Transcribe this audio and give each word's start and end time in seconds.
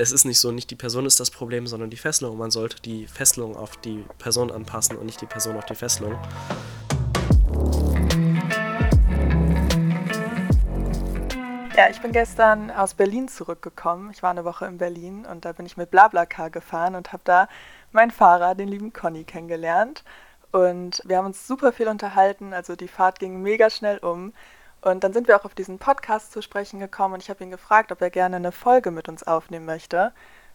es 0.00 0.12
ist 0.12 0.24
nicht 0.24 0.40
so, 0.40 0.50
nicht 0.50 0.70
die 0.70 0.76
Person 0.76 1.04
ist 1.04 1.20
das 1.20 1.30
Problem, 1.30 1.66
sondern 1.66 1.90
die 1.90 1.98
Fesselung. 1.98 2.38
Man 2.38 2.50
sollte 2.50 2.80
die 2.80 3.06
Fesselung 3.06 3.54
auf 3.54 3.76
die 3.76 4.02
Person 4.16 4.50
anpassen 4.50 4.96
und 4.96 5.04
nicht 5.04 5.20
die 5.20 5.26
Person 5.26 5.58
auf 5.58 5.66
die 5.66 5.74
Fesselung. 5.74 6.18
Ja, 11.76 11.90
ich 11.90 12.00
bin 12.00 12.12
gestern 12.12 12.70
aus 12.70 12.94
Berlin 12.94 13.28
zurückgekommen. 13.28 14.10
Ich 14.10 14.22
war 14.22 14.30
eine 14.30 14.46
Woche 14.46 14.64
in 14.64 14.78
Berlin 14.78 15.26
und 15.26 15.44
da 15.44 15.52
bin 15.52 15.66
ich 15.66 15.76
mit 15.76 15.90
Blablacar 15.90 16.48
gefahren 16.48 16.94
und 16.94 17.12
habe 17.12 17.22
da 17.24 17.48
meinen 17.92 18.10
Fahrer, 18.10 18.54
den 18.54 18.68
lieben 18.68 18.94
Conny, 18.94 19.24
kennengelernt. 19.24 20.02
Und 20.50 21.02
wir 21.04 21.18
haben 21.18 21.26
uns 21.26 21.46
super 21.46 21.72
viel 21.72 21.88
unterhalten. 21.88 22.54
Also 22.54 22.74
die 22.74 22.88
Fahrt 22.88 23.18
ging 23.18 23.42
mega 23.42 23.68
schnell 23.68 23.98
um. 23.98 24.32
Und 24.82 25.04
dann 25.04 25.12
sind 25.12 25.28
wir 25.28 25.36
auch 25.36 25.44
auf 25.44 25.54
diesen 25.54 25.78
Podcast 25.78 26.32
zu 26.32 26.40
sprechen 26.40 26.80
gekommen 26.80 27.14
und 27.14 27.22
ich 27.22 27.28
habe 27.28 27.44
ihn 27.44 27.50
gefragt, 27.50 27.92
ob 27.92 28.00
er 28.00 28.10
gerne 28.10 28.36
eine 28.36 28.52
Folge 28.52 28.90
mit 28.90 29.08
uns 29.08 29.22
aufnehmen 29.22 29.66
möchte. 29.66 30.12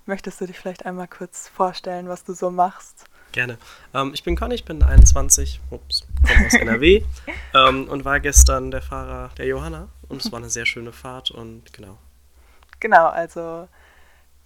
Möchtest 0.08 0.42
du 0.42 0.46
dich 0.46 0.60
vielleicht 0.60 0.86
einmal 0.86 1.08
kurz 1.08 1.48
vorstellen, 1.48 2.08
was 2.08 2.24
du 2.24 2.34
so 2.34 2.50
machst? 2.50 3.06
Gerne. 3.32 3.58
Ähm, 3.94 4.12
ich 4.14 4.24
bin 4.24 4.36
Conny, 4.36 4.56
ich 4.56 4.66
bin 4.66 4.82
21, 4.82 5.60
ups, 5.70 6.08
komme 6.28 6.48
aus 6.48 6.54
NRW 6.54 7.04
ähm, 7.54 7.88
und 7.88 8.06
war 8.06 8.20
gestern 8.20 8.72
der 8.72 8.82
Fahrer 8.82 9.30
der 9.38 9.46
Johanna 9.46 9.90
und 10.08 10.24
es 10.24 10.32
war 10.32 10.40
eine 10.40 10.50
sehr 10.50 10.66
schöne 10.66 10.92
Fahrt 10.92 11.32
und 11.32 11.74
genau. 11.74 11.98
Genau, 12.80 13.08
also 13.08 13.68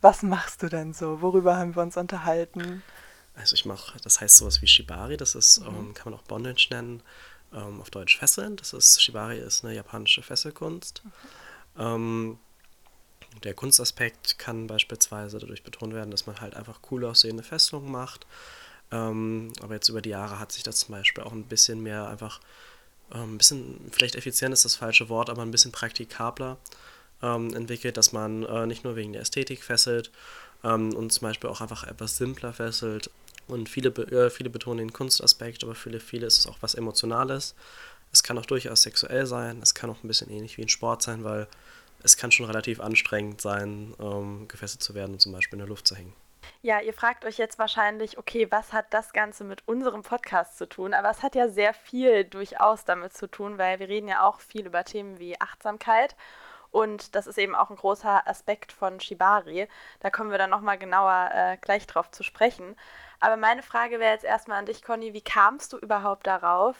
was 0.01 0.23
machst 0.23 0.63
du 0.63 0.70
denn 0.70 0.93
so? 0.93 1.21
Worüber 1.21 1.57
haben 1.57 1.75
wir 1.75 1.84
uns 1.84 1.98
unterhalten? 1.98 2.84
Also 3.35 3.53
ich 3.53 3.65
mache, 3.65 3.98
das 4.03 4.20
heißt 4.20 4.37
sowas 4.37 4.61
wie 4.61 4.67
Shibari, 4.67 5.17
das 5.17 5.35
ist, 5.35 5.59
mhm. 5.59 5.67
ähm, 5.67 5.93
kann 5.93 6.11
man 6.11 6.20
auch 6.20 6.23
Bondage 6.23 6.67
nennen 6.71 7.01
ähm, 7.53 7.81
auf 7.81 7.89
Deutsch 7.89 8.17
Fesseln. 8.17 8.55
Das 8.55 8.73
ist, 8.73 9.02
Shibari 9.02 9.39
ist 9.39 9.63
eine 9.63 9.76
japanische 9.76 10.21
Fesselkunst. 10.21 11.02
Mhm. 11.03 11.12
Ähm, 11.77 12.40
der 13.44 13.53
Kunstaspekt 13.53 14.40
kann 14.40 14.67
beispielsweise 14.67 15.40
dadurch 15.40 15.63
betont 15.63 15.93
werden, 15.93 16.12
dass 16.12 16.26
man 16.26 16.41
halt 16.41 16.55
einfach 16.55 16.80
cool 16.91 17.05
aussehende 17.05 17.43
Fesselungen 17.43 17.91
macht. 17.91 18.26
Ähm, 18.91 19.54
aber 19.62 19.76
jetzt 19.76 19.90
über 19.90 20.01
die 20.01 20.10
Jahre 20.10 20.40
hat 20.40 20.51
sich 20.51 20.63
das 20.63 20.79
zum 20.79 20.96
Beispiel 20.96 21.23
auch 21.23 21.32
ein 21.32 21.43
bisschen 21.43 21.82
mehr 21.82 22.07
einfach, 22.07 22.40
ähm, 23.13 23.35
ein 23.35 23.38
bisschen, 23.38 23.79
vielleicht 23.91 24.16
effizient 24.16 24.54
ist 24.54 24.66
das 24.66 24.76
falsche 24.76 25.10
Wort, 25.10 25.29
aber 25.29 25.43
ein 25.43 25.51
bisschen 25.51 25.71
praktikabler 25.71 26.57
ähm, 27.21 27.54
entwickelt, 27.54 27.98
dass 27.98 28.13
man 28.13 28.43
äh, 28.43 28.66
nicht 28.66 28.84
nur 28.84 28.95
wegen 28.95 29.13
der 29.13 29.21
Ästhetik 29.21 29.63
fesselt 29.63 30.12
ähm, 30.63 30.93
und 30.95 31.12
zum 31.12 31.27
Beispiel 31.27 31.49
auch 31.49 31.62
einfach 31.62 31.84
etwas 31.84 32.18
simpler 32.18 32.51
fesselt, 32.51 33.12
und 33.49 33.69
viele, 33.69 33.89
äh, 33.89 34.29
viele 34.29 34.49
betonen 34.49 34.79
den 34.79 34.93
Kunstaspekt, 34.93 35.63
aber 35.63 35.75
für 35.75 35.99
viele 35.99 36.27
ist 36.27 36.39
es 36.39 36.47
auch 36.47 36.57
was 36.61 36.75
Emotionales. 36.75 37.55
Es 38.11 38.23
kann 38.23 38.37
auch 38.37 38.45
durchaus 38.45 38.81
sexuell 38.81 39.25
sein, 39.25 39.59
es 39.61 39.73
kann 39.75 39.89
auch 39.89 40.03
ein 40.03 40.07
bisschen 40.07 40.29
ähnlich 40.29 40.57
wie 40.57 40.63
ein 40.63 40.69
Sport 40.69 41.01
sein, 41.01 41.23
weil 41.23 41.47
es 42.03 42.17
kann 42.17 42.31
schon 42.31 42.45
relativ 42.45 42.79
anstrengend 42.79 43.41
sein, 43.41 43.93
ähm, 43.99 44.47
gefesselt 44.47 44.81
zu 44.81 44.95
werden 44.95 45.13
und 45.13 45.20
zum 45.20 45.33
Beispiel 45.33 45.57
in 45.57 45.65
der 45.65 45.67
Luft 45.67 45.87
zu 45.87 45.95
hängen. 45.95 46.13
Ja, 46.61 46.81
ihr 46.81 46.93
fragt 46.93 47.23
euch 47.25 47.37
jetzt 47.37 47.57
wahrscheinlich, 47.57 48.17
okay, 48.17 48.47
was 48.49 48.73
hat 48.73 48.93
das 48.93 49.13
Ganze 49.13 49.43
mit 49.43 49.65
unserem 49.67 50.03
Podcast 50.03 50.57
zu 50.57 50.67
tun? 50.67 50.93
Aber 50.93 51.09
es 51.09 51.23
hat 51.23 51.35
ja 51.35 51.47
sehr 51.47 51.73
viel 51.73 52.25
durchaus 52.25 52.83
damit 52.83 53.13
zu 53.13 53.27
tun, 53.27 53.57
weil 53.57 53.79
wir 53.79 53.87
reden 53.87 54.09
ja 54.09 54.27
auch 54.27 54.41
viel 54.41 54.65
über 54.65 54.83
Themen 54.83 55.20
wie 55.20 55.39
Achtsamkeit. 55.39 56.15
Und 56.71 57.15
das 57.15 57.27
ist 57.27 57.37
eben 57.37 57.55
auch 57.55 57.70
ein 57.70 57.75
großer 57.75 58.27
Aspekt 58.27 58.71
von 58.71 58.99
Shibari. 58.99 59.67
Da 59.99 60.09
kommen 60.09 60.31
wir 60.31 60.37
dann 60.37 60.49
nochmal 60.49 60.77
genauer 60.77 61.29
äh, 61.34 61.57
gleich 61.57 61.87
drauf 61.87 62.11
zu 62.11 62.23
sprechen. 62.23 62.76
Aber 63.20 63.37
meine 63.37 63.63
Frage 63.63 63.99
wäre 63.99 64.13
jetzt 64.13 64.25
erstmal 64.25 64.59
an 64.59 64.66
dich, 64.66 64.84
Conny, 64.84 65.13
wie 65.13 65.22
kamst 65.22 65.73
du 65.73 65.78
überhaupt 65.78 66.28
darauf? 66.28 66.75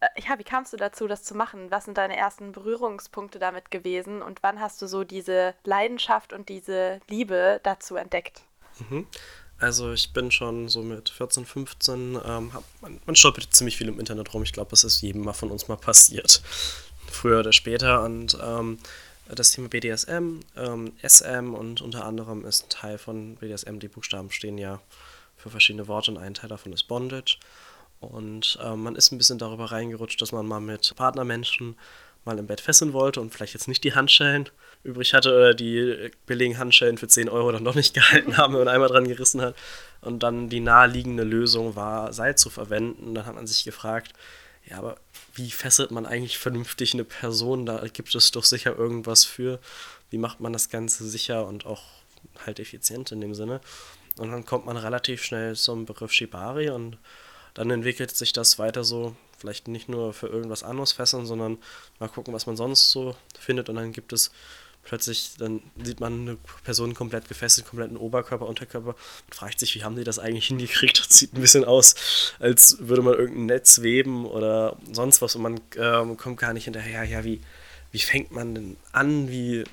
Äh, 0.00 0.08
ja, 0.26 0.38
wie 0.38 0.44
kamst 0.44 0.72
du 0.72 0.76
dazu, 0.76 1.06
das 1.06 1.22
zu 1.22 1.34
machen? 1.34 1.70
Was 1.70 1.84
sind 1.84 1.98
deine 1.98 2.16
ersten 2.16 2.52
Berührungspunkte 2.52 3.38
damit 3.38 3.70
gewesen 3.70 4.22
und 4.22 4.42
wann 4.42 4.60
hast 4.60 4.80
du 4.82 4.86
so 4.86 5.04
diese 5.04 5.54
Leidenschaft 5.64 6.32
und 6.32 6.48
diese 6.48 7.00
Liebe 7.08 7.60
dazu 7.62 7.96
entdeckt? 7.96 8.42
Mhm. 8.78 9.06
Also 9.58 9.92
ich 9.92 10.12
bin 10.12 10.32
schon 10.32 10.68
so 10.68 10.82
mit 10.82 11.08
14, 11.08 11.46
15, 11.46 12.18
ähm, 12.26 12.52
hab, 12.52 12.64
man, 12.80 13.00
man 13.06 13.14
stolpert 13.14 13.54
ziemlich 13.54 13.76
viel 13.76 13.86
im 13.86 14.00
Internet 14.00 14.34
rum. 14.34 14.42
Ich 14.42 14.52
glaube, 14.52 14.70
das 14.70 14.82
ist 14.82 15.00
jedem 15.02 15.22
mal 15.22 15.34
von 15.34 15.52
uns 15.52 15.68
mal 15.68 15.76
passiert. 15.76 16.42
Früher 17.12 17.40
oder 17.40 17.52
später. 17.52 18.02
Und 18.02 18.36
ähm, 18.42 18.78
das 19.28 19.52
Thema 19.52 19.68
BDSM, 19.68 20.40
ähm, 20.56 20.92
SM 21.06 21.54
und 21.54 21.80
unter 21.80 22.04
anderem 22.04 22.44
ist 22.44 22.64
ein 22.64 22.68
Teil 22.68 22.98
von 22.98 23.36
BDSM, 23.36 23.78
die 23.78 23.88
Buchstaben 23.88 24.30
stehen 24.30 24.58
ja 24.58 24.80
für 25.36 25.50
verschiedene 25.50 25.88
Worte 25.88 26.10
und 26.10 26.18
ein 26.18 26.34
Teil 26.34 26.48
davon 26.48 26.72
ist 26.72 26.84
Bondage. 26.84 27.38
Und 28.00 28.58
äh, 28.62 28.74
man 28.74 28.96
ist 28.96 29.12
ein 29.12 29.18
bisschen 29.18 29.38
darüber 29.38 29.70
reingerutscht, 29.70 30.20
dass 30.20 30.32
man 30.32 30.46
mal 30.46 30.60
mit 30.60 30.94
Partnermenschen 30.96 31.76
mal 32.24 32.38
im 32.38 32.46
Bett 32.46 32.60
fesseln 32.60 32.92
wollte 32.92 33.20
und 33.20 33.32
vielleicht 33.34 33.54
jetzt 33.54 33.68
nicht 33.68 33.82
die 33.84 33.94
Handschellen 33.94 34.48
übrig 34.84 35.14
hatte 35.14 35.34
oder 35.34 35.54
die 35.54 36.10
billigen 36.26 36.58
Handschellen 36.58 36.98
für 36.98 37.08
10 37.08 37.28
Euro 37.28 37.50
dann 37.52 37.64
doch 37.64 37.74
nicht 37.74 37.94
gehalten 37.94 38.36
haben 38.36 38.54
und 38.54 38.68
einmal 38.68 38.88
dran 38.88 39.08
gerissen 39.08 39.40
hat. 39.40 39.56
Und 40.00 40.22
dann 40.22 40.48
die 40.48 40.60
naheliegende 40.60 41.24
Lösung 41.24 41.76
war, 41.76 42.12
Seil 42.12 42.36
zu 42.36 42.50
verwenden. 42.50 43.14
dann 43.14 43.26
hat 43.26 43.34
man 43.34 43.46
sich 43.46 43.64
gefragt, 43.64 44.12
ja, 44.64 44.78
aber 44.78 44.96
wie 45.34 45.50
fesselt 45.50 45.90
man 45.90 46.06
eigentlich 46.06 46.38
vernünftig 46.38 46.94
eine 46.94 47.04
Person? 47.04 47.66
Da 47.66 47.86
gibt 47.88 48.14
es 48.14 48.30
doch 48.30 48.44
sicher 48.44 48.76
irgendwas 48.76 49.24
für. 49.24 49.60
Wie 50.10 50.18
macht 50.18 50.40
man 50.40 50.52
das 50.52 50.68
Ganze 50.68 51.08
sicher 51.08 51.46
und 51.46 51.66
auch 51.66 51.82
halt 52.46 52.60
effizient 52.60 53.12
in 53.12 53.20
dem 53.20 53.34
Sinne? 53.34 53.60
Und 54.16 54.30
dann 54.30 54.44
kommt 54.44 54.66
man 54.66 54.76
relativ 54.76 55.24
schnell 55.24 55.56
zum 55.56 55.86
Begriff 55.86 56.12
Shibari 56.12 56.70
und 56.70 56.98
dann 57.54 57.70
entwickelt 57.70 58.14
sich 58.14 58.32
das 58.32 58.58
weiter 58.58 58.84
so, 58.84 59.16
vielleicht 59.38 59.68
nicht 59.68 59.88
nur 59.88 60.12
für 60.12 60.28
irgendwas 60.28 60.62
anderes 60.62 60.92
fesseln, 60.92 61.26
sondern 61.26 61.58
mal 61.98 62.08
gucken, 62.08 62.32
was 62.32 62.46
man 62.46 62.56
sonst 62.56 62.90
so 62.90 63.16
findet. 63.38 63.68
Und 63.68 63.76
dann 63.76 63.92
gibt 63.92 64.12
es 64.12 64.30
plötzlich, 64.84 65.34
dann 65.38 65.62
sieht 65.82 66.00
man 66.00 66.22
eine 66.22 66.38
Person 66.64 66.94
komplett 66.94 67.28
gefesselt, 67.28 67.66
kompletten 67.66 67.96
Oberkörper, 67.96 68.46
Unterkörper 68.46 68.94
und 69.26 69.34
fragt 69.34 69.58
sich, 69.60 69.74
wie 69.74 69.84
haben 69.84 69.96
die 69.96 70.04
das 70.04 70.18
eigentlich 70.18 70.46
hingekriegt? 70.46 70.98
Das 70.98 71.18
sieht 71.18 71.34
ein 71.34 71.40
bisschen 71.40 71.64
aus, 71.64 71.94
als 72.38 72.76
würde 72.80 73.02
man 73.02 73.14
irgendein 73.14 73.46
Netz 73.46 73.82
weben 73.82 74.26
oder 74.26 74.76
sonst 74.92 75.22
was 75.22 75.36
und 75.36 75.42
man 75.42 75.60
ähm, 75.76 76.16
kommt 76.16 76.38
gar 76.38 76.52
nicht 76.52 76.64
hinterher, 76.64 77.04
ja, 77.04 77.24
wie, 77.24 77.40
wie 77.92 77.98
fängt 77.98 78.32
man 78.32 78.54
denn 78.54 78.76
an, 78.92 79.28
wie, 79.30 79.64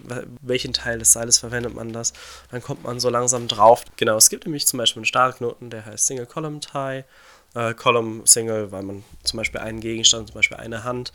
welchen 0.41 0.73
Teil 0.73 0.99
des 0.99 1.11
Seiles 1.11 1.39
verwendet 1.39 1.73
man 1.73 1.91
das, 1.91 2.13
dann 2.51 2.61
kommt 2.61 2.83
man 2.83 2.99
so 2.99 3.09
langsam 3.09 3.47
drauf. 3.47 3.83
Genau, 3.97 4.17
es 4.17 4.29
gibt 4.29 4.45
nämlich 4.45 4.67
zum 4.67 4.77
Beispiel 4.77 4.99
einen 4.99 5.05
Stahlknoten, 5.05 5.69
der 5.69 5.85
heißt 5.85 6.05
Single 6.05 6.25
Column 6.25 6.61
Tie, 6.61 7.03
äh, 7.55 7.73
Column 7.73 8.25
Single, 8.25 8.71
weil 8.71 8.83
man 8.83 9.03
zum 9.23 9.37
Beispiel 9.37 9.61
einen 9.61 9.79
Gegenstand, 9.79 10.27
zum 10.27 10.35
Beispiel 10.35 10.57
eine 10.57 10.83
Hand, 10.83 11.11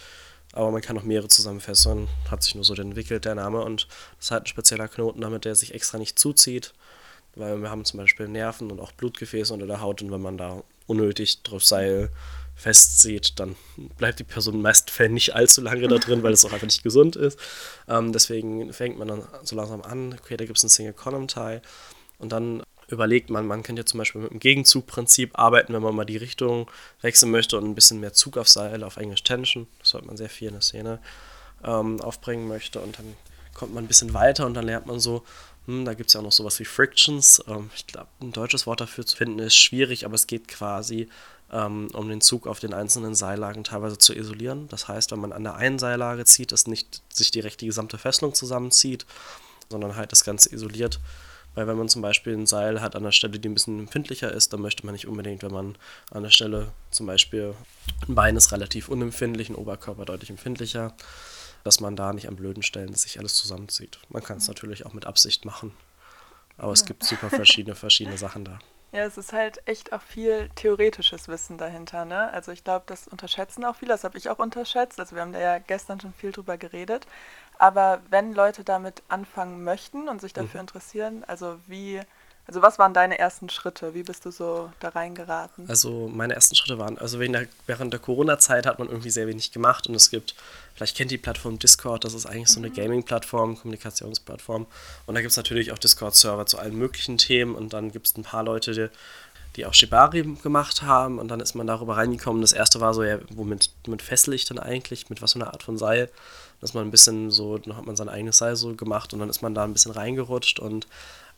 aber 0.54 0.70
man 0.70 0.80
kann 0.80 0.96
auch 0.96 1.02
mehrere 1.02 1.28
zusammenfesseln, 1.28 2.08
hat 2.30 2.42
sich 2.42 2.54
nur 2.54 2.64
so 2.64 2.74
entwickelt, 2.74 3.24
der 3.24 3.34
Name, 3.34 3.62
und 3.62 3.88
das 4.16 4.26
ist 4.26 4.30
halt 4.30 4.44
ein 4.44 4.46
spezieller 4.46 4.88
Knoten, 4.88 5.20
damit 5.20 5.44
der 5.44 5.54
sich 5.54 5.74
extra 5.74 5.98
nicht 5.98 6.18
zuzieht, 6.18 6.72
weil 7.34 7.60
wir 7.60 7.70
haben 7.70 7.84
zum 7.84 7.98
Beispiel 7.98 8.28
Nerven 8.28 8.70
und 8.70 8.80
auch 8.80 8.92
Blutgefäße 8.92 9.52
unter 9.52 9.66
der 9.66 9.80
Haut. 9.80 10.02
Und 10.02 10.12
wenn 10.12 10.20
man 10.20 10.38
da 10.38 10.62
unnötig 10.86 11.42
drauf 11.42 11.64
Seil 11.64 12.10
festzieht, 12.54 13.40
dann 13.40 13.56
bleibt 13.98 14.20
die 14.20 14.24
Person 14.24 14.62
meisten 14.62 14.90
Fällen 14.90 15.14
nicht 15.14 15.34
allzu 15.34 15.60
lange 15.60 15.88
da 15.88 15.98
drin, 15.98 16.22
weil 16.22 16.32
es 16.32 16.44
auch 16.44 16.52
einfach 16.52 16.66
nicht 16.66 16.84
gesund 16.84 17.16
ist. 17.16 17.38
Ähm, 17.88 18.12
deswegen 18.12 18.72
fängt 18.72 18.96
man 18.98 19.08
dann 19.08 19.22
so 19.42 19.56
langsam 19.56 19.82
an, 19.82 20.16
okay, 20.20 20.36
da 20.36 20.44
gibt 20.44 20.56
es 20.56 20.62
einen 20.62 20.70
Single 20.70 20.92
Column 20.92 21.26
Tie. 21.26 21.60
Und 22.18 22.30
dann 22.30 22.62
überlegt 22.88 23.30
man, 23.30 23.46
man 23.46 23.62
könnte 23.62 23.80
ja 23.80 23.86
zum 23.86 23.98
Beispiel 23.98 24.22
mit 24.22 24.30
dem 24.30 24.40
Gegenzugprinzip 24.40 25.38
arbeiten, 25.38 25.72
wenn 25.72 25.82
man 25.82 25.94
mal 25.94 26.04
die 26.04 26.16
Richtung 26.16 26.70
wechseln 27.00 27.30
möchte 27.30 27.56
und 27.56 27.64
ein 27.64 27.74
bisschen 27.74 28.00
mehr 28.00 28.12
Zug 28.12 28.36
auf 28.36 28.48
Seil, 28.48 28.82
auf 28.84 28.96
Englisch 28.96 29.22
Tension, 29.22 29.66
das 29.78 29.90
sollte 29.90 30.06
man 30.06 30.16
sehr 30.16 30.30
viel 30.30 30.48
in 30.48 30.54
der 30.54 30.62
Szene 30.62 30.98
ähm, 31.64 32.00
aufbringen 32.00 32.48
möchte 32.48 32.80
und 32.80 32.98
dann 32.98 33.16
kommt 33.54 33.74
man 33.74 33.84
ein 33.84 33.88
bisschen 33.88 34.14
weiter 34.14 34.46
und 34.46 34.54
dann 34.54 34.66
lernt 34.66 34.86
man 34.86 35.00
so, 35.00 35.22
hm, 35.66 35.84
da 35.84 35.94
gibt 35.94 36.08
es 36.08 36.14
ja 36.14 36.20
auch 36.20 36.24
noch 36.24 36.32
sowas 36.32 36.58
wie 36.60 36.64
Frictions. 36.64 37.42
Ähm, 37.48 37.70
ich 37.74 37.86
glaube, 37.86 38.08
ein 38.20 38.32
deutsches 38.32 38.66
Wort 38.66 38.80
dafür 38.80 39.06
zu 39.06 39.16
finden 39.16 39.38
ist 39.38 39.56
schwierig, 39.56 40.04
aber 40.04 40.14
es 40.14 40.26
geht 40.26 40.48
quasi 40.48 41.08
ähm, 41.52 41.88
um 41.92 42.08
den 42.08 42.20
Zug 42.20 42.46
auf 42.46 42.60
den 42.60 42.74
einzelnen 42.74 43.14
Seillagen 43.14 43.64
teilweise 43.64 43.96
zu 43.96 44.14
isolieren. 44.14 44.68
Das 44.68 44.88
heißt, 44.88 45.12
wenn 45.12 45.20
man 45.20 45.32
an 45.32 45.44
der 45.44 45.54
einen 45.54 45.78
Seillage 45.78 46.24
zieht, 46.24 46.52
dass 46.52 46.66
nicht 46.66 47.02
sich 47.08 47.30
direkt 47.30 47.60
die 47.60 47.66
gesamte 47.66 47.96
Fesselung 47.96 48.34
zusammenzieht, 48.34 49.06
sondern 49.70 49.96
halt 49.96 50.12
das 50.12 50.24
Ganze 50.24 50.52
isoliert. 50.54 51.00
Weil 51.54 51.66
wenn 51.66 51.76
man 51.76 51.88
zum 51.88 52.02
Beispiel 52.02 52.34
ein 52.34 52.46
Seil 52.46 52.80
hat 52.80 52.96
an 52.96 53.04
der 53.04 53.12
Stelle, 53.12 53.38
die 53.38 53.48
ein 53.48 53.54
bisschen 53.54 53.78
empfindlicher 53.78 54.32
ist, 54.32 54.52
dann 54.52 54.60
möchte 54.60 54.84
man 54.84 54.92
nicht 54.92 55.06
unbedingt, 55.06 55.42
wenn 55.42 55.52
man 55.52 55.76
an 56.10 56.22
der 56.22 56.30
Stelle 56.30 56.72
zum 56.90 57.06
Beispiel 57.06 57.54
ein 58.08 58.14
Bein 58.14 58.36
ist 58.36 58.52
relativ 58.52 58.88
unempfindlich, 58.88 59.50
ein 59.50 59.54
Oberkörper 59.54 60.04
deutlich 60.04 60.30
empfindlicher, 60.30 60.94
dass 61.62 61.80
man 61.80 61.96
da 61.96 62.12
nicht 62.12 62.28
an 62.28 62.36
blöden 62.36 62.62
Stellen 62.62 62.94
sich 62.94 63.18
alles 63.18 63.36
zusammenzieht. 63.36 63.98
Man 64.08 64.22
kann 64.22 64.38
es 64.38 64.48
natürlich 64.48 64.84
auch 64.86 64.92
mit 64.92 65.06
Absicht 65.06 65.44
machen. 65.44 65.72
Aber 66.56 66.72
es 66.72 66.84
gibt 66.84 67.04
super 67.04 67.30
verschiedene, 67.30 67.74
verschiedene 67.74 68.18
Sachen 68.18 68.44
da. 68.44 68.58
Ja, 68.94 69.04
es 69.06 69.18
ist 69.18 69.32
halt 69.32 69.60
echt 69.66 69.92
auch 69.92 70.02
viel 70.02 70.50
theoretisches 70.54 71.26
Wissen 71.26 71.58
dahinter, 71.58 72.04
ne? 72.04 72.32
Also 72.32 72.52
ich 72.52 72.62
glaube, 72.62 72.84
das 72.86 73.08
unterschätzen 73.08 73.64
auch 73.64 73.74
viele, 73.74 73.88
das 73.88 74.04
habe 74.04 74.16
ich 74.16 74.30
auch 74.30 74.38
unterschätzt. 74.38 75.00
Also 75.00 75.16
wir 75.16 75.22
haben 75.22 75.32
da 75.32 75.40
ja 75.40 75.58
gestern 75.58 76.00
schon 76.00 76.12
viel 76.12 76.30
drüber 76.30 76.56
geredet. 76.58 77.04
Aber 77.58 78.00
wenn 78.10 78.34
Leute 78.34 78.64
damit 78.64 79.02
anfangen 79.08 79.64
möchten 79.64 80.08
und 80.08 80.20
sich 80.20 80.32
dafür 80.32 80.60
mhm. 80.60 80.66
interessieren, 80.68 81.24
also 81.26 81.56
wie 81.66 82.00
Also 82.46 82.60
was 82.60 82.78
waren 82.78 82.92
deine 82.92 83.18
ersten 83.18 83.48
Schritte? 83.48 83.94
Wie 83.94 84.02
bist 84.02 84.26
du 84.26 84.30
so 84.30 84.70
da 84.80 84.90
reingeraten? 84.90 85.64
Also 85.66 86.10
meine 86.12 86.34
ersten 86.34 86.54
Schritte 86.54 86.78
waren, 86.78 86.98
also 86.98 87.18
während 87.18 87.36
der, 87.36 87.46
während 87.66 87.92
der 87.92 88.00
Corona-Zeit 88.00 88.66
hat 88.66 88.78
man 88.78 88.88
irgendwie 88.88 89.08
sehr 89.10 89.26
wenig 89.26 89.50
gemacht 89.50 89.86
und 89.86 89.94
es 89.94 90.10
gibt, 90.10 90.34
vielleicht 90.74 90.94
kennt 90.94 91.10
die 91.10 91.16
Plattform 91.16 91.58
Discord, 91.58 92.04
das 92.04 92.12
ist 92.12 92.26
eigentlich 92.26 92.50
so 92.50 92.60
eine 92.60 92.68
mhm. 92.68 92.74
Gaming-Plattform, 92.74 93.56
Kommunikationsplattform 93.56 94.66
und 95.06 95.14
da 95.14 95.22
gibt 95.22 95.30
es 95.30 95.38
natürlich 95.38 95.72
auch 95.72 95.78
Discord-Server 95.78 96.44
zu 96.44 96.58
allen 96.58 96.76
möglichen 96.76 97.16
Themen 97.16 97.54
und 97.54 97.72
dann 97.72 97.92
gibt 97.92 98.08
es 98.08 98.16
ein 98.18 98.24
paar 98.24 98.42
Leute, 98.42 98.72
die, 98.72 98.90
die 99.56 99.66
auch 99.66 99.74
Shibari 99.74 100.22
gemacht 100.42 100.82
haben 100.82 101.18
und 101.18 101.28
dann 101.28 101.40
ist 101.40 101.54
man 101.54 101.66
darüber 101.66 101.96
reingekommen. 101.96 102.42
Das 102.42 102.52
erste 102.52 102.80
war 102.80 102.94
so, 102.94 103.02
ja, 103.04 103.18
womit, 103.34 103.70
womit 103.84 104.02
fessel 104.02 104.34
ich 104.34 104.44
dann 104.44 104.58
eigentlich, 104.58 105.10
mit 105.10 105.22
was 105.22 105.32
für 105.32 105.40
einer 105.40 105.52
Art 105.52 105.62
von 105.62 105.78
Seil? 105.78 106.10
Dass 106.60 106.74
man 106.74 106.84
ein 106.84 106.90
bisschen 106.90 107.30
so, 107.30 107.58
dann 107.58 107.76
hat 107.76 107.86
man 107.86 107.96
sein 107.96 108.08
eigenes 108.08 108.38
Seil 108.38 108.56
so 108.56 108.74
gemacht 108.74 109.12
und 109.12 109.20
dann 109.20 109.30
ist 109.30 109.42
man 109.42 109.54
da 109.54 109.64
ein 109.64 109.72
bisschen 109.72 109.92
reingerutscht 109.92 110.58
und 110.58 110.86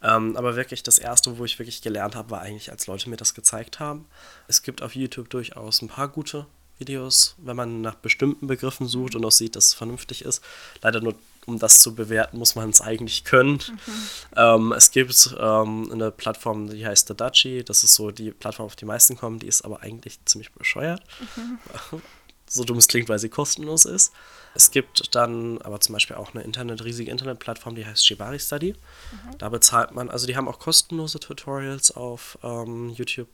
ähm, 0.03 0.37
aber 0.37 0.57
wirklich 0.57 0.83
das 0.83 0.99
erste, 0.99 1.39
wo 1.39 1.45
ich 1.45 1.59
wirklich 1.59 1.81
gelernt 1.81 2.17
habe, 2.17 2.31
war 2.31 2.43
eigentlich, 2.43 2.71
als 2.71 2.87
Leute 2.87 3.09
mir 3.09 3.17
das 3.17 3.35
gezeigt 3.35 3.81
haben. 3.81 4.07
Es 4.47 4.63
gibt 4.63 4.83
auf 4.83 4.95
YouTube 4.95 5.31
durchaus 5.31 5.81
ein 5.81 5.89
paar 5.89 6.09
gute 6.09 6.47
Videos, 6.79 7.35
wenn 7.39 7.57
man 7.57 7.81
nach 7.81 7.95
bestimmten 7.95 8.47
Begriffen 8.47 8.87
sucht 8.87 9.15
und 9.15 9.25
auch 9.25 9.33
sieht, 9.33 9.57
dass 9.57 9.67
es 9.67 9.75
vernünftig 9.75 10.23
ist. 10.25 10.43
Leider 10.83 11.01
nur, 11.01 11.15
um 11.47 11.59
das 11.59 11.81
zu 11.81 11.95
bewerten, 11.95 12.39
muss 12.39 12.57
man 12.57 12.71
es 12.71 12.81
eigentlich 12.81 13.25
können. 13.25 13.55
Mhm. 13.55 14.09
Ähm, 14.37 14.73
es 14.73 14.91
gibt 14.91 15.35
ähm, 15.39 15.91
eine 15.93 16.11
Plattform, 16.11 16.69
die 16.69 16.87
heißt 16.87 17.09
Tadachi. 17.09 17.65
Das 17.65 17.85
ist 17.85 17.95
so 17.95 18.11
die 18.11 18.33
Plattform, 18.33 18.67
auf 18.67 18.77
die 18.77 18.85
meisten 18.85 19.17
kommen. 19.17 19.39
Die 19.39 19.47
ist 19.47 19.65
aber 19.65 19.83
eigentlich 19.83 20.19
ziemlich 20.25 20.53
bescheuert. 20.53 21.03
Mhm. 21.37 22.03
so 22.49 22.65
dumm 22.65 22.79
es 22.79 22.89
klingt, 22.89 23.09
weil 23.09 23.19
sie 23.19 23.29
kostenlos 23.29 23.85
ist. 23.85 24.13
Es 24.55 24.71
gibt 24.71 25.15
dann 25.15 25.61
aber 25.63 25.81
zum 25.81 25.93
Beispiel 25.93 26.17
auch 26.17 26.35
eine 26.35 26.43
Internet, 26.43 26.85
riesige 26.85 27.11
Internetplattform, 27.11 27.75
die 27.75 27.87
heißt 27.87 28.07
Shibari 28.07 28.39
Study. 28.39 28.73
Mhm. 28.73 29.39
Da 29.39 29.49
bezahlt 29.49 29.93
man, 29.93 30.11
also 30.11 30.27
die 30.27 30.37
haben 30.37 30.49
auch 30.49 30.59
kostenlose 30.59 31.21
Tutorials 31.21 31.91
auf 31.91 32.39
ähm, 32.43 32.91
YouTube 32.91 33.29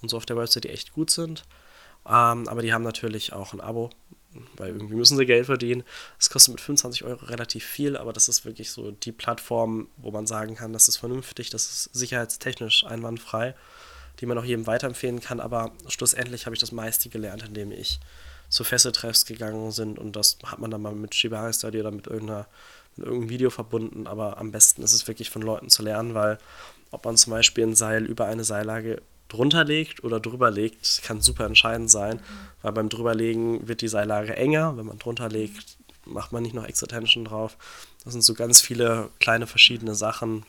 und 0.00 0.10
so 0.10 0.16
auf 0.16 0.26
der 0.26 0.36
Website, 0.36 0.64
die 0.64 0.70
echt 0.70 0.92
gut 0.92 1.10
sind. 1.10 1.44
Ähm, 2.06 2.48
aber 2.48 2.62
die 2.62 2.72
haben 2.72 2.84
natürlich 2.84 3.32
auch 3.32 3.52
ein 3.52 3.60
Abo, 3.60 3.90
weil 4.56 4.68
irgendwie 4.68 4.94
müssen 4.94 5.16
sie 5.16 5.26
Geld 5.26 5.46
verdienen. 5.46 5.82
Es 6.18 6.30
kostet 6.30 6.54
mit 6.54 6.60
25 6.60 7.04
Euro 7.04 7.24
relativ 7.26 7.64
viel, 7.64 7.96
aber 7.96 8.12
das 8.12 8.28
ist 8.28 8.44
wirklich 8.44 8.70
so 8.70 8.90
die 8.90 9.12
Plattform, 9.12 9.88
wo 9.96 10.10
man 10.10 10.26
sagen 10.26 10.54
kann, 10.54 10.72
das 10.72 10.88
ist 10.88 10.96
vernünftig, 10.96 11.50
das 11.50 11.64
ist 11.64 11.94
sicherheitstechnisch 11.94 12.84
einwandfrei, 12.84 13.54
die 14.20 14.26
man 14.26 14.38
auch 14.38 14.44
jedem 14.44 14.66
weiterempfehlen 14.66 15.20
kann. 15.20 15.40
Aber 15.40 15.72
schlussendlich 15.88 16.46
habe 16.46 16.54
ich 16.54 16.60
das 16.60 16.72
meiste 16.72 17.08
gelernt, 17.08 17.44
indem 17.44 17.72
ich 17.72 18.00
zu 18.48 18.64
Fesseltreffs 18.64 19.26
gegangen 19.26 19.72
sind 19.72 19.98
und 19.98 20.16
das 20.16 20.38
hat 20.44 20.58
man 20.58 20.70
dann 20.70 20.82
mal 20.82 20.94
mit 20.94 21.14
Shibari 21.14 21.52
Study 21.52 21.80
oder 21.80 21.90
mit, 21.90 22.06
irgendeiner, 22.06 22.46
mit 22.96 23.06
irgendeinem 23.06 23.30
Video 23.30 23.50
verbunden, 23.50 24.06
aber 24.06 24.38
am 24.38 24.52
besten 24.52 24.82
ist 24.82 24.92
es 24.92 25.06
wirklich 25.06 25.30
von 25.30 25.42
Leuten 25.42 25.68
zu 25.68 25.82
lernen, 25.82 26.14
weil 26.14 26.38
ob 26.90 27.04
man 27.04 27.16
zum 27.16 27.32
Beispiel 27.32 27.64
ein 27.64 27.74
Seil 27.74 28.06
über 28.06 28.24
eine 28.24 28.44
Seillage 28.44 29.02
drunter 29.28 29.64
legt 29.64 30.04
oder 30.04 30.20
drüber 30.20 30.50
legt, 30.50 31.02
kann 31.02 31.20
super 31.20 31.46
entscheidend 31.46 31.90
sein, 31.90 32.20
weil 32.62 32.72
beim 32.72 32.88
drüberlegen 32.88 33.68
wird 33.68 33.82
die 33.82 33.88
Seillage 33.88 34.34
enger, 34.36 34.76
wenn 34.76 34.86
man 34.86 34.98
drunter 34.98 35.28
legt, 35.28 35.76
macht 36.04 36.32
man 36.32 36.42
nicht 36.42 36.54
noch 36.54 36.64
extra 36.64 36.86
Tension 36.86 37.24
drauf. 37.24 37.56
Das 38.04 38.12
sind 38.14 38.22
so 38.22 38.34
ganz 38.34 38.60
viele 38.60 39.10
kleine 39.20 39.46
verschiedene 39.46 39.94
Sachen. 39.94 40.44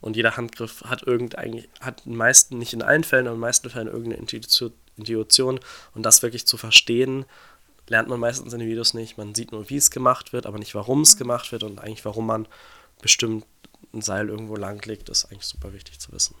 Und 0.00 0.16
jeder 0.16 0.36
Handgriff 0.36 0.82
hat 0.84 1.02
irgend 1.02 1.36
hat 1.80 2.02
in 2.06 2.16
meisten, 2.16 2.58
nicht 2.58 2.72
in 2.72 2.82
allen 2.82 3.04
Fällen, 3.04 3.26
aber 3.26 3.34
in 3.34 3.38
den 3.38 3.46
meisten 3.46 3.70
Fällen 3.70 3.88
irgendeine 3.88 4.16
Intuition, 4.96 5.60
und 5.94 6.02
das 6.02 6.22
wirklich 6.22 6.46
zu 6.46 6.56
verstehen, 6.56 7.24
lernt 7.88 8.08
man 8.08 8.20
meistens 8.20 8.52
in 8.52 8.60
den 8.60 8.68
Videos 8.68 8.94
nicht. 8.94 9.18
Man 9.18 9.34
sieht 9.34 9.52
nur, 9.52 9.68
wie 9.68 9.76
es 9.76 9.90
gemacht 9.90 10.32
wird, 10.32 10.46
aber 10.46 10.58
nicht, 10.58 10.74
warum 10.74 11.02
es 11.02 11.16
gemacht 11.16 11.52
wird 11.52 11.62
und 11.62 11.78
eigentlich, 11.78 12.04
warum 12.04 12.26
man 12.26 12.46
bestimmt 13.02 13.44
ein 13.92 14.02
Seil 14.02 14.28
irgendwo 14.28 14.56
lang 14.56 14.84
legt, 14.86 15.08
ist 15.08 15.26
eigentlich 15.26 15.46
super 15.46 15.72
wichtig 15.72 15.98
zu 16.00 16.12
wissen. 16.12 16.34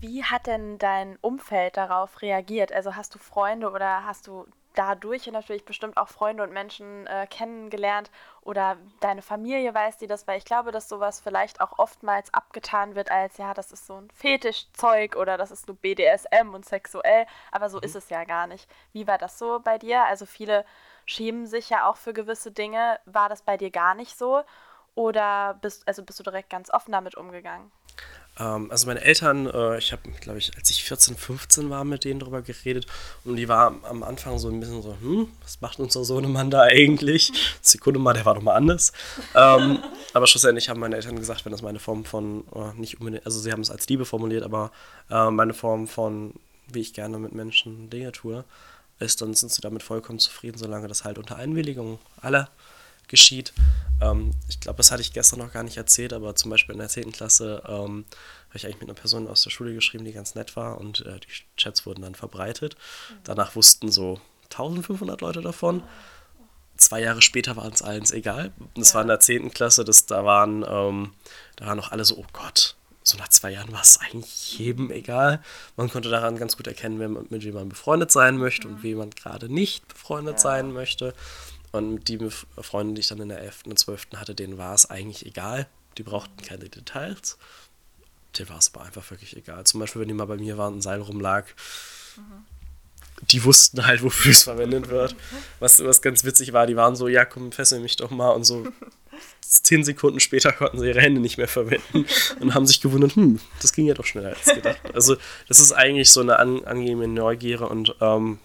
Wie 0.00 0.24
hat 0.24 0.46
denn 0.46 0.78
dein 0.78 1.18
Umfeld 1.20 1.76
darauf 1.76 2.22
reagiert? 2.22 2.72
Also 2.72 2.96
hast 2.96 3.14
du 3.14 3.18
Freunde 3.18 3.70
oder 3.70 4.04
hast 4.04 4.26
du 4.26 4.46
dadurch 4.74 5.26
natürlich 5.28 5.64
bestimmt 5.64 5.96
auch 5.96 6.08
Freunde 6.08 6.42
und 6.42 6.52
Menschen 6.52 7.06
äh, 7.06 7.26
kennengelernt 7.28 8.10
oder 8.42 8.76
deine 9.00 9.22
Familie 9.22 9.72
weiß 9.72 9.98
die 9.98 10.06
das, 10.06 10.26
weil 10.26 10.38
ich 10.38 10.44
glaube, 10.44 10.72
dass 10.72 10.88
sowas 10.88 11.20
vielleicht 11.20 11.60
auch 11.60 11.78
oftmals 11.78 12.32
abgetan 12.34 12.94
wird 12.94 13.10
als, 13.10 13.38
ja, 13.38 13.54
das 13.54 13.72
ist 13.72 13.86
so 13.86 13.94
ein 13.94 14.10
Fetischzeug 14.10 15.16
oder 15.16 15.36
das 15.36 15.50
ist 15.50 15.68
nur 15.68 15.76
BDSM 15.76 16.52
und 16.52 16.64
sexuell, 16.64 17.26
aber 17.52 17.70
so 17.70 17.78
mhm. 17.78 17.84
ist 17.84 17.94
es 17.96 18.10
ja 18.10 18.24
gar 18.24 18.46
nicht. 18.46 18.68
Wie 18.92 19.06
war 19.06 19.18
das 19.18 19.38
so 19.38 19.60
bei 19.62 19.78
dir? 19.78 20.04
Also 20.04 20.26
viele 20.26 20.64
schämen 21.06 21.46
sich 21.46 21.70
ja 21.70 21.88
auch 21.88 21.96
für 21.96 22.12
gewisse 22.12 22.50
Dinge. 22.50 22.98
War 23.04 23.28
das 23.28 23.42
bei 23.42 23.56
dir 23.56 23.70
gar 23.70 23.94
nicht 23.94 24.18
so? 24.18 24.42
Oder 24.96 25.54
bist, 25.60 25.86
also 25.86 26.02
bist 26.04 26.18
du 26.18 26.22
direkt 26.24 26.50
ganz 26.50 26.70
offen 26.70 26.92
damit 26.92 27.16
umgegangen? 27.16 27.70
Ähm, 28.38 28.70
also 28.70 28.86
meine 28.86 29.00
Eltern, 29.00 29.46
äh, 29.46 29.78
ich 29.78 29.92
habe, 29.92 30.02
glaube 30.20 30.38
ich, 30.38 30.56
als 30.56 30.70
ich 30.70 30.84
14, 30.84 31.16
15 31.16 31.70
war, 31.70 31.84
mit 31.84 32.04
denen 32.04 32.20
darüber 32.20 32.42
geredet 32.42 32.86
und 33.24 33.36
die 33.36 33.48
war 33.48 33.74
am 33.84 34.02
Anfang 34.02 34.38
so 34.38 34.48
ein 34.48 34.60
bisschen 34.60 34.82
so, 34.82 34.96
hm, 35.00 35.28
was 35.42 35.60
macht 35.60 35.78
unser 35.78 36.04
Sohnemann 36.04 36.50
da 36.50 36.62
eigentlich? 36.62 37.32
Sekunde 37.62 38.00
mal, 38.00 38.14
der 38.14 38.24
war 38.24 38.34
doch 38.34 38.42
mal 38.42 38.54
anders. 38.54 38.92
ähm, 39.34 39.78
aber 40.12 40.26
schlussendlich 40.26 40.68
haben 40.68 40.80
meine 40.80 40.96
Eltern 40.96 41.16
gesagt, 41.16 41.44
wenn 41.44 41.52
das 41.52 41.62
meine 41.62 41.78
Form 41.78 42.04
von, 42.04 42.44
oh, 42.50 42.72
nicht 42.76 43.00
unbedingt, 43.00 43.24
also 43.24 43.38
sie 43.38 43.52
haben 43.52 43.62
es 43.62 43.70
als 43.70 43.88
Liebe 43.88 44.04
formuliert, 44.04 44.42
aber 44.42 44.72
äh, 45.10 45.30
meine 45.30 45.54
Form 45.54 45.86
von, 45.86 46.34
wie 46.68 46.80
ich 46.80 46.92
gerne 46.92 47.18
mit 47.18 47.34
Menschen 47.34 47.90
Dinge 47.90 48.12
tue, 48.12 48.44
ist, 48.98 49.22
dann 49.22 49.34
sind 49.34 49.52
sie 49.52 49.60
damit 49.60 49.82
vollkommen 49.82 50.18
zufrieden, 50.18 50.58
solange 50.58 50.88
das 50.88 51.04
halt 51.04 51.18
unter 51.18 51.36
Einwilligung 51.36 51.98
aller 52.20 52.48
geschieht. 53.08 53.52
Ähm, 54.00 54.32
ich 54.48 54.60
glaube, 54.60 54.78
das 54.78 54.90
hatte 54.90 55.02
ich 55.02 55.12
gestern 55.12 55.38
noch 55.38 55.52
gar 55.52 55.62
nicht 55.62 55.76
erzählt, 55.76 56.12
aber 56.12 56.34
zum 56.34 56.50
Beispiel 56.50 56.74
in 56.74 56.80
der 56.80 56.88
10. 56.88 57.12
Klasse 57.12 57.62
ähm, 57.66 58.04
habe 58.48 58.56
ich 58.56 58.66
eigentlich 58.66 58.80
mit 58.80 58.88
einer 58.88 58.98
Person 58.98 59.28
aus 59.28 59.42
der 59.42 59.50
Schule 59.50 59.74
geschrieben, 59.74 60.04
die 60.04 60.12
ganz 60.12 60.34
nett 60.34 60.56
war 60.56 60.78
und 60.78 61.04
äh, 61.06 61.20
die 61.20 61.28
Chats 61.56 61.86
wurden 61.86 62.02
dann 62.02 62.14
verbreitet. 62.14 62.76
Danach 63.24 63.56
wussten 63.56 63.90
so 63.90 64.20
1500 64.44 65.20
Leute 65.20 65.40
davon. 65.40 65.82
Zwei 66.76 67.02
Jahre 67.02 67.22
später 67.22 67.56
waren 67.56 67.72
es 67.72 67.82
allen 67.82 68.04
egal. 68.12 68.52
Das 68.74 68.90
ja. 68.90 68.94
war 68.94 69.02
in 69.02 69.08
der 69.08 69.20
10. 69.20 69.50
Klasse, 69.52 69.84
das, 69.84 70.06
da, 70.06 70.24
waren, 70.24 70.64
ähm, 70.68 71.12
da 71.56 71.66
waren 71.66 71.76
noch 71.76 71.92
alle 71.92 72.04
so, 72.04 72.16
oh 72.16 72.26
Gott, 72.32 72.76
so 73.04 73.18
nach 73.18 73.28
zwei 73.28 73.52
Jahren 73.52 73.70
war 73.70 73.82
es 73.82 74.00
eigentlich 74.00 74.58
jedem 74.58 74.90
egal. 74.90 75.42
Man 75.76 75.90
konnte 75.90 76.08
daran 76.08 76.38
ganz 76.38 76.56
gut 76.56 76.66
erkennen, 76.66 76.98
wer, 76.98 77.08
mit 77.08 77.44
wem 77.44 77.54
man 77.54 77.68
befreundet 77.68 78.10
sein 78.10 78.38
möchte 78.38 78.66
mhm. 78.66 78.74
und 78.74 78.82
wem 78.82 78.98
man 78.98 79.10
gerade 79.10 79.52
nicht 79.52 79.86
befreundet 79.86 80.36
ja. 80.36 80.40
sein 80.40 80.72
möchte. 80.72 81.14
Und 81.74 82.04
die 82.04 82.20
Freunde, 82.60 82.94
die 82.94 83.00
ich 83.00 83.08
dann 83.08 83.18
in 83.20 83.30
der 83.30 83.40
11. 83.40 83.62
und 83.66 83.76
12. 83.76 84.06
hatte, 84.14 84.36
denen 84.36 84.58
war 84.58 84.74
es 84.74 84.88
eigentlich 84.88 85.26
egal. 85.26 85.66
Die 85.98 86.04
brauchten 86.04 86.36
keine 86.36 86.68
Details. 86.68 87.36
Denen 88.38 88.48
war 88.48 88.58
es 88.58 88.72
aber 88.72 88.84
einfach 88.84 89.10
wirklich 89.10 89.36
egal. 89.36 89.64
Zum 89.64 89.80
Beispiel, 89.80 90.00
wenn 90.00 90.06
die 90.06 90.14
mal 90.14 90.26
bei 90.26 90.36
mir 90.36 90.56
waren 90.56 90.74
und 90.74 90.78
ein 90.78 90.82
Seil 90.82 91.00
rumlag, 91.00 91.46
mhm. 92.16 92.22
die 93.28 93.42
wussten 93.42 93.84
halt, 93.84 94.04
wofür 94.04 94.30
es 94.30 94.44
verwendet 94.44 94.88
wird. 94.88 95.16
Was, 95.58 95.82
was 95.82 96.00
ganz 96.00 96.22
witzig 96.22 96.52
war, 96.52 96.68
die 96.68 96.76
waren 96.76 96.94
so, 96.94 97.08
ja, 97.08 97.24
komm, 97.24 97.50
fessel 97.50 97.80
mich 97.80 97.96
doch 97.96 98.12
mal. 98.12 98.30
Und 98.30 98.44
so 98.44 98.68
zehn 99.40 99.82
Sekunden 99.82 100.20
später 100.20 100.52
konnten 100.52 100.78
sie 100.78 100.86
ihre 100.86 101.00
Hände 101.00 101.20
nicht 101.20 101.38
mehr 101.38 101.48
verwenden 101.48 102.06
und 102.38 102.54
haben 102.54 102.68
sich 102.68 102.82
gewundert, 102.82 103.16
hm, 103.16 103.40
das 103.60 103.72
ging 103.72 103.86
ja 103.86 103.94
doch 103.94 104.06
schneller 104.06 104.36
als 104.36 104.54
gedacht. 104.54 104.78
Also 104.94 105.16
das 105.48 105.58
ist 105.58 105.72
eigentlich 105.72 106.12
so 106.12 106.20
eine 106.20 106.38
an, 106.38 106.64
angenehme 106.64 107.08
Neugier 107.08 107.68
und 107.68 107.96
ähm, 108.00 108.38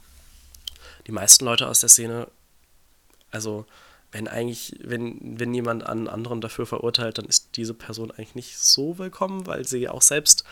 die 1.05 1.11
meisten 1.11 1.45
Leute 1.45 1.67
aus 1.67 1.81
der 1.81 1.89
Szene 1.89 2.27
also 3.31 3.65
wenn 4.11 4.27
eigentlich, 4.27 4.75
wenn, 4.83 5.39
wenn 5.39 5.53
jemand 5.53 5.85
einen 5.85 6.07
anderen 6.07 6.41
dafür 6.41 6.65
verurteilt, 6.65 7.17
dann 7.17 7.25
ist 7.25 7.55
diese 7.57 7.73
Person 7.73 8.11
eigentlich 8.11 8.35
nicht 8.35 8.57
so 8.57 8.97
willkommen, 8.97 9.45
weil 9.45 9.65
sie 9.65 9.87
auch 9.87 10.01
selbst 10.01 10.43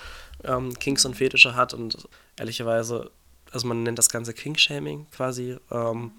ähm, 0.43 0.77
Kinks 0.77 1.05
und 1.05 1.15
Fetische 1.15 1.55
hat 1.55 1.73
und 1.73 2.07
ehrlicherweise, 2.37 3.09
also 3.51 3.67
man 3.67 3.83
nennt 3.83 3.97
das 3.97 4.09
Ganze 4.09 4.33
King-Shaming 4.33 5.07
quasi, 5.11 5.57
ähm, 5.71 6.11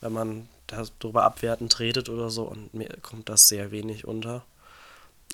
wenn 0.00 0.12
man 0.12 0.48
darüber 0.66 1.24
abwertend 1.24 1.78
redet 1.78 2.08
oder 2.08 2.30
so 2.30 2.44
und 2.44 2.72
mir 2.72 2.88
kommt 3.02 3.28
das 3.28 3.48
sehr 3.48 3.70
wenig 3.70 4.06
unter 4.06 4.44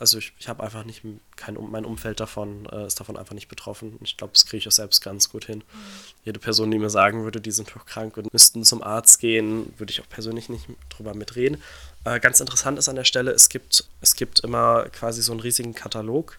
also 0.00 0.18
ich, 0.18 0.32
ich 0.38 0.48
habe 0.48 0.62
einfach 0.62 0.84
nicht, 0.84 1.02
kein, 1.36 1.56
mein 1.70 1.84
Umfeld 1.84 2.18
davon 2.18 2.66
äh, 2.72 2.86
ist 2.86 2.98
davon 2.98 3.16
einfach 3.16 3.34
nicht 3.34 3.48
betroffen. 3.48 3.98
Ich 4.02 4.16
glaube, 4.16 4.32
das 4.32 4.44
kriege 4.44 4.58
ich 4.58 4.68
auch 4.68 4.72
selbst 4.72 5.02
ganz 5.02 5.28
gut 5.28 5.44
hin. 5.44 5.58
Mhm. 5.58 5.78
Jede 6.24 6.40
Person, 6.40 6.70
die 6.70 6.78
mir 6.78 6.90
sagen 6.90 7.22
würde, 7.22 7.40
die 7.40 7.52
sind 7.52 7.70
doch 7.74 7.86
krank 7.86 8.16
und 8.16 8.32
müssten 8.32 8.64
zum 8.64 8.82
Arzt 8.82 9.20
gehen, 9.20 9.72
würde 9.78 9.92
ich 9.92 10.00
auch 10.00 10.08
persönlich 10.08 10.48
nicht 10.48 10.66
drüber 10.88 11.14
mitreden. 11.14 11.62
Äh, 12.04 12.18
ganz 12.18 12.40
interessant 12.40 12.78
ist 12.78 12.88
an 12.88 12.96
der 12.96 13.04
Stelle, 13.04 13.30
es 13.30 13.48
gibt, 13.48 13.84
es 14.00 14.16
gibt 14.16 14.40
immer 14.40 14.88
quasi 14.90 15.22
so 15.22 15.32
einen 15.32 15.40
riesigen 15.40 15.74
Katalog 15.74 16.38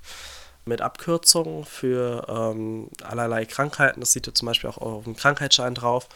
mit 0.66 0.82
Abkürzungen 0.82 1.66
für 1.66 2.26
ähm, 2.28 2.90
allerlei 3.04 3.46
Krankheiten. 3.46 4.00
Das 4.00 4.12
sieht 4.12 4.28
ihr 4.28 4.34
zum 4.34 4.48
Beispiel 4.48 4.70
auch 4.70 4.78
auf 4.78 5.04
dem 5.04 5.16
Krankheitsschein 5.16 5.76
drauf. 5.76 6.08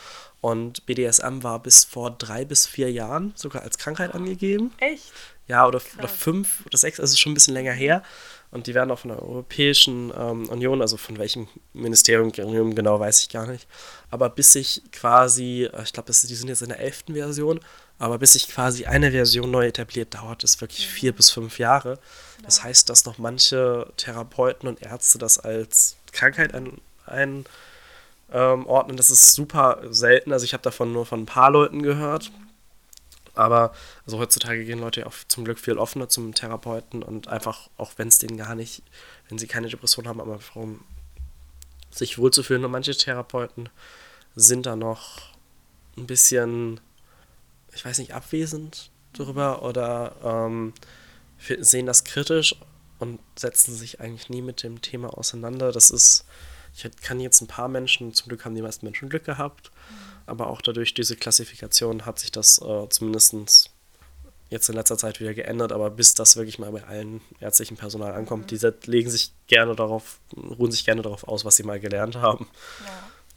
Und 0.41 0.85
BDSM 0.85 1.43
war 1.43 1.59
bis 1.59 1.83
vor 1.83 2.11
drei 2.11 2.45
bis 2.45 2.65
vier 2.65 2.91
Jahren 2.91 3.33
sogar 3.35 3.63
als 3.63 3.77
Krankheit 3.77 4.15
angegeben. 4.15 4.71
Echt? 4.79 5.11
Ja, 5.47 5.67
oder, 5.67 5.81
oder 5.97 6.07
fünf 6.07 6.65
oder 6.65 6.77
sechs, 6.77 6.99
also 6.99 7.17
schon 7.17 7.31
ein 7.31 7.35
bisschen 7.35 7.53
länger 7.53 7.73
her. 7.73 8.03
Und 8.51 8.67
die 8.67 8.73
werden 8.73 8.89
auch 8.91 8.99
von 8.99 9.09
der 9.09 9.21
Europäischen 9.21 10.11
ähm, 10.17 10.49
Union, 10.49 10.81
also 10.81 10.97
von 10.97 11.17
welchem 11.17 11.47
Ministerium 11.73 12.31
genau 12.31 12.99
weiß 12.99 13.21
ich 13.21 13.29
gar 13.29 13.45
nicht, 13.45 13.67
aber 14.09 14.29
bis 14.29 14.53
sich 14.53 14.81
quasi, 14.91 15.69
äh, 15.71 15.83
ich 15.83 15.93
glaube, 15.93 16.11
die 16.11 16.35
sind 16.35 16.47
jetzt 16.47 16.61
in 16.61 16.69
der 16.69 16.79
elften 16.79 17.13
Version, 17.13 17.59
aber 17.99 18.17
bis 18.17 18.33
sich 18.33 18.47
quasi 18.47 18.85
eine 18.85 19.11
Version 19.11 19.51
neu 19.51 19.67
etabliert, 19.67 20.15
dauert 20.15 20.43
es 20.43 20.61
wirklich 20.61 20.87
mhm. 20.87 20.91
vier 20.91 21.11
bis 21.11 21.29
fünf 21.29 21.59
Jahre. 21.59 21.99
Das 22.43 22.63
heißt, 22.63 22.89
dass 22.89 23.05
noch 23.05 23.17
manche 23.17 23.91
Therapeuten 23.97 24.69
und 24.69 24.81
Ärzte 24.81 25.17
das 25.17 25.37
als 25.37 25.97
Krankheit 26.13 26.53
ein, 26.53 26.79
ein 27.05 27.45
ähm. 28.31 28.65
Das 28.95 29.09
ist 29.09 29.33
super 29.33 29.81
selten. 29.89 30.31
Also 30.31 30.45
ich 30.45 30.53
habe 30.53 30.63
davon 30.63 30.93
nur 30.93 31.05
von 31.05 31.21
ein 31.21 31.25
paar 31.25 31.51
Leuten 31.51 31.81
gehört. 31.81 32.31
Mhm. 32.31 32.48
Aber 33.39 33.71
also 34.05 34.19
heutzutage 34.19 34.65
gehen 34.65 34.79
Leute 34.79 35.07
auch 35.07 35.13
zum 35.29 35.45
Glück 35.45 35.59
viel 35.59 35.77
offener 35.77 36.09
zum 36.09 36.33
Therapeuten 36.33 37.01
und 37.01 37.29
einfach, 37.29 37.69
auch 37.77 37.93
wenn 37.95 38.09
es 38.09 38.19
denen 38.19 38.35
gar 38.35 38.53
nicht, 38.53 38.83
wenn 39.29 39.37
sie 39.37 39.47
keine 39.47 39.69
Depression 39.69 40.09
haben, 40.09 40.19
aber 40.19 40.39
um 40.55 40.83
sich 41.89 42.17
wohlzufühlen. 42.17 42.65
Und 42.65 42.71
manche 42.71 42.95
Therapeuten 42.97 43.69
sind 44.35 44.65
da 44.65 44.75
noch 44.75 45.31
ein 45.95 46.05
bisschen, 46.05 46.81
ich 47.73 47.85
weiß 47.85 47.99
nicht, 47.99 48.13
abwesend 48.13 48.91
darüber 49.13 49.63
oder 49.63 50.17
ähm, 50.21 50.73
sehen 51.61 51.85
das 51.85 52.03
kritisch 52.03 52.55
und 52.99 53.21
setzen 53.37 53.73
sich 53.73 54.01
eigentlich 54.01 54.27
nie 54.27 54.41
mit 54.41 54.63
dem 54.63 54.81
Thema 54.81 55.17
auseinander. 55.17 55.71
Das 55.71 55.91
ist, 55.91 56.25
ich 56.75 56.89
kann 57.01 57.19
jetzt 57.19 57.41
ein 57.41 57.47
paar 57.47 57.67
Menschen, 57.67 58.13
zum 58.13 58.29
Glück 58.29 58.45
haben 58.45 58.55
die 58.55 58.61
meisten 58.61 58.85
Menschen 58.85 59.09
Glück 59.09 59.25
gehabt, 59.25 59.71
mhm 59.89 60.09
aber 60.29 60.47
auch 60.47 60.61
dadurch 60.61 60.93
diese 60.93 61.15
Klassifikation 61.15 62.05
hat 62.05 62.19
sich 62.19 62.31
das 62.31 62.61
äh, 62.61 62.87
zumindest 62.89 63.71
jetzt 64.49 64.69
in 64.69 64.75
letzter 64.75 64.97
Zeit 64.97 65.19
wieder 65.19 65.33
geändert, 65.33 65.71
aber 65.71 65.89
bis 65.89 66.13
das 66.13 66.35
wirklich 66.35 66.57
mal 66.57 66.71
bei 66.71 66.83
allen 66.83 67.21
ärztlichen 67.39 67.77
Personal 67.77 68.13
ankommt, 68.13 68.51
mhm. 68.51 68.57
die 68.57 68.89
legen 68.91 69.09
sich 69.09 69.33
gerne 69.47 69.75
darauf, 69.75 70.19
ruhen 70.35 70.71
sich 70.71 70.85
gerne 70.85 71.01
darauf 71.01 71.27
aus, 71.27 71.45
was 71.45 71.55
sie 71.55 71.63
mal 71.63 71.79
gelernt 71.79 72.15
haben. 72.15 72.47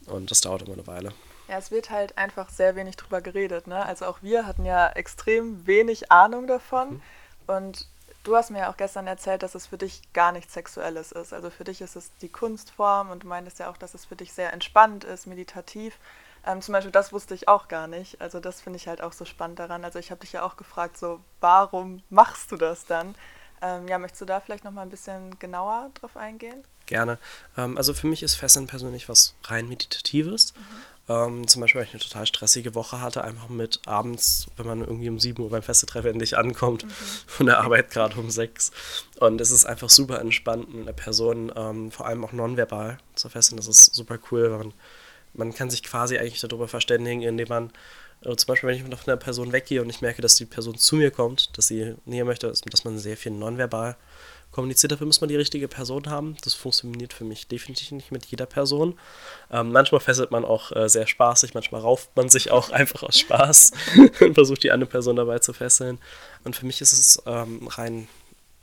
Ja. 0.07 0.13
Und 0.13 0.31
das 0.31 0.41
dauert 0.41 0.63
immer 0.63 0.73
eine 0.73 0.87
Weile. 0.87 1.13
Ja, 1.47 1.57
es 1.57 1.71
wird 1.71 1.89
halt 1.89 2.17
einfach 2.17 2.49
sehr 2.49 2.75
wenig 2.75 2.95
drüber 2.95 3.21
geredet. 3.21 3.67
Ne? 3.67 3.85
Also 3.85 4.05
auch 4.05 4.23
wir 4.23 4.47
hatten 4.47 4.65
ja 4.65 4.89
extrem 4.89 5.67
wenig 5.67 6.11
Ahnung 6.11 6.47
davon. 6.47 6.93
Mhm. 6.93 7.01
Und 7.45 7.87
du 8.23 8.35
hast 8.35 8.49
mir 8.49 8.59
ja 8.59 8.71
auch 8.71 8.77
gestern 8.77 9.07
erzählt, 9.07 9.43
dass 9.43 9.55
es 9.55 9.67
für 9.67 9.77
dich 9.77 10.01
gar 10.13 10.31
nichts 10.31 10.53
Sexuelles 10.53 11.11
ist. 11.11 11.33
Also 11.33 11.49
für 11.49 11.63
dich 11.63 11.81
ist 11.81 11.95
es 11.95 12.11
die 12.21 12.29
Kunstform 12.29 13.09
und 13.09 13.23
du 13.23 13.27
meintest 13.27 13.59
ja 13.59 13.69
auch, 13.69 13.77
dass 13.77 13.93
es 13.93 14.05
für 14.05 14.15
dich 14.15 14.33
sehr 14.33 14.53
entspannt 14.53 15.03
ist, 15.03 15.27
meditativ. 15.27 15.97
Ähm, 16.45 16.61
zum 16.61 16.73
Beispiel, 16.73 16.91
das 16.91 17.13
wusste 17.13 17.35
ich 17.35 17.47
auch 17.47 17.67
gar 17.67 17.87
nicht. 17.87 18.19
Also 18.21 18.39
das 18.39 18.61
finde 18.61 18.77
ich 18.77 18.87
halt 18.87 19.01
auch 19.01 19.13
so 19.13 19.25
spannend 19.25 19.59
daran. 19.59 19.85
Also 19.85 19.99
ich 19.99 20.11
habe 20.11 20.21
dich 20.21 20.33
ja 20.33 20.43
auch 20.43 20.57
gefragt, 20.57 20.97
so, 20.97 21.19
warum 21.39 22.03
machst 22.09 22.51
du 22.51 22.57
das 22.57 22.85
dann? 22.85 23.15
Ähm, 23.61 23.87
ja, 23.87 23.97
möchtest 23.97 24.21
du 24.21 24.25
da 24.25 24.39
vielleicht 24.39 24.65
noch 24.65 24.71
mal 24.71 24.81
ein 24.81 24.89
bisschen 24.89 25.39
genauer 25.39 25.89
drauf 25.93 26.17
eingehen? 26.17 26.65
Gerne. 26.85 27.17
Ähm, 27.57 27.77
also 27.77 27.93
für 27.93 28.07
mich 28.07 28.23
ist 28.23 28.35
Fesseln 28.35 28.67
persönlich 28.67 29.07
was 29.07 29.35
rein 29.45 29.69
Meditatives. 29.69 30.53
Mhm. 30.53 30.61
Ähm, 31.09 31.47
zum 31.47 31.61
Beispiel, 31.61 31.79
weil 31.79 31.87
ich 31.87 31.93
eine 31.93 32.01
total 32.01 32.25
stressige 32.25 32.75
Woche 32.75 33.01
hatte, 33.01 33.23
einfach 33.23 33.49
mit 33.49 33.81
abends, 33.85 34.47
wenn 34.55 34.65
man 34.65 34.81
irgendwie 34.81 35.09
um 35.09 35.19
7 35.19 35.41
Uhr 35.43 35.49
beim 35.49 35.61
Festetreffen 35.61 36.11
endlich 36.11 36.37
ankommt, 36.37 36.85
mhm. 36.85 36.89
von 37.27 37.45
der 37.45 37.59
Arbeit 37.59 37.89
gerade 37.89 38.17
um 38.17 38.29
6. 38.29 38.71
Und 39.19 39.41
es 39.41 39.51
ist 39.51 39.65
einfach 39.65 39.89
super 39.89 40.21
entspannt, 40.21 40.73
mit 40.73 40.83
einer 40.83 40.93
Person, 40.93 41.51
ähm, 41.55 41.91
vor 41.91 42.05
allem 42.05 42.23
auch 42.23 42.31
nonverbal 42.31 42.99
zu 43.15 43.27
fesseln. 43.29 43.57
Das 43.57 43.67
ist 43.67 43.93
super 43.93 44.17
cool, 44.31 44.51
weil 44.51 44.59
man 44.59 44.73
man 45.35 45.53
kann 45.53 45.69
sich 45.69 45.83
quasi 45.83 46.17
eigentlich 46.17 46.41
darüber 46.41 46.67
verständigen, 46.67 47.21
indem 47.23 47.47
man 47.47 47.71
also 48.23 48.35
zum 48.35 48.47
Beispiel, 48.47 48.69
wenn 48.69 48.77
ich 48.77 48.83
mit 48.83 49.07
einer 49.07 49.17
Person 49.17 49.51
weggehe 49.51 49.81
und 49.81 49.89
ich 49.89 50.01
merke, 50.01 50.21
dass 50.21 50.35
die 50.35 50.45
Person 50.45 50.77
zu 50.77 50.95
mir 50.95 51.11
kommt, 51.11 51.57
dass 51.57 51.67
sie 51.67 51.95
näher 52.05 52.23
möchte, 52.23 52.47
dass 52.47 52.83
man 52.85 52.97
sehr 52.97 53.17
viel 53.17 53.33
nonverbal 53.33 53.97
kommuniziert. 54.53 54.91
Dafür 54.91 55.07
muss 55.07 55.19
man 55.19 55.27
die 55.27 55.35
richtige 55.35 55.67
Person 55.67 56.09
haben. 56.09 56.37
Das 56.43 56.53
funktioniert 56.53 57.11
für 57.11 57.25
mich 57.25 57.47
definitiv 57.47 57.91
nicht 57.91 58.11
mit 58.11 58.25
jeder 58.25 58.45
Person. 58.45 58.97
Ähm, 59.51 59.71
manchmal 59.71 59.99
fesselt 59.99 60.31
man 60.31 60.45
auch 60.45 60.71
äh, 60.71 60.87
sehr 60.87 61.07
spaßig, 61.07 61.53
manchmal 61.53 61.81
rauft 61.81 62.09
man 62.15 62.29
sich 62.29 62.51
auch 62.51 62.69
einfach 62.71 63.03
aus 63.03 63.19
Spaß 63.19 63.71
und 64.21 64.33
versucht 64.35 64.63
die 64.63 64.71
andere 64.71 64.89
Person 64.89 65.17
dabei 65.17 65.39
zu 65.39 65.51
fesseln. 65.51 65.99
Und 66.45 66.55
für 66.55 66.65
mich 66.65 66.79
ist 66.79 66.93
es 66.93 67.21
ähm, 67.25 67.67
rein 67.67 68.07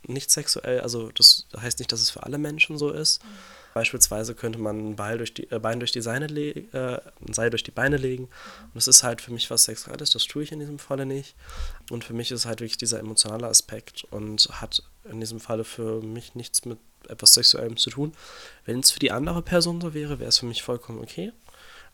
nicht 0.07 0.31
sexuell, 0.31 0.81
also 0.81 1.11
das 1.11 1.45
heißt 1.55 1.77
nicht, 1.77 1.91
dass 1.91 2.01
es 2.01 2.09
für 2.09 2.23
alle 2.23 2.39
Menschen 2.39 2.79
so 2.79 2.89
ist. 2.89 3.23
Mhm 3.23 3.60
Beispielsweise 3.73 4.35
könnte 4.35 4.59
man 4.59 4.91
ein 4.91 4.95
Bein 4.95 5.17
durch 5.17 5.33
die, 5.33 5.49
äh, 5.51 5.59
Bein 5.59 5.79
durch 5.79 5.91
die 5.91 6.01
Seine 6.01 6.25
äh, 6.27 6.99
Seil 7.31 7.49
durch 7.49 7.63
die 7.63 7.71
Beine 7.71 7.97
legen. 7.97 8.25
Und 8.25 8.75
das 8.75 8.87
ist 8.87 9.03
halt 9.03 9.21
für 9.21 9.31
mich 9.31 9.49
was 9.49 9.63
Sexuelles, 9.63 10.11
das 10.11 10.25
tue 10.25 10.43
ich 10.43 10.51
in 10.51 10.59
diesem 10.59 10.79
Falle 10.79 11.05
nicht. 11.05 11.35
Und 11.89 12.03
für 12.03 12.13
mich 12.13 12.31
ist 12.31 12.45
halt 12.45 12.59
wirklich 12.59 12.77
dieser 12.77 12.99
emotionale 12.99 13.47
Aspekt 13.47 14.05
und 14.11 14.47
hat 14.51 14.83
in 15.09 15.19
diesem 15.19 15.39
Falle 15.39 15.63
für 15.63 16.01
mich 16.01 16.35
nichts 16.35 16.65
mit 16.65 16.79
etwas 17.07 17.33
Sexuellem 17.33 17.77
zu 17.77 17.89
tun. 17.89 18.13
Wenn 18.65 18.79
es 18.79 18.91
für 18.91 18.99
die 18.99 19.11
andere 19.11 19.41
Person 19.41 19.81
so 19.81 19.93
wäre, 19.93 20.19
wäre 20.19 20.29
es 20.29 20.39
für 20.39 20.45
mich 20.45 20.63
vollkommen 20.63 20.99
okay. 20.99 21.31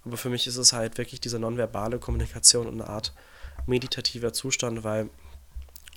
Aber 0.04 0.18
für 0.18 0.30
mich 0.30 0.48
ist 0.48 0.58
es 0.58 0.74
halt 0.74 0.98
wirklich 0.98 1.20
diese 1.20 1.40
nonverbale 1.40 2.00
Kommunikation 2.00 2.68
und 2.68 2.82
eine 2.82 2.90
Art 2.90 3.14
meditativer 3.66 4.34
Zustand, 4.34 4.84
weil 4.84 5.10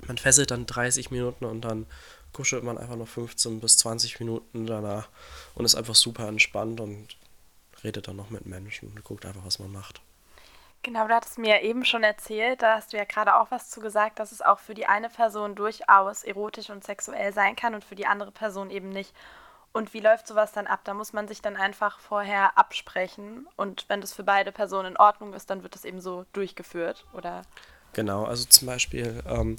man 0.07 0.19
fesselt 0.19 0.51
dann 0.51 0.67
30 0.67 1.11
Minuten 1.11 1.45
und 1.45 1.61
dann 1.61 1.87
kuschelt 2.33 2.65
man 2.65 2.79
einfach 2.79 2.97
noch 2.97 3.09
15 3.09 3.61
bis 3.61 3.79
20 3.79 4.21
Minuten 4.21 4.67
danach 4.67 5.09
und 5.55 5.65
ist 5.65 5.75
einfach 5.75 5.95
super 5.95 6.29
entspannt 6.29 6.81
und 6.81 7.17
redet 7.83 8.09
dann 8.09 8.17
noch 8.17 8.31
mit 8.31 8.47
Menschen 8.47 8.89
und 8.89 9.05
guckt 9.05 9.27
einfach, 9.27 9.45
was 9.45 9.59
man 9.59 9.73
macht. 9.73 10.01
Genau, 10.83 11.07
du 11.07 11.15
hattest 11.15 11.39
mir 11.39 11.61
eben 11.61 11.85
schon 11.85 12.03
erzählt, 12.03 12.63
da 12.63 12.77
hast 12.77 12.93
du 12.93 12.97
ja 12.97 13.05
gerade 13.05 13.37
auch 13.37 13.51
was 13.51 13.69
zu 13.69 13.81
gesagt, 13.81 14.19
dass 14.19 14.33
es 14.33 14.41
auch 14.41 14.59
für 14.59 14.73
die 14.73 14.87
eine 14.87 15.11
Person 15.11 15.55
durchaus 15.55 16.25
erotisch 16.25 16.71
und 16.71 16.85
sexuell 16.85 17.35
sein 17.35 17.55
kann 17.55 17.75
und 17.75 17.85
für 17.85 17.97
die 17.97 18.07
andere 18.07 18.33
Person 18.33 18.71
eben 18.71 18.89
nicht. 18.89 19.15
Und 19.73 19.93
wie 19.93 20.01
läuft 20.01 20.27
sowas 20.27 20.53
dann 20.53 20.67
ab? 20.67 20.81
Da 20.85 20.95
muss 20.95 21.13
man 21.13 21.29
sich 21.29 21.43
dann 21.43 21.57
einfach 21.57 22.01
vorher 22.01 22.57
absprechen 22.57 23.47
und 23.57 23.85
wenn 23.89 24.01
das 24.01 24.15
für 24.15 24.25
beide 24.25 24.53
Personen 24.53 24.93
in 24.93 24.97
Ordnung 24.97 25.35
ist, 25.35 25.51
dann 25.51 25.63
wird 25.63 25.75
das 25.75 25.85
eben 25.85 26.01
so 26.01 26.25
durchgeführt, 26.33 27.05
oder? 27.13 27.43
Genau, 27.93 28.25
also 28.25 28.47
zum 28.47 28.67
Beispiel 28.67 29.23
ähm, 29.27 29.57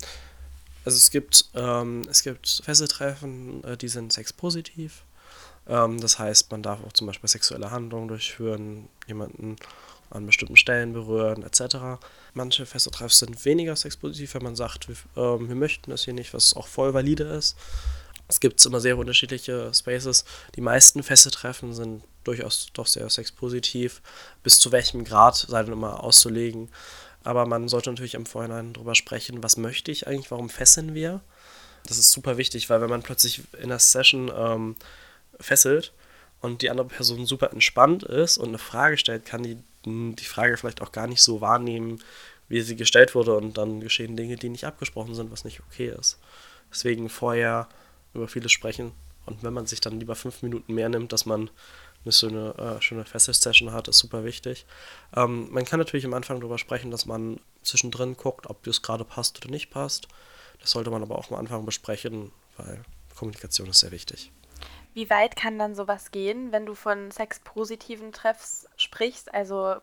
also 0.86 0.98
es 0.98 1.12
gibt, 1.12 1.46
ähm, 1.54 2.04
es 2.10 2.24
gibt 2.24 2.62
Fesseltreffen, 2.64 3.64
äh, 3.64 3.78
die 3.78 3.88
sind 3.88 4.14
sexpositiv. 4.14 5.04
Ähm, 5.68 6.00
das 6.00 6.20
heißt, 6.20 6.52
man 6.52 6.64
darf 6.64 6.84
auch 6.84 6.94
zum 6.94 7.08
Beispiel 7.08 7.30
sexuelle 7.30 7.72
Handlungen 7.72 8.08
durchführen, 8.08 8.90
jemanden 9.08 9.58
an 10.10 10.26
bestimmten 10.26 10.58
Stellen 10.58 10.94
berühren, 10.94 11.44
etc. 11.44 12.02
Manche 12.34 12.66
Fesseltreffen 12.66 13.10
sind 13.10 13.46
weniger 13.46 13.76
sexpositiv, 13.76 14.34
wenn 14.34 14.44
man 14.44 14.56
sagt, 14.56 14.88
wir, 14.90 14.96
ähm, 15.16 15.48
wir 15.48 15.56
möchten 15.56 15.92
das 15.92 16.04
hier 16.04 16.14
nicht, 16.14 16.34
was 16.34 16.56
auch 16.56 16.68
voll 16.68 16.94
valide 16.94 17.24
ist. 17.24 17.56
Es 18.28 18.40
gibt 18.40 18.66
immer 18.66 18.80
sehr 18.80 18.98
unterschiedliche 18.98 19.74
Spaces. 19.74 20.24
Die 20.56 20.62
meisten 20.62 21.04
Fesseltreffen 21.04 21.74
sind 21.74 22.04
durchaus 22.24 22.68
doch 22.74 22.88
sehr 22.88 23.10
sexpositiv. 23.10 24.02
Bis 24.42 24.58
zu 24.60 24.72
welchem 24.72 25.04
Grad 25.04 25.36
sei 25.36 25.64
dann 25.64 25.74
immer 25.74 26.02
auszulegen. 26.02 26.70
Aber 27.24 27.46
man 27.46 27.68
sollte 27.68 27.90
natürlich 27.90 28.16
im 28.16 28.26
Vorhinein 28.26 28.74
darüber 28.74 28.96
sprechen, 28.96 29.44
was 29.44 29.58
möchte 29.58 29.92
ich 29.92 30.08
eigentlich, 30.08 30.32
warum 30.32 30.50
fesseln 30.50 30.96
wir. 30.96 31.22
Das 31.86 31.98
ist 31.98 32.12
super 32.12 32.38
wichtig, 32.38 32.70
weil 32.70 32.82
wenn 32.82 32.90
man 32.90 33.04
plötzlich 33.04 33.42
in 33.60 33.70
der 33.70 33.80
Session 33.80 34.32
ähm, 34.36 34.76
fesselt 35.40 35.94
und 36.42 36.62
die 36.62 36.70
andere 36.70 36.88
Person 36.88 37.26
super 37.26 37.52
entspannt 37.52 38.04
ist 38.04 38.38
und 38.38 38.50
eine 38.50 38.58
Frage 38.58 38.98
stellt, 38.98 39.26
kann 39.26 39.44
die 39.44 39.58
die 39.86 40.26
Frage 40.26 40.58
vielleicht 40.58 40.82
auch 40.82 40.92
gar 40.92 41.08
nicht 41.08 41.22
so 41.22 41.42
wahrnehmen, 41.42 42.00
wie 42.48 42.62
sie 42.62 42.76
gestellt 42.76 43.16
wurde 43.16 43.36
und 43.36 43.58
dann 43.58 43.80
geschehen 43.80 44.18
Dinge, 44.18 44.36
die 44.36 44.50
nicht 44.50 44.66
abgesprochen 44.66 45.16
sind, 45.16 45.32
was 45.32 45.44
nicht 45.44 45.62
okay 45.62 45.94
ist. 45.98 46.20
Deswegen 46.70 47.10
vorher 47.10 47.68
über 48.14 48.28
vieles 48.28 48.52
sprechen 48.52 48.92
und 49.26 49.44
wenn 49.44 49.54
man 49.54 49.68
sich 49.68 49.82
dann 49.82 50.00
lieber 50.00 50.16
fünf 50.16 50.42
Minuten 50.42 50.74
mehr 50.74 50.90
nimmt, 50.90 51.14
dass 51.14 51.26
man 51.26 51.50
eine 52.04 52.12
schöne, 52.12 52.56
äh, 52.58 52.82
schöne 52.82 53.06
Festive-Session 53.06 53.72
hat, 53.72 53.88
ist 53.88 54.00
super 54.00 54.24
wichtig. 54.24 54.66
Ähm, 55.16 55.52
man 55.52 55.66
kann 55.66 55.80
natürlich 55.80 56.06
am 56.06 56.14
Anfang 56.14 56.40
darüber 56.40 56.58
sprechen, 56.58 56.92
dass 56.92 57.06
man 57.06 57.40
zwischendrin 57.64 58.18
guckt, 58.18 58.50
ob 58.50 58.64
das 58.64 58.82
gerade 58.82 59.06
passt 59.06 59.44
oder 59.44 59.52
nicht 59.52 59.70
passt. 59.70 60.08
Das 60.60 60.72
sollte 60.72 60.92
man 60.92 61.04
aber 61.04 61.18
auch 61.18 61.32
am 61.32 61.38
Anfang 61.38 61.66
besprechen, 61.66 62.32
weil 62.58 62.84
Kommunikation 63.16 63.70
ist 63.70 63.80
sehr 63.80 63.92
wichtig. 63.92 64.32
Wie 64.94 65.10
weit 65.10 65.38
kann 65.38 65.58
dann 65.58 65.74
sowas 65.74 66.12
gehen, 66.12 66.52
wenn 66.52 66.66
du 66.66 66.76
von 66.76 67.12
sexpositiven 67.12 68.12
Treffs 68.12 68.68
sprichst? 68.76 69.34
Also 69.34 69.76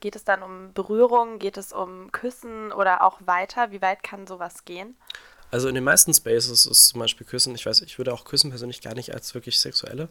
geht 0.00 0.16
es 0.16 0.24
dann 0.24 0.42
um 0.42 0.72
Berührung, 0.72 1.38
geht 1.38 1.58
es 1.58 1.72
um 1.72 2.10
Küssen 2.12 2.72
oder 2.72 3.02
auch 3.02 3.20
weiter? 3.26 3.72
Wie 3.72 3.82
weit 3.82 4.02
kann 4.02 4.26
sowas 4.26 4.64
gehen? 4.64 4.96
Also 5.54 5.68
in 5.68 5.76
den 5.76 5.84
meisten 5.84 6.12
Spaces 6.12 6.66
ist 6.66 6.88
zum 6.88 6.98
Beispiel 6.98 7.24
Küssen, 7.24 7.54
ich 7.54 7.64
weiß, 7.64 7.82
ich 7.82 7.96
würde 7.96 8.12
auch 8.12 8.24
Küssen 8.24 8.50
persönlich 8.50 8.80
gar 8.80 8.94
nicht 8.94 9.14
als 9.14 9.36
wirklich 9.36 9.60
sexuelle 9.60 10.08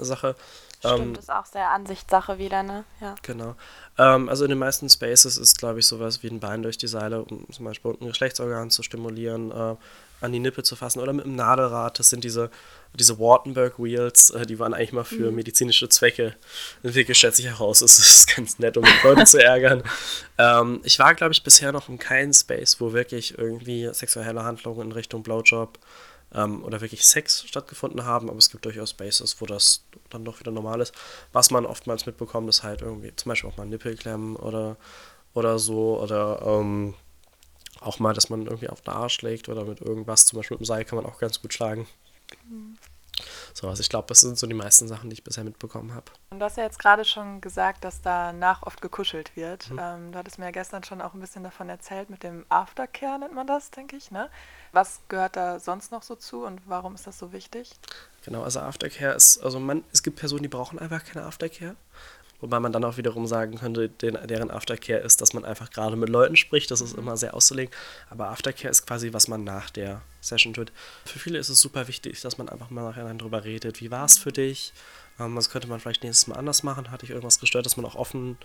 Sache. 0.00 0.34
Stimmt, 0.80 1.00
ähm, 1.00 1.14
ist 1.14 1.30
auch 1.30 1.46
sehr 1.46 1.70
Ansichtssache 1.70 2.38
wieder, 2.38 2.64
ne? 2.64 2.82
Ja. 3.00 3.14
Genau. 3.22 3.54
Ähm, 3.96 4.28
also 4.28 4.42
in 4.42 4.48
den 4.48 4.58
meisten 4.58 4.88
Spaces 4.88 5.36
ist, 5.36 5.56
glaube 5.56 5.78
ich, 5.78 5.86
sowas 5.86 6.24
wie 6.24 6.26
ein 6.26 6.40
Bein 6.40 6.64
durch 6.64 6.78
die 6.78 6.88
Seile, 6.88 7.22
um 7.22 7.48
zum 7.52 7.64
Beispiel 7.64 7.92
ein 7.92 8.08
Geschlechtsorgan 8.08 8.70
zu 8.70 8.82
stimulieren, 8.82 9.52
äh, 9.52 9.76
an 10.22 10.32
die 10.32 10.38
Nippe 10.38 10.62
zu 10.62 10.76
fassen 10.76 11.00
oder 11.00 11.12
mit 11.12 11.24
einem 11.24 11.36
Nadelrad. 11.36 11.98
Das 11.98 12.10
sind 12.10 12.24
diese, 12.24 12.50
diese 12.94 13.18
Wartenberg 13.18 13.78
Wheels, 13.78 14.30
äh, 14.30 14.46
die 14.46 14.58
waren 14.58 14.74
eigentlich 14.74 14.92
mal 14.92 15.04
für 15.04 15.30
mhm. 15.30 15.36
medizinische 15.36 15.88
Zwecke 15.88 16.34
entwickelt, 16.82 17.16
schätze 17.16 17.42
ich 17.42 17.48
heraus. 17.48 17.80
Das 17.80 17.98
ist 17.98 18.34
ganz 18.36 18.58
nett, 18.58 18.76
um 18.76 18.84
Leute 19.02 19.24
zu 19.24 19.42
ärgern. 19.42 19.82
Ähm, 20.38 20.80
ich 20.82 20.98
war, 20.98 21.14
glaube 21.14 21.32
ich, 21.32 21.44
bisher 21.44 21.72
noch 21.72 21.90
in 21.90 21.98
keinem 21.98 22.32
Space, 22.32 22.80
wo 22.80 22.94
wirklich 22.94 23.36
irgendwie 23.36 23.90
sexuelle 23.92 24.42
Handlungen 24.42 24.86
in 24.86 24.92
Richtung 24.92 25.22
Blowjob 25.22 25.78
ähm, 26.34 26.64
oder 26.64 26.80
wirklich 26.80 27.04
Sex 27.04 27.44
stattgefunden 27.46 28.04
haben, 28.04 28.28
aber 28.28 28.38
es 28.38 28.50
gibt 28.50 28.64
durchaus 28.64 28.90
Spaces, 28.90 29.40
wo 29.40 29.46
das 29.46 29.84
dann 30.10 30.24
doch 30.24 30.40
wieder 30.40 30.50
normal 30.50 30.80
ist. 30.80 30.94
Was 31.32 31.50
man 31.50 31.66
oftmals 31.66 32.06
mitbekommt, 32.06 32.48
ist 32.48 32.62
halt 32.62 32.82
irgendwie 32.82 33.14
zum 33.14 33.30
Beispiel 33.30 33.50
auch 33.50 33.56
mal 33.56 33.66
Nippelklemmen 33.66 34.36
oder, 34.36 34.76
oder 35.34 35.58
so 35.58 36.00
oder 36.00 36.42
ähm, 36.44 36.94
auch 37.86 37.98
mal, 37.98 38.14
dass 38.14 38.30
man 38.30 38.46
irgendwie 38.46 38.68
auf 38.68 38.80
den 38.80 38.92
Arsch 38.92 39.14
schlägt 39.14 39.48
oder 39.48 39.64
mit 39.64 39.80
irgendwas, 39.80 40.26
zum 40.26 40.38
Beispiel 40.38 40.56
mit 40.56 40.62
dem 40.62 40.66
Seil 40.66 40.84
kann 40.84 40.96
man 40.96 41.06
auch 41.06 41.18
ganz 41.18 41.40
gut 41.40 41.52
schlagen. 41.52 41.86
Mhm. 42.48 42.78
So, 43.54 43.68
also 43.68 43.80
ich 43.80 43.88
glaube, 43.88 44.08
das 44.08 44.20
sind 44.20 44.38
so 44.38 44.46
die 44.46 44.54
meisten 44.54 44.88
Sachen, 44.88 45.10
die 45.10 45.14
ich 45.14 45.24
bisher 45.24 45.44
mitbekommen 45.44 45.94
habe. 45.94 46.06
Und 46.30 46.38
du 46.38 46.44
hast 46.44 46.56
ja 46.56 46.64
jetzt 46.64 46.78
gerade 46.78 47.04
schon 47.04 47.40
gesagt, 47.40 47.84
dass 47.84 48.00
danach 48.00 48.62
oft 48.62 48.80
gekuschelt 48.80 49.36
wird. 49.36 49.70
Mhm. 49.70 49.78
Ähm, 49.80 50.12
du 50.12 50.18
hattest 50.18 50.38
mir 50.38 50.46
ja 50.46 50.50
gestern 50.50 50.82
schon 50.82 51.02
auch 51.02 51.12
ein 51.14 51.20
bisschen 51.20 51.44
davon 51.44 51.68
erzählt, 51.68 52.08
mit 52.08 52.22
dem 52.22 52.46
Aftercare 52.48 53.18
nennt 53.18 53.34
man 53.34 53.46
das, 53.46 53.70
denke 53.70 53.96
ich. 53.96 54.10
Ne? 54.10 54.30
Was 54.72 55.00
gehört 55.08 55.36
da 55.36 55.60
sonst 55.60 55.92
noch 55.92 56.02
so 56.02 56.14
zu 56.14 56.44
und 56.44 56.62
warum 56.66 56.94
ist 56.94 57.06
das 57.06 57.18
so 57.18 57.32
wichtig? 57.32 57.72
Genau, 58.24 58.42
also 58.42 58.60
Aftercare 58.60 59.14
ist, 59.14 59.38
also 59.42 59.60
man, 59.60 59.84
es 59.92 60.02
gibt 60.02 60.18
Personen, 60.18 60.42
die 60.42 60.48
brauchen 60.48 60.78
einfach 60.78 61.04
keine 61.04 61.26
Aftercare. 61.26 61.76
Wobei 62.42 62.58
man 62.58 62.72
dann 62.72 62.84
auch 62.84 62.96
wiederum 62.96 63.28
sagen 63.28 63.56
könnte, 63.56 63.88
den, 63.88 64.18
deren 64.26 64.50
Aftercare 64.50 64.98
ist, 64.98 65.20
dass 65.20 65.32
man 65.32 65.44
einfach 65.44 65.70
gerade 65.70 65.94
mit 65.94 66.08
Leuten 66.08 66.34
spricht. 66.34 66.72
Das 66.72 66.80
ist 66.80 66.94
mhm. 66.94 67.04
immer 67.04 67.16
sehr 67.16 67.34
auszulegen. 67.34 67.72
Aber 68.10 68.28
Aftercare 68.30 68.68
ist 68.68 68.84
quasi, 68.84 69.12
was 69.12 69.28
man 69.28 69.44
nach 69.44 69.70
der 69.70 70.02
Session 70.20 70.52
tut. 70.52 70.72
Für 71.04 71.20
viele 71.20 71.38
ist 71.38 71.48
es 71.48 71.60
super 71.60 71.86
wichtig, 71.86 72.20
dass 72.20 72.38
man 72.38 72.48
einfach 72.48 72.68
mal 72.70 72.82
nachher 72.82 73.14
drüber 73.14 73.44
redet. 73.44 73.80
Wie 73.80 73.92
war 73.92 74.04
es 74.04 74.18
für 74.18 74.32
dich? 74.32 74.72
Ähm, 75.20 75.36
was 75.36 75.50
könnte 75.50 75.68
man 75.68 75.78
vielleicht 75.78 76.02
nächstes 76.02 76.26
Mal 76.26 76.34
anders 76.34 76.64
machen? 76.64 76.90
Hatte 76.90 77.04
ich 77.04 77.10
irgendwas 77.10 77.38
gestört, 77.38 77.64
dass 77.64 77.76
man 77.76 77.86
auch 77.86 77.94
offen 77.94 78.36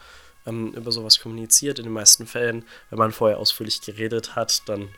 ähm, 0.45 0.73
über 0.73 0.91
sowas 0.91 1.19
kommuniziert? 1.19 1.79
In 1.79 1.85
den 1.85 1.93
meisten 1.93 2.27
Fällen, 2.27 2.65
wenn 2.91 2.99
man 2.99 3.11
vorher 3.11 3.39
ausführlich 3.39 3.81
geredet 3.81 4.35
hat, 4.35 4.61
dann 4.69 4.89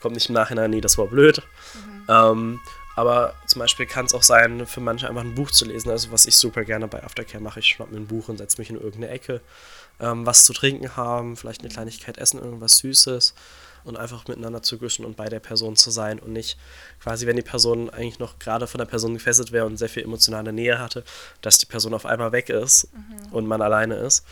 kommt 0.00 0.14
nicht 0.14 0.30
im 0.30 0.34
Nachhinein, 0.34 0.70
nee, 0.70 0.80
das 0.80 0.96
war 0.96 1.08
blöd. 1.08 1.42
Mhm. 1.74 2.04
Ähm, 2.08 2.60
aber 2.96 3.34
zum 3.46 3.60
Beispiel 3.60 3.84
kann 3.84 4.06
es 4.06 4.14
auch 4.14 4.22
sein, 4.22 4.66
für 4.66 4.80
manche 4.80 5.06
einfach 5.06 5.20
ein 5.20 5.34
Buch 5.34 5.50
zu 5.50 5.66
lesen. 5.66 5.90
Also 5.90 6.10
was 6.12 6.24
ich 6.24 6.36
super 6.36 6.64
gerne 6.64 6.88
bei 6.88 7.04
Aftercare 7.04 7.42
mache, 7.42 7.60
ich 7.60 7.66
schnapp 7.66 7.90
mir 7.90 7.98
ein 7.98 8.06
Buch 8.06 8.28
und 8.28 8.38
setze 8.38 8.58
mich 8.58 8.70
in 8.70 8.76
irgendeine 8.76 9.08
Ecke, 9.08 9.42
ähm, 10.00 10.24
was 10.24 10.44
zu 10.44 10.54
trinken 10.54 10.96
haben, 10.96 11.36
vielleicht 11.36 11.60
eine 11.60 11.68
Kleinigkeit 11.68 12.16
essen, 12.16 12.40
irgendwas 12.40 12.78
Süßes 12.78 13.34
und 13.84 13.98
einfach 13.98 14.26
miteinander 14.28 14.62
zu 14.62 14.78
guschen 14.78 15.04
und 15.04 15.14
bei 15.14 15.28
der 15.28 15.40
Person 15.40 15.76
zu 15.76 15.90
sein 15.90 16.18
und 16.18 16.32
nicht 16.32 16.58
quasi, 17.02 17.26
wenn 17.26 17.36
die 17.36 17.42
Person 17.42 17.90
eigentlich 17.90 18.18
noch 18.18 18.38
gerade 18.38 18.66
von 18.66 18.78
der 18.78 18.86
Person 18.86 19.12
gefesselt 19.12 19.52
wäre 19.52 19.66
und 19.66 19.76
sehr 19.76 19.90
viel 19.90 20.02
emotionale 20.02 20.54
Nähe 20.54 20.78
hatte, 20.78 21.04
dass 21.42 21.58
die 21.58 21.66
Person 21.66 21.92
auf 21.92 22.06
einmal 22.06 22.32
weg 22.32 22.48
ist 22.48 22.88
mhm. 22.94 23.32
und 23.32 23.46
man 23.46 23.60
alleine 23.60 23.96
ist. 23.96 24.24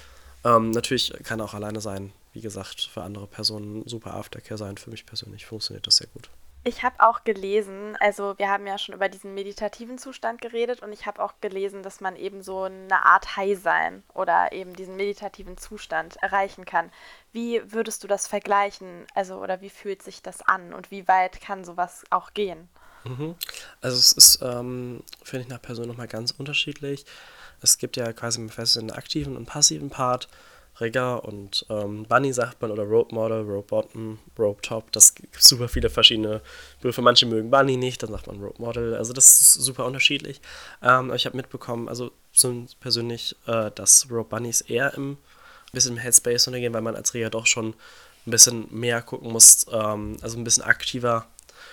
Ähm, 0.42 0.71
natürlich 0.71 1.12
kann 1.23 1.42
auch 1.42 1.52
alleine 1.52 1.83
sein, 1.83 2.12
wie 2.33 2.40
gesagt, 2.40 2.88
für 2.92 3.02
andere 3.02 3.26
Personen 3.26 3.87
super 3.87 4.14
Aftercare 4.14 4.56
sein. 4.56 4.78
Für 4.78 4.90
mich 4.90 5.04
persönlich 5.04 5.44
funktioniert 5.44 5.87
das 5.87 5.97
sehr 5.97 6.09
gut. 6.14 6.30
Ich 6.66 6.83
habe 6.83 6.97
auch 7.00 7.25
gelesen, 7.25 7.94
also 8.00 8.38
wir 8.38 8.49
haben 8.49 8.66
ja 8.66 8.78
schon 8.78 8.94
über 8.94 9.11
diesen 9.11 9.35
meditativen 9.35 9.99
Zustand 9.99 10.40
geredet 10.40 10.83
und 10.83 10.92
ich 10.92 11.04
habe 11.04 11.23
auch 11.23 11.35
gelesen, 11.42 11.83
dass 11.83 12.00
man 12.00 12.16
eben 12.16 12.42
so 12.42 12.62
eine 12.62 13.04
Art 13.04 13.37
High 13.37 13.59
sein 13.61 14.02
oder 14.14 14.50
eben 14.52 14.75
diesen 14.75 14.97
meditativen 14.97 15.59
Zustand 15.59 16.16
erreichen 16.23 16.64
kann. 16.64 16.90
Wie 17.33 17.61
würdest 17.71 18.02
du 18.02 18.09
das 18.09 18.26
vergleichen? 18.26 19.06
Also 19.14 19.37
oder 19.37 19.61
wie 19.61 19.68
fühlt 19.68 20.02
sich 20.02 20.23
das 20.23 20.40
an 20.40 20.73
und 20.73 20.90
wie 20.90 21.06
weit 21.06 21.38
kann 21.42 21.64
sowas 21.64 22.02
auch 22.09 22.33
gehen? 22.33 22.71
Mhm. 23.04 23.35
Also 23.83 23.99
es 23.99 24.12
ist, 24.12 24.40
ähm, 24.40 25.02
finde 25.23 25.42
ich, 25.42 25.49
nach 25.50 25.61
Person 25.61 25.87
nochmal 25.87 26.09
ganz 26.09 26.30
unterschiedlich. 26.30 27.04
Es 27.61 27.76
gibt 27.76 27.99
ja 27.99 28.14
quasi 28.14 28.49
Fest 28.49 28.78
einen 28.78 28.90
aktiven 28.90 29.37
und 29.37 29.44
passiven 29.44 29.90
Part. 29.90 30.28
Rigger 30.81 31.25
und 31.25 31.66
ähm, 31.71 32.04
Bunny 32.04 32.33
sagt 32.33 32.61
man 32.61 32.71
oder 32.71 32.85
Rope 32.85 33.14
Model, 33.14 33.43
Rope 33.43 33.69
Bottom, 33.69 34.19
Rope 34.38 34.61
Top. 34.62 34.90
Das 34.93 35.14
gibt 35.14 35.40
super 35.40 35.69
viele 35.69 35.90
verschiedene 35.90 36.40
Begriffe. 36.81 37.02
Manche 37.02 37.26
mögen 37.26 37.50
Bunny 37.50 37.76
nicht, 37.76 38.02
dann 38.02 38.11
sagt 38.11 38.26
man 38.26 38.40
Rope 38.40 38.61
Model. 38.61 38.95
Also 38.95 39.12
das 39.12 39.40
ist 39.40 39.54
super 39.54 39.85
unterschiedlich. 39.85 40.40
Ähm, 40.83 41.12
ich 41.14 41.26
habe 41.26 41.37
mitbekommen, 41.37 41.88
also 41.88 42.11
so 42.33 42.66
persönlich, 42.81 43.37
äh, 43.47 43.71
dass 43.75 44.09
Rope 44.11 44.31
Bunnies 44.31 44.61
eher 44.62 44.95
im 44.95 45.19
bisschen 45.75 45.97
im 45.97 45.99
Headspace 45.99 46.47
untergehen, 46.47 46.73
weil 46.73 46.83
man 46.83 46.97
als 46.97 47.12
Rigger 47.14 47.31
doch 47.31 47.47
schon 47.47 47.75
ein 48.26 48.31
bisschen 48.31 48.66
mehr 48.71 49.02
gucken 49.02 49.33
muss, 49.33 49.66
ähm, 49.71 50.16
also 50.23 50.38
ein 50.38 50.45
bisschen 50.45 50.62
aktiver 50.62 51.26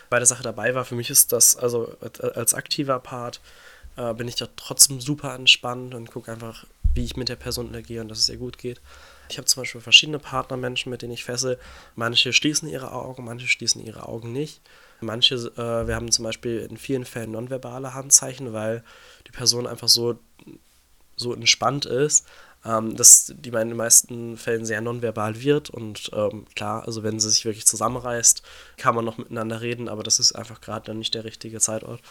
bei 0.09 0.17
der 0.17 0.25
Sache 0.25 0.43
dabei 0.43 0.75
war. 0.75 0.83
Für 0.83 0.95
mich 0.95 1.09
ist 1.09 1.31
das, 1.31 1.55
also 1.55 1.95
als 2.35 2.53
aktiver 2.53 2.99
Part, 2.99 3.39
äh, 3.95 4.13
bin 4.13 4.27
ich 4.27 4.35
da 4.35 4.47
trotzdem 4.55 4.99
super 4.99 5.33
entspannt 5.35 5.95
und 5.95 6.11
gucke 6.11 6.31
einfach 6.31 6.65
wie 6.93 7.05
ich 7.05 7.15
mit 7.15 7.29
der 7.29 7.35
Person 7.35 7.67
interagiere 7.67 8.01
und 8.01 8.09
dass 8.09 8.19
es 8.19 8.29
ihr 8.29 8.37
gut 8.37 8.57
geht. 8.57 8.81
Ich 9.29 9.37
habe 9.37 9.45
zum 9.45 9.61
Beispiel 9.61 9.81
verschiedene 9.81 10.19
Partnermenschen, 10.19 10.89
mit 10.89 11.01
denen 11.01 11.13
ich 11.13 11.23
fessel. 11.23 11.57
Manche 11.95 12.33
schließen 12.33 12.67
ihre 12.67 12.91
Augen, 12.91 13.23
manche 13.23 13.47
schließen 13.47 13.83
ihre 13.83 14.07
Augen 14.07 14.33
nicht. 14.33 14.61
Manche, 14.99 15.35
äh, 15.35 15.87
wir 15.87 15.95
haben 15.95 16.11
zum 16.11 16.25
Beispiel 16.25 16.67
in 16.69 16.77
vielen 16.77 17.05
Fällen 17.05 17.31
nonverbale 17.31 17.93
Handzeichen, 17.93 18.53
weil 18.53 18.83
die 19.27 19.31
Person 19.31 19.67
einfach 19.67 19.87
so, 19.87 20.19
so 21.15 21.33
entspannt 21.33 21.85
ist, 21.85 22.25
ähm, 22.65 22.95
dass 22.95 23.33
die 23.35 23.49
in 23.49 23.69
den 23.69 23.75
meisten 23.75 24.37
Fällen 24.37 24.65
sehr 24.65 24.81
nonverbal 24.81 25.41
wird. 25.41 25.69
Und 25.69 26.11
ähm, 26.13 26.45
klar, 26.55 26.85
also 26.85 27.03
wenn 27.03 27.19
sie 27.19 27.29
sich 27.29 27.45
wirklich 27.45 27.65
zusammenreißt, 27.65 28.43
kann 28.77 28.95
man 28.95 29.05
noch 29.05 29.17
miteinander 29.17 29.61
reden, 29.61 29.89
aber 29.89 30.03
das 30.03 30.19
ist 30.19 30.33
einfach 30.33 30.61
gerade 30.61 30.85
dann 30.87 30.99
nicht 30.99 31.15
der 31.15 31.23
richtige 31.23 31.59
Zeitort. 31.59 32.01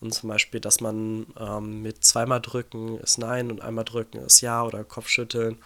Und 0.00 0.14
zum 0.14 0.28
Beispiel, 0.28 0.60
dass 0.60 0.80
man 0.80 1.26
ähm, 1.38 1.82
mit 1.82 2.04
zweimal 2.04 2.40
drücken 2.40 2.98
ist 2.98 3.18
Nein 3.18 3.50
und 3.50 3.60
einmal 3.60 3.84
drücken 3.84 4.18
ist 4.18 4.40
Ja 4.40 4.62
oder 4.64 4.84
Kopfschütteln 4.84 5.58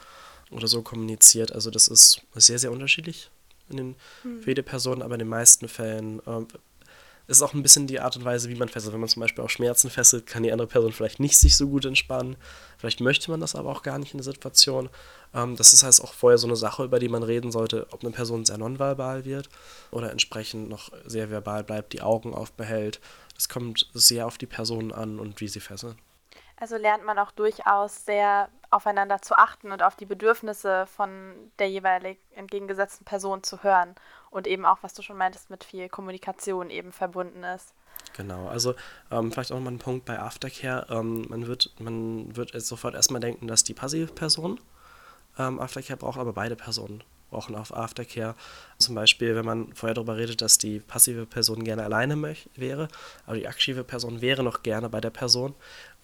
oder 0.51 0.67
so 0.67 0.83
kommuniziert. 0.83 1.53
Also 1.53 1.71
das 1.71 1.89
ist 1.89 2.23
sehr, 2.35 2.59
sehr 2.59 2.73
unterschiedlich 2.73 3.31
in 3.69 3.77
den, 3.77 3.97
hm. 4.23 4.43
für 4.43 4.51
jede 4.51 4.63
Person, 4.63 5.03
aber 5.03 5.15
in 5.15 5.21
den 5.21 5.29
meisten 5.29 5.69
Fällen 5.69 6.21
ähm, 6.27 6.47
ist 7.29 7.43
auch 7.43 7.55
ein 7.55 7.63
bisschen 7.63 7.87
die 7.87 8.01
Art 8.01 8.17
und 8.17 8.25
Weise, 8.25 8.49
wie 8.49 8.55
man 8.55 8.69
fesselt. 8.69 8.93
Wenn 8.93 9.01
man 9.01 9.09
zum 9.09 9.21
Beispiel 9.21 9.45
auch 9.45 9.51
Schmerzen 9.51 9.91
fesselt, 9.91 10.27
kann 10.27 10.43
die 10.43 10.53
andere 10.53 10.69
Person 10.69 10.93
vielleicht 10.93 11.21
nicht 11.21 11.39
sich 11.39 11.57
so 11.57 11.69
gut 11.69 11.85
entspannen. 11.85 12.37
Vielleicht 12.79 13.01
möchte 13.01 13.31
man 13.31 13.41
das 13.41 13.55
aber 13.55 13.71
auch 13.71 13.83
gar 13.83 13.99
nicht 13.99 14.13
in 14.13 14.19
der 14.19 14.25
Situation. 14.25 14.89
Ähm, 15.35 15.57
das 15.57 15.73
ist 15.73 15.83
halt 15.83 16.01
auch 16.01 16.13
vorher 16.13 16.39
so 16.39 16.47
eine 16.47 16.57
Sache, 16.57 16.85
über 16.85 16.99
die 16.99 17.09
man 17.09 17.23
reden 17.23 17.53
sollte, 17.53 17.87
ob 17.91 18.03
eine 18.03 18.13
Person 18.13 18.45
sehr 18.45 18.59
nonverbal 18.59 19.25
wird 19.25 19.49
oder 19.91 20.11
entsprechend 20.11 20.69
noch 20.69 20.91
sehr 21.07 21.31
verbal 21.31 21.65
bleibt, 21.65 21.93
die 21.93 22.03
Augen 22.03 22.35
aufbehält 22.35 23.01
es 23.43 23.49
kommt 23.49 23.89
sehr 23.93 24.29
auf 24.29 24.39
die 24.39 24.47
Person 24.47 24.93
an 24.93 25.19
und 25.19 25.41
wie 25.41 25.49
sie 25.49 25.59
fesseln. 25.59 25.99
Also 26.57 26.77
lernt 26.77 27.05
man 27.05 27.19
auch 27.19 27.33
durchaus 27.33 28.05
sehr 28.05 28.49
aufeinander 28.71 29.21
zu 29.21 29.35
achten 29.37 29.73
und 29.73 29.83
auf 29.83 29.97
die 29.97 30.07
Bedürfnisse 30.07 30.87
von 30.87 31.51
der 31.59 31.69
jeweilig 31.69 32.19
entgegengesetzten 32.37 33.05
Person 33.05 33.43
zu 33.43 33.65
hören 33.65 33.97
und 34.31 34.47
eben 34.47 34.65
auch, 34.65 34.79
was 34.83 34.95
du 34.95 35.03
schon 35.03 35.19
meintest, 35.19 35.51
mit 35.51 35.65
viel 35.65 35.89
Kommunikation 35.89 36.71
eben 36.71 36.93
verbunden 36.93 37.43
ist. 37.43 37.75
Genau, 38.17 38.47
also 38.47 38.75
ähm, 39.11 39.33
vielleicht 39.33 39.51
auch 39.51 39.59
mal 39.59 39.73
ein 39.73 39.81
Punkt 39.81 40.05
bei 40.05 40.21
Aftercare. 40.21 40.87
Ähm, 40.89 41.27
man, 41.29 41.49
wird, 41.49 41.75
man 41.81 42.37
wird 42.37 42.55
jetzt 42.55 42.69
sofort 42.69 42.95
erstmal 42.95 43.21
denken, 43.21 43.49
dass 43.49 43.65
die 43.65 43.75
passive 43.75 44.13
Person 44.13 44.61
ähm, 45.37 45.59
Aftercare 45.59 45.97
braucht, 45.97 46.19
aber 46.19 46.33
beide 46.33 46.55
Personen 46.55 47.03
brauchen 47.33 47.57
auf 47.57 47.75
Aftercare. 47.75 48.37
Zum 48.79 48.95
Beispiel, 48.95 49.35
wenn 49.35 49.45
man 49.45 49.73
vorher 49.75 49.95
darüber 49.95 50.17
redet, 50.17 50.41
dass 50.41 50.59
die 50.59 50.79
passive 50.79 51.27
Person 51.27 51.65
gerne 51.65 51.83
alleine 51.83 52.37
wäre, 52.55 52.89
aber 53.27 53.37
die 53.37 53.49
aktive 53.49 53.83
Person 53.83 54.21
wäre 54.21 54.43
noch 54.45 54.63
gerne 54.63 54.89
bei 54.89 55.01
der 55.01 55.11
Person, 55.11 55.55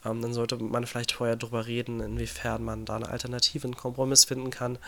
ähm, 0.04 0.22
dann 0.22 0.32
sollte 0.32 0.56
man 0.56 0.86
vielleicht 0.86 1.12
vorher 1.12 1.36
darüber 1.36 1.66
reden, 1.66 2.00
inwiefern 2.00 2.64
man 2.64 2.84
da 2.84 2.96
eine 2.96 3.08
Alternative, 3.08 3.64
einen 3.64 3.76
Kompromiss 3.76 4.24
finden 4.24 4.50
kann. 4.50 4.78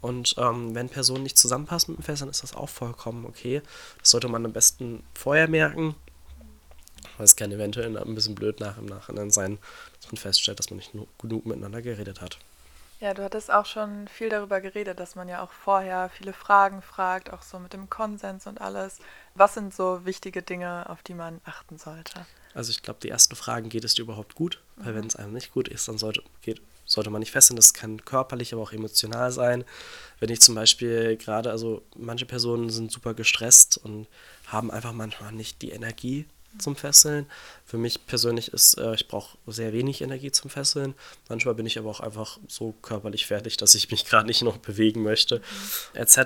Und 0.00 0.34
ähm, 0.36 0.74
wenn 0.74 0.90
Personen 0.90 1.22
nicht 1.22 1.38
zusammenpassen 1.38 1.92
mit 1.92 2.02
dem 2.02 2.04
Fest, 2.04 2.22
dann 2.22 2.28
ist 2.28 2.42
das 2.42 2.54
auch 2.54 2.68
vollkommen 2.68 3.24
okay. 3.24 3.62
Das 4.00 4.10
sollte 4.10 4.28
man 4.28 4.44
am 4.44 4.52
besten 4.52 5.02
vorher 5.14 5.48
merken. 5.48 5.94
Weil 7.16 7.24
es 7.24 7.36
kann 7.36 7.52
eventuell 7.52 7.96
ein 7.96 8.14
bisschen 8.14 8.34
blöd 8.34 8.60
nach 8.60 8.76
im 8.76 8.86
Nachhinein 8.86 9.30
sein, 9.30 9.58
dass 10.00 10.10
man 10.10 10.18
feststellt, 10.18 10.58
dass 10.58 10.70
man 10.70 10.78
nicht 10.78 10.92
genug 11.18 11.46
miteinander 11.46 11.80
geredet 11.80 12.20
hat. 12.20 12.38
Ja, 13.00 13.12
du 13.12 13.22
hattest 13.22 13.50
auch 13.50 13.66
schon 13.66 14.08
viel 14.08 14.28
darüber 14.28 14.60
geredet, 14.60 15.00
dass 15.00 15.14
man 15.14 15.28
ja 15.28 15.42
auch 15.42 15.52
vorher 15.52 16.08
viele 16.10 16.32
Fragen 16.32 16.80
fragt, 16.80 17.32
auch 17.32 17.42
so 17.42 17.58
mit 17.58 17.72
dem 17.72 17.90
Konsens 17.90 18.46
und 18.46 18.60
alles. 18.60 18.98
Was 19.34 19.54
sind 19.54 19.74
so 19.74 20.06
wichtige 20.06 20.42
Dinge, 20.42 20.88
auf 20.88 21.02
die 21.02 21.14
man 21.14 21.40
achten 21.44 21.76
sollte? 21.76 22.24
Also 22.54 22.70
ich 22.70 22.82
glaube, 22.82 23.00
die 23.02 23.08
ersten 23.08 23.34
Fragen, 23.34 23.68
geht 23.68 23.84
es 23.84 23.94
dir 23.94 24.02
überhaupt 24.02 24.36
gut? 24.36 24.62
Weil 24.76 24.92
mhm. 24.92 24.96
wenn 24.96 25.06
es 25.06 25.16
einem 25.16 25.32
nicht 25.32 25.52
gut 25.52 25.68
ist, 25.68 25.88
dann 25.88 25.98
sollte, 25.98 26.22
geht, 26.40 26.62
sollte 26.86 27.10
man 27.10 27.20
nicht 27.20 27.32
fesseln. 27.32 27.56
Das 27.56 27.74
kann 27.74 28.04
körperlich, 28.04 28.52
aber 28.52 28.62
auch 28.62 28.72
emotional 28.72 29.32
sein. 29.32 29.64
Wenn 30.20 30.30
ich 30.30 30.40
zum 30.40 30.54
Beispiel 30.54 31.16
gerade, 31.16 31.50
also 31.50 31.82
manche 31.96 32.26
Personen 32.26 32.70
sind 32.70 32.92
super 32.92 33.12
gestresst 33.12 33.76
und 33.76 34.06
haben 34.46 34.70
einfach 34.70 34.92
manchmal 34.92 35.32
nicht 35.32 35.62
die 35.62 35.70
Energie, 35.70 36.26
zum 36.58 36.76
Fesseln. 36.76 37.26
Für 37.64 37.78
mich 37.78 38.06
persönlich 38.06 38.52
ist, 38.52 38.78
äh, 38.78 38.94
ich 38.94 39.08
brauche 39.08 39.36
sehr 39.46 39.72
wenig 39.72 40.02
Energie 40.02 40.32
zum 40.32 40.50
Fesseln. 40.50 40.94
Manchmal 41.28 41.54
bin 41.54 41.66
ich 41.66 41.78
aber 41.78 41.90
auch 41.90 42.00
einfach 42.00 42.38
so 42.48 42.72
körperlich 42.82 43.26
fertig, 43.26 43.56
dass 43.56 43.74
ich 43.74 43.90
mich 43.90 44.04
gerade 44.08 44.26
nicht 44.26 44.42
noch 44.42 44.58
bewegen 44.58 45.02
möchte, 45.02 45.38
mhm. 45.38 46.00
etc. 46.00 46.18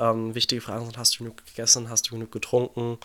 Ähm, 0.00 0.34
wichtige 0.34 0.60
Fragen 0.60 0.84
sind, 0.84 0.98
hast 0.98 1.14
du 1.14 1.24
genug 1.24 1.44
gegessen, 1.46 1.90
hast 1.90 2.08
du 2.08 2.14
genug 2.14 2.32
getrunken? 2.32 2.98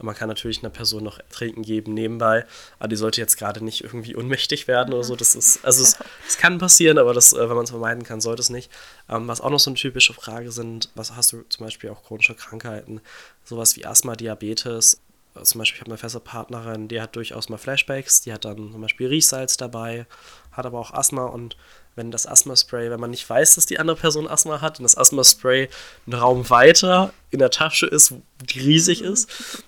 Man 0.00 0.14
kann 0.14 0.28
natürlich 0.28 0.60
einer 0.60 0.70
Person 0.70 1.02
noch 1.02 1.18
Trinken 1.30 1.62
geben 1.62 1.92
nebenbei, 1.92 2.46
aber 2.78 2.88
die 2.88 2.96
sollte 2.96 3.20
jetzt 3.20 3.36
gerade 3.36 3.64
nicht 3.64 3.82
irgendwie 3.82 4.14
ohnmächtig 4.14 4.68
werden 4.68 4.94
oder 4.94 5.02
so. 5.02 5.16
Das 5.16 5.34
ist, 5.34 5.64
also 5.64 5.82
es, 5.82 5.96
es 6.28 6.38
kann 6.38 6.58
passieren, 6.58 6.98
aber 6.98 7.14
das, 7.14 7.32
äh, 7.32 7.48
wenn 7.48 7.56
man 7.56 7.64
es 7.64 7.70
vermeiden 7.70 8.04
kann, 8.04 8.20
sollte 8.20 8.40
es 8.40 8.50
nicht. 8.50 8.70
Ähm, 9.08 9.26
was 9.26 9.40
auch 9.40 9.50
noch 9.50 9.58
so 9.58 9.70
eine 9.70 9.76
typische 9.76 10.14
Frage 10.14 10.52
sind, 10.52 10.88
was 10.94 11.16
hast 11.16 11.32
du 11.32 11.42
zum 11.48 11.66
Beispiel 11.66 11.90
auch 11.90 12.04
chronische 12.04 12.36
Krankheiten, 12.36 13.00
sowas 13.44 13.76
wie 13.76 13.86
Asthma, 13.86 14.14
Diabetes, 14.14 15.00
zum 15.42 15.58
Beispiel, 15.58 15.76
ich 15.76 15.80
habe 15.82 15.90
eine 15.90 15.98
feste 15.98 16.20
Partnerin, 16.20 16.88
die 16.88 17.00
hat 17.00 17.16
durchaus 17.16 17.48
mal 17.48 17.58
Flashbacks, 17.58 18.20
die 18.20 18.32
hat 18.32 18.44
dann 18.44 18.72
zum 18.72 18.80
Beispiel 18.80 19.08
Riechsalz 19.08 19.56
dabei, 19.56 20.06
hat 20.52 20.66
aber 20.66 20.78
auch 20.78 20.92
Asthma 20.92 21.24
und 21.24 21.56
wenn 21.98 22.10
das 22.10 22.26
Asthma-Spray, 22.26 22.90
wenn 22.90 23.00
man 23.00 23.10
nicht 23.10 23.28
weiß, 23.28 23.56
dass 23.56 23.66
die 23.66 23.78
andere 23.78 23.96
Person 23.96 24.28
Asthma 24.28 24.60
hat 24.60 24.78
und 24.78 24.84
das 24.84 24.96
Asthma-Spray 24.96 25.68
einen 26.06 26.14
Raum 26.14 26.48
weiter 26.48 27.12
in 27.30 27.40
der 27.40 27.50
Tasche 27.50 27.86
ist, 27.86 28.14
die 28.40 28.60
riesig 28.60 29.02
ist 29.02 29.64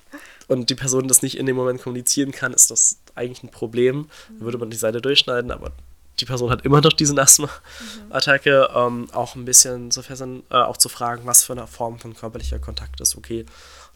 und 0.47 0.71
die 0.71 0.75
Person 0.75 1.09
das 1.09 1.23
nicht 1.23 1.37
in 1.37 1.47
dem 1.47 1.57
Moment 1.57 1.83
kommunizieren 1.83 2.31
kann, 2.31 2.53
ist 2.55 2.71
das 2.71 2.99
eigentlich 3.15 3.43
ein 3.43 3.51
Problem. 3.51 4.09
Dann 4.29 4.41
würde 4.41 4.59
man 4.59 4.71
die 4.71 4.77
Seite 4.77 5.03
durchschneiden, 5.03 5.51
aber 5.51 5.73
die 6.21 6.25
Person 6.25 6.51
hat 6.51 6.65
immer 6.65 6.81
noch 6.81 6.93
diese 6.93 7.17
Asthma-Attacke, 7.21 8.71
ähm, 8.75 9.09
auch 9.13 9.35
ein 9.35 9.45
bisschen 9.45 9.91
zu 9.91 10.03
fesseln, 10.03 10.43
äh, 10.51 10.57
auch 10.57 10.77
zu 10.77 10.89
fragen, 10.89 11.23
was 11.25 11.45
für 11.45 11.53
eine 11.53 11.67
Form 11.67 11.99
von 11.99 12.15
körperlicher 12.15 12.59
Kontakt 12.59 13.01
ist 13.01 13.17
okay. 13.17 13.45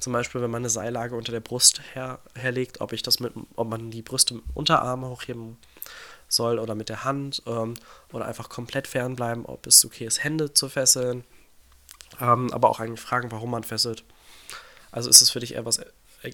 Zum 0.04 0.12
Beispiel, 0.12 0.42
wenn 0.42 0.50
man 0.50 0.60
eine 0.60 0.68
Seillage 0.68 1.16
unter 1.16 1.32
der 1.32 1.40
Brust 1.40 1.80
her, 1.94 2.18
herlegt, 2.34 2.82
ob 2.82 2.92
ich 2.92 3.00
das 3.00 3.20
mit, 3.20 3.32
ob 3.56 3.70
man 3.70 3.90
die 3.90 4.02
Brüste 4.02 4.34
mit 4.34 4.44
dem 4.44 4.50
Unterarm 4.52 5.02
hochheben 5.02 5.56
soll 6.28 6.58
oder 6.58 6.74
mit 6.74 6.90
der 6.90 7.04
Hand 7.04 7.42
ähm, 7.46 7.72
oder 8.12 8.26
einfach 8.26 8.50
komplett 8.50 8.86
fernbleiben, 8.86 9.46
ob 9.46 9.66
es 9.66 9.82
okay 9.82 10.04
ist, 10.04 10.22
Hände 10.22 10.52
zu 10.52 10.68
fesseln, 10.68 11.24
ähm, 12.20 12.52
aber 12.52 12.68
auch 12.68 12.80
eigentlich 12.80 13.00
fragen, 13.00 13.32
warum 13.32 13.50
man 13.50 13.64
fesselt. 13.64 14.04
Also 14.92 15.08
ist 15.08 15.22
es 15.22 15.30
für 15.30 15.40
dich 15.40 15.54
eher 15.54 15.64
was 15.64 15.80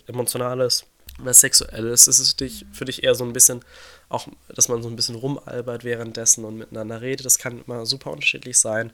Emotionales, 0.09 0.85
was 1.19 1.39
Sexuelles? 1.39 2.09
Ist 2.09 2.19
es 2.19 2.31
für 2.31 2.39
dich, 2.39 2.67
für 2.73 2.87
dich 2.87 3.05
eher 3.05 3.15
so 3.15 3.23
ein 3.23 3.33
bisschen, 3.33 3.65
auch, 4.09 4.27
dass 4.49 4.67
man 4.67 4.83
so 4.83 4.89
ein 4.89 4.97
bisschen 4.97 5.15
rumalbert 5.15 5.85
währenddessen 5.85 6.45
und 6.45 6.57
miteinander 6.57 7.03
redet? 7.03 7.25
Das 7.25 7.39
kann 7.39 7.63
immer 7.65 7.87
super 7.87 8.11
unterschiedlich 8.11 8.59
sein. 8.59 8.93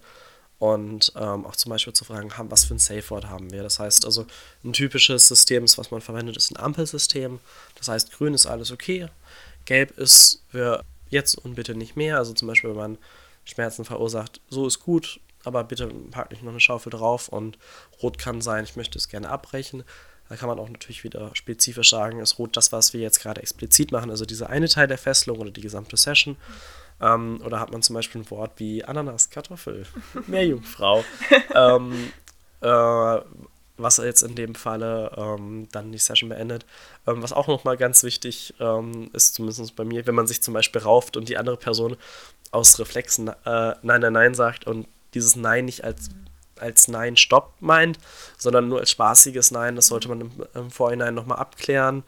Und 0.59 1.13
ähm, 1.17 1.45
auch 1.45 1.57
zum 1.57 1.71
Beispiel 1.71 1.93
zu 1.93 2.05
fragen, 2.05 2.37
haben, 2.39 2.51
was 2.51 2.65
für 2.65 2.75
ein 2.75 2.79
Safe 2.79 3.11
Word 3.11 3.27
haben 3.27 3.51
wir. 3.51 3.63
Das 3.63 3.79
heißt 3.79 4.07
also, 4.07 4.27
ein 4.65 4.73
typisches 4.73 5.29
System, 5.29 5.65
was 5.65 5.91
man 5.91 6.01
verwendet, 6.01 6.37
ist 6.37 6.51
ein 6.51 6.57
Ampelsystem. 6.57 7.41
Das 7.75 7.89
heißt, 7.89 8.13
grün 8.13 8.33
ist 8.33 8.47
alles 8.47 8.73
okay, 8.73 9.09
gelb 9.67 9.99
ist 9.99 10.43
für 10.49 10.83
jetzt 11.11 11.37
und 11.37 11.57
bitte 11.57 11.75
nicht 11.75 11.97
mehr. 11.97 12.17
Also 12.17 12.33
zum 12.33 12.49
Beispiel, 12.49 12.71
wenn 12.71 12.77
man 12.77 12.99
Schmerzen 13.45 13.85
verursacht, 13.85 14.41
so 14.49 14.67
ist 14.67 14.81
gut, 14.81 15.21
aber 15.45 15.63
bitte 15.63 15.89
pack 16.11 16.31
nicht 16.31 16.43
noch 16.43 16.51
eine 16.51 16.61
Schaufel 16.61 16.91
drauf. 16.91 17.29
Und 17.29 17.59
rot 18.03 18.19
kann 18.19 18.41
sein, 18.41 18.65
ich 18.65 18.77
möchte 18.77 18.99
es 18.99 19.09
gerne 19.09 19.29
abbrechen. 19.29 19.85
Da 20.29 20.37
kann 20.37 20.49
man 20.49 20.59
auch 20.59 20.69
natürlich 20.69 21.05
wieder 21.05 21.31
spezifisch 21.35 21.91
sagen, 21.91 22.19
ist 22.21 22.39
rot 22.39 22.57
das, 22.57 22.73
was 22.73 22.93
wir 22.93 23.01
jetzt 23.01 23.21
gerade 23.21 23.43
explizit 23.43 23.93
machen, 23.93 24.11
also 24.11 24.25
dieser 24.25 24.51
eine 24.51 24.69
Teil 24.69 24.89
der 24.89 24.99
Fesselung 24.99 25.39
oder 25.39 25.53
die 25.53 25.61
gesamte 25.61 25.97
Session. 25.97 26.37
Ähm, 27.01 27.41
oder 27.45 27.61
hat 27.61 27.73
man 27.73 27.83
zum 27.83 27.95
Beispiel 27.95 28.23
ein 28.23 28.31
Wort 28.31 28.53
wie 28.57 28.85
Ananas, 28.85 29.31
Kartoffel, 29.31 29.87
Meerjungfrau. 30.27 31.05
ähm, 31.55 32.13
äh, 32.61 33.19
was 33.79 33.99
jetzt 33.99 34.23
in 34.23 34.35
dem 34.35 34.55
Falle 34.55 35.13
ähm, 35.17 35.69
dann 35.73 35.93
die 35.93 35.99
Session 35.99 36.31
beendet. 36.31 36.65
Ähm, 37.07 37.23
was 37.23 37.33
auch 37.33 37.47
nochmal 37.47 37.77
ganz 37.77 38.03
wichtig 38.03 38.55
ähm, 38.61 39.11
ist, 39.13 39.35
zumindest 39.35 39.77
bei 39.77 39.85
mir, 39.85 40.07
wenn 40.07 40.15
man 40.15 40.27
sich 40.27 40.43
zum 40.43 40.55
Beispiel 40.55 40.81
rauft 40.81 41.17
und 41.17 41.29
die 41.29 41.37
andere 41.37 41.57
Person 41.57 41.97
aus 42.51 42.79
Reflexen 42.79 43.29
äh, 43.29 43.75
Nein, 43.83 44.01
Nein, 44.01 44.13
Nein 44.13 44.35
sagt 44.35 44.67
und 44.67 44.89
dieses 45.15 45.37
Nein 45.37 45.67
nicht 45.67 45.85
als, 45.85 46.09
als 46.61 46.89
Nein, 46.89 47.17
Stopp 47.17 47.53
meint, 47.61 47.99
sondern 48.39 48.69
nur 48.69 48.81
als 48.81 48.91
spaßiges 48.91 49.51
Nein, 49.51 49.77
das 49.77 49.89
sollte 49.89 50.09
man 50.09 50.21
im, 50.23 50.33
im 50.55 50.71
Vorhinein 50.71 51.15
nochmal 51.15 51.39
abklären. 51.39 52.05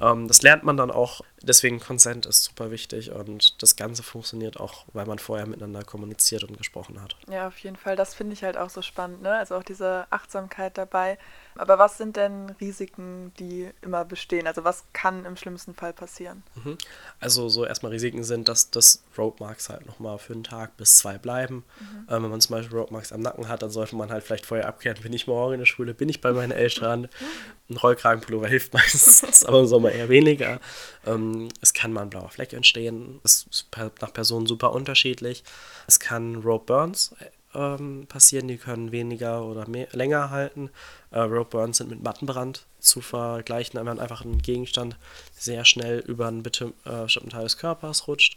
Ähm, 0.00 0.28
das 0.28 0.42
lernt 0.42 0.64
man 0.64 0.76
dann 0.76 0.90
auch. 0.90 1.20
Deswegen 1.42 1.80
Consent 1.80 2.26
ist 2.26 2.44
super 2.44 2.70
wichtig 2.70 3.10
und 3.10 3.62
das 3.62 3.76
Ganze 3.76 4.02
funktioniert 4.02 4.58
auch, 4.60 4.84
weil 4.92 5.06
man 5.06 5.18
vorher 5.18 5.46
miteinander 5.46 5.82
kommuniziert 5.84 6.44
und 6.44 6.56
gesprochen 6.56 7.02
hat. 7.02 7.16
Ja, 7.28 7.48
auf 7.48 7.58
jeden 7.58 7.76
Fall. 7.76 7.96
Das 7.96 8.14
finde 8.14 8.34
ich 8.34 8.44
halt 8.44 8.56
auch 8.56 8.70
so 8.70 8.82
spannend, 8.82 9.22
ne? 9.22 9.36
Also 9.36 9.56
auch 9.56 9.64
diese 9.64 10.06
Achtsamkeit 10.10 10.78
dabei. 10.78 11.18
Aber 11.56 11.78
was 11.78 11.98
sind 11.98 12.16
denn 12.16 12.50
Risiken, 12.60 13.32
die 13.38 13.70
immer 13.82 14.04
bestehen? 14.04 14.46
Also 14.46 14.64
was 14.64 14.84
kann 14.92 15.24
im 15.24 15.36
schlimmsten 15.36 15.74
Fall 15.74 15.92
passieren? 15.92 16.42
Mhm. 16.54 16.78
Also 17.20 17.48
so 17.48 17.64
erstmal 17.64 17.92
Risiken 17.92 18.24
sind, 18.24 18.48
dass 18.48 18.70
das 18.70 19.02
Roadmarks 19.18 19.68
halt 19.68 19.86
nochmal 19.86 20.18
für 20.18 20.32
einen 20.32 20.44
Tag 20.44 20.76
bis 20.76 20.96
zwei 20.96 21.18
bleiben. 21.18 21.64
Mhm. 21.78 22.06
Ähm, 22.10 22.22
wenn 22.22 22.30
man 22.30 22.40
zum 22.40 22.56
Beispiel 22.56 22.76
Roadmarks 22.76 23.12
am 23.12 23.20
Nacken 23.20 23.48
hat, 23.48 23.62
dann 23.62 23.70
sollte 23.70 23.96
man 23.96 24.10
halt 24.10 24.24
vielleicht 24.24 24.46
vorher 24.46 24.66
abklären, 24.66 25.00
bin 25.02 25.12
ich 25.12 25.26
morgen 25.26 25.54
in 25.54 25.60
der 25.60 25.66
Schule, 25.66 25.94
bin 25.94 26.08
ich 26.08 26.20
bei 26.20 26.32
meinen 26.32 26.52
Eltern. 26.52 27.08
Ein 27.68 27.76
Rollkragenpullover 27.76 28.48
hilft 28.48 28.74
meistens, 28.74 29.44
aber 29.44 29.60
im 29.60 29.66
Sommer 29.66 29.92
eher 29.92 30.08
weniger. 30.08 30.60
Ähm, 31.06 31.48
es 31.60 31.72
kann 31.72 31.92
mal 31.92 32.02
ein 32.02 32.10
blauer 32.10 32.28
Fleck 32.28 32.52
entstehen. 32.52 33.20
Das 33.22 33.46
ist 33.50 33.68
nach 34.00 34.12
Personen 34.12 34.46
super 34.46 34.72
unterschiedlich. 34.72 35.44
Es 35.86 36.00
kann 36.00 36.36
Rope 36.36 36.66
Burns 36.66 37.14
ähm, 37.54 38.06
passieren, 38.08 38.48
die 38.48 38.56
können 38.56 38.92
weniger 38.92 39.44
oder 39.44 39.68
mehr, 39.68 39.88
länger 39.92 40.30
halten. 40.30 40.70
Äh, 41.10 41.20
Rope 41.20 41.50
Burns 41.50 41.78
sind 41.78 41.90
mit 41.90 42.02
Mattenbrand 42.02 42.66
zu 42.78 43.00
vergleichen, 43.00 43.78
wenn 43.78 43.86
man 43.86 44.00
einfach 44.00 44.24
einen 44.24 44.42
Gegenstand 44.42 44.96
sehr 45.32 45.64
schnell 45.64 46.00
über 46.00 46.28
einen 46.28 46.40
äh, 46.40 47.02
bestimmten 47.02 47.30
Teil 47.30 47.44
des 47.44 47.58
Körpers 47.58 48.08
rutscht. 48.08 48.36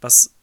Was 0.00 0.34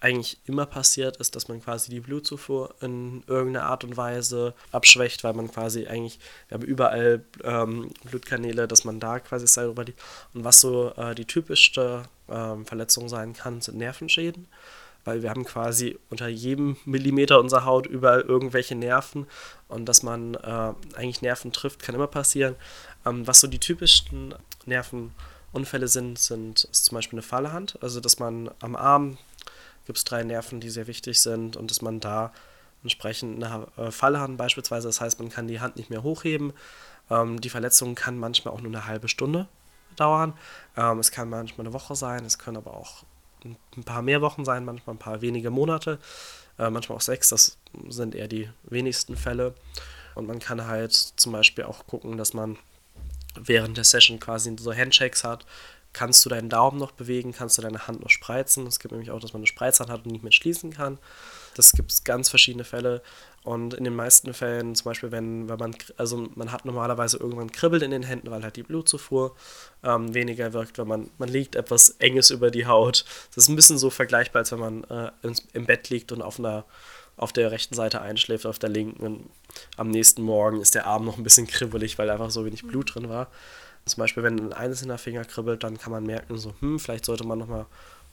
eigentlich 0.00 0.38
immer 0.44 0.66
passiert, 0.66 1.16
ist, 1.16 1.36
dass 1.36 1.48
man 1.48 1.62
quasi 1.62 1.90
die 1.90 2.00
Blutzufuhr 2.00 2.74
in 2.80 3.24
irgendeiner 3.26 3.66
Art 3.66 3.82
und 3.82 3.96
Weise 3.96 4.54
abschwächt, 4.70 5.24
weil 5.24 5.32
man 5.32 5.50
quasi 5.50 5.86
eigentlich, 5.86 6.18
wir 6.48 6.56
haben 6.56 6.66
überall 6.66 7.24
ähm, 7.42 7.90
Blutkanäle, 8.04 8.68
dass 8.68 8.84
man 8.84 9.00
da 9.00 9.20
quasi 9.20 9.46
Seil 9.46 9.66
drüber 9.66 9.84
liegt. 9.84 10.00
Und 10.34 10.44
was 10.44 10.60
so 10.60 10.92
äh, 10.96 11.14
die 11.14 11.24
typischste 11.24 12.02
ähm, 12.28 12.66
Verletzung 12.66 13.08
sein 13.08 13.32
kann, 13.32 13.60
sind 13.60 13.78
Nervenschäden 13.78 14.48
weil 15.06 15.22
wir 15.22 15.30
haben 15.30 15.44
quasi 15.44 15.98
unter 16.10 16.28
jedem 16.28 16.76
Millimeter 16.84 17.40
unserer 17.40 17.64
Haut 17.64 17.86
überall 17.86 18.20
irgendwelche 18.20 18.74
Nerven 18.74 19.26
und 19.68 19.86
dass 19.86 20.02
man 20.02 20.34
äh, 20.34 20.74
eigentlich 20.96 21.22
Nerven 21.22 21.52
trifft, 21.52 21.82
kann 21.82 21.94
immer 21.94 22.08
passieren. 22.08 22.56
Ähm, 23.06 23.26
was 23.26 23.40
so 23.40 23.46
die 23.46 23.60
typischsten 23.60 24.34
Nervenunfälle 24.66 25.88
sind, 25.88 26.18
sind 26.18 26.64
ist 26.64 26.84
zum 26.84 26.96
Beispiel 26.96 27.18
eine 27.18 27.22
Fallhand, 27.22 27.78
also 27.82 28.00
dass 28.00 28.18
man 28.18 28.50
am 28.60 28.76
Arm 28.76 29.18
gibt 29.86 29.98
es 29.98 30.04
drei 30.04 30.24
Nerven, 30.24 30.60
die 30.60 30.70
sehr 30.70 30.88
wichtig 30.88 31.20
sind 31.20 31.56
und 31.56 31.70
dass 31.70 31.80
man 31.80 32.00
da 32.00 32.32
entsprechend 32.82 33.42
eine 33.42 33.68
äh, 33.76 33.90
Fallhand 33.90 34.36
beispielsweise, 34.36 34.88
das 34.88 35.00
heißt, 35.00 35.20
man 35.20 35.30
kann 35.30 35.48
die 35.48 35.60
Hand 35.60 35.76
nicht 35.76 35.90
mehr 35.90 36.02
hochheben. 36.02 36.52
Ähm, 37.10 37.40
die 37.40 37.50
Verletzung 37.50 37.94
kann 37.94 38.18
manchmal 38.18 38.52
auch 38.52 38.60
nur 38.60 38.72
eine 38.72 38.86
halbe 38.86 39.08
Stunde 39.08 39.48
dauern. 39.94 40.34
Ähm, 40.76 40.98
es 40.98 41.10
kann 41.10 41.28
manchmal 41.28 41.66
eine 41.66 41.74
Woche 41.74 41.94
sein, 41.94 42.24
es 42.24 42.38
können 42.38 42.56
aber 42.56 42.76
auch 42.76 43.04
ein 43.44 43.84
paar 43.84 44.02
mehr 44.02 44.20
Wochen 44.22 44.44
sein, 44.44 44.64
manchmal 44.64 44.96
ein 44.96 45.00
paar 45.00 45.20
wenige 45.20 45.50
Monate, 45.50 45.98
äh, 46.58 46.70
manchmal 46.70 46.96
auch 46.96 47.02
sechs, 47.02 47.28
das 47.28 47.58
sind 47.88 48.14
eher 48.14 48.28
die 48.28 48.48
wenigsten 48.64 49.16
Fälle. 49.16 49.54
Und 50.14 50.26
man 50.26 50.38
kann 50.38 50.66
halt 50.66 50.92
zum 50.92 51.32
Beispiel 51.32 51.64
auch 51.64 51.86
gucken, 51.86 52.16
dass 52.16 52.32
man 52.32 52.56
während 53.38 53.76
der 53.76 53.84
Session 53.84 54.18
quasi 54.18 54.54
so 54.58 54.72
Handshakes 54.72 55.24
hat. 55.24 55.44
Kannst 55.92 56.24
du 56.24 56.28
deinen 56.28 56.48
Daumen 56.48 56.78
noch 56.78 56.92
bewegen? 56.92 57.32
Kannst 57.32 57.56
du 57.56 57.62
deine 57.62 57.86
Hand 57.86 58.00
noch 58.00 58.10
spreizen? 58.10 58.66
Es 58.66 58.80
gibt 58.80 58.92
nämlich 58.92 59.10
auch, 59.10 59.20
dass 59.20 59.32
man 59.32 59.40
eine 59.40 59.46
Spreizhand 59.46 59.90
hat 59.90 60.04
und 60.04 60.12
nicht 60.12 60.22
mehr 60.22 60.32
schließen 60.32 60.72
kann. 60.72 60.98
Das 61.54 61.72
gibt 61.72 61.90
es 61.90 62.04
ganz 62.04 62.28
verschiedene 62.28 62.64
Fälle. 62.64 63.02
Und 63.46 63.74
in 63.74 63.84
den 63.84 63.94
meisten 63.94 64.34
Fällen, 64.34 64.74
zum 64.74 64.86
Beispiel, 64.86 65.12
wenn, 65.12 65.48
wenn 65.48 65.58
man, 65.58 65.76
also 65.96 66.28
man 66.34 66.50
hat 66.50 66.64
normalerweise 66.64 67.16
irgendwann 67.16 67.52
Kribbeln 67.52 67.80
in 67.80 67.92
den 67.92 68.02
Händen, 68.02 68.28
weil 68.28 68.42
halt 68.42 68.56
die 68.56 68.64
Blutzufuhr 68.64 69.36
ähm, 69.84 70.12
weniger 70.14 70.52
wirkt, 70.52 70.78
wenn 70.78 70.88
man, 70.88 71.10
man 71.18 71.28
liegt 71.28 71.54
etwas 71.54 71.90
Enges 72.00 72.30
über 72.30 72.50
die 72.50 72.66
Haut. 72.66 73.04
Das 73.28 73.44
ist 73.44 73.48
ein 73.48 73.54
bisschen 73.54 73.78
so 73.78 73.88
vergleichbar, 73.88 74.40
als 74.40 74.50
wenn 74.50 74.58
man 74.58 74.84
äh, 74.84 75.12
im 75.52 75.64
Bett 75.64 75.90
liegt 75.90 76.10
und 76.10 76.22
auf 76.22 76.40
einer 76.40 76.64
auf 77.16 77.32
der 77.32 77.50
rechten 77.50 77.74
Seite 77.74 78.02
einschläft, 78.02 78.46
auf 78.46 78.58
der 78.58 78.68
linken. 78.68 79.30
am 79.76 79.90
nächsten 79.90 80.22
Morgen 80.22 80.60
ist 80.60 80.74
der 80.74 80.86
Arm 80.86 81.04
noch 81.04 81.16
ein 81.16 81.22
bisschen 81.22 81.46
kribbelig, 81.46 81.98
weil 81.98 82.10
einfach 82.10 82.30
so 82.30 82.44
wenig 82.44 82.66
Blut 82.66 82.94
drin 82.94 83.08
war. 83.08 83.28
Zum 83.86 84.00
Beispiel, 84.00 84.24
wenn 84.24 84.38
ein 84.40 84.52
einzelner 84.52 84.98
Finger 84.98 85.24
kribbelt, 85.24 85.62
dann 85.62 85.78
kann 85.78 85.92
man 85.92 86.04
merken, 86.04 86.36
so, 86.36 86.52
hm, 86.58 86.80
vielleicht 86.80 87.04
sollte 87.04 87.24
man 87.24 87.38
nochmal 87.38 87.66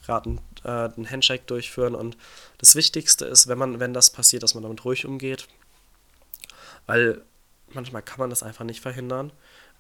gerade 0.06 0.30
einen, 0.30 0.42
äh, 0.64 0.94
einen 0.94 1.10
Handshake 1.10 1.46
durchführen. 1.48 1.96
Und 1.96 2.18
das 2.58 2.76
Wichtigste 2.76 3.26
ist, 3.26 3.48
wenn 3.48 3.58
man, 3.58 3.80
wenn 3.80 3.94
das 3.94 4.10
passiert, 4.10 4.44
dass 4.44 4.54
man 4.54 4.64
damit 4.64 4.84
ruhig 4.86 5.06
umgeht. 5.06 5.48
Weil 6.86 7.22
manchmal 7.70 8.02
kann 8.02 8.20
man 8.20 8.30
das 8.30 8.44
einfach 8.44 8.66
nicht 8.66 8.82
verhindern. 8.82 9.32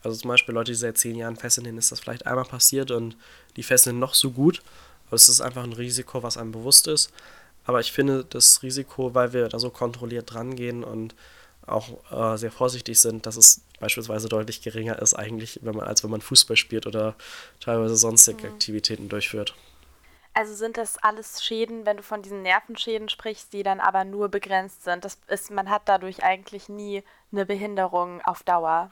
Also 0.04 0.18
zum 0.18 0.30
Beispiel 0.30 0.54
Leute, 0.54 0.72
die 0.72 0.78
seit 0.78 0.98
zehn 0.98 1.16
Jahren 1.16 1.38
fesseln, 1.38 1.64
denen 1.64 1.78
ist 1.78 1.92
das 1.92 2.00
vielleicht 2.00 2.26
einmal 2.28 2.46
passiert 2.46 2.92
und 2.92 3.16
die 3.56 3.64
fesseln 3.64 4.00
noch 4.00 4.14
so 4.14 4.32
gut. 4.32 4.62
Aber 5.08 5.16
es 5.16 5.30
ist 5.30 5.42
einfach 5.42 5.64
ein 5.64 5.74
Risiko, 5.74 6.24
was 6.24 6.38
einem 6.38 6.52
bewusst 6.52 6.88
ist. 6.88 7.12
Aber 7.66 7.80
ich 7.80 7.92
finde 7.92 8.26
das 8.26 8.62
Risiko, 8.64 9.14
weil 9.16 9.32
wir 9.32 9.48
da 9.48 9.60
so 9.60 9.70
kontrolliert 9.70 10.34
dran 10.34 10.56
gehen 10.56 10.84
und 10.84 11.16
auch 11.66 11.90
äh, 12.12 12.38
sehr 12.38 12.52
vorsichtig 12.52 13.00
sind, 13.00 13.26
dass 13.26 13.38
es 13.38 13.62
beispielsweise 13.80 14.28
deutlich 14.28 14.62
geringer 14.62 15.02
ist 15.02 15.14
eigentlich, 15.14 15.60
wenn 15.62 15.76
man, 15.76 15.88
als 15.88 16.04
wenn 16.04 16.12
man 16.12 16.20
Fußball 16.20 16.58
spielt 16.58 16.88
oder 16.88 17.16
teilweise 17.62 17.96
sonstige 17.96 18.48
mhm. 18.48 18.54
Aktivitäten 18.54 19.08
durchführt. 19.08 19.54
Also 20.34 20.54
sind 20.54 20.78
das 20.78 20.98
alles 20.98 21.44
Schäden, 21.44 21.86
wenn 21.86 21.98
du 21.98 22.04
von 22.04 22.22
diesen 22.22 22.42
Nervenschäden 22.42 23.10
sprichst, 23.10 23.54
die 23.54 23.64
dann 23.64 23.80
aber 23.80 24.04
nur 24.04 24.30
begrenzt 24.30 24.84
sind. 24.84 25.06
Das 25.06 25.20
ist, 25.28 25.52
man 25.52 25.70
hat 25.70 25.84
dadurch 25.86 26.24
eigentlich 26.24 26.70
nie 26.70 27.04
eine 27.32 27.46
Behinderung 27.46 28.22
auf 28.22 28.44
Dauer. 28.44 28.90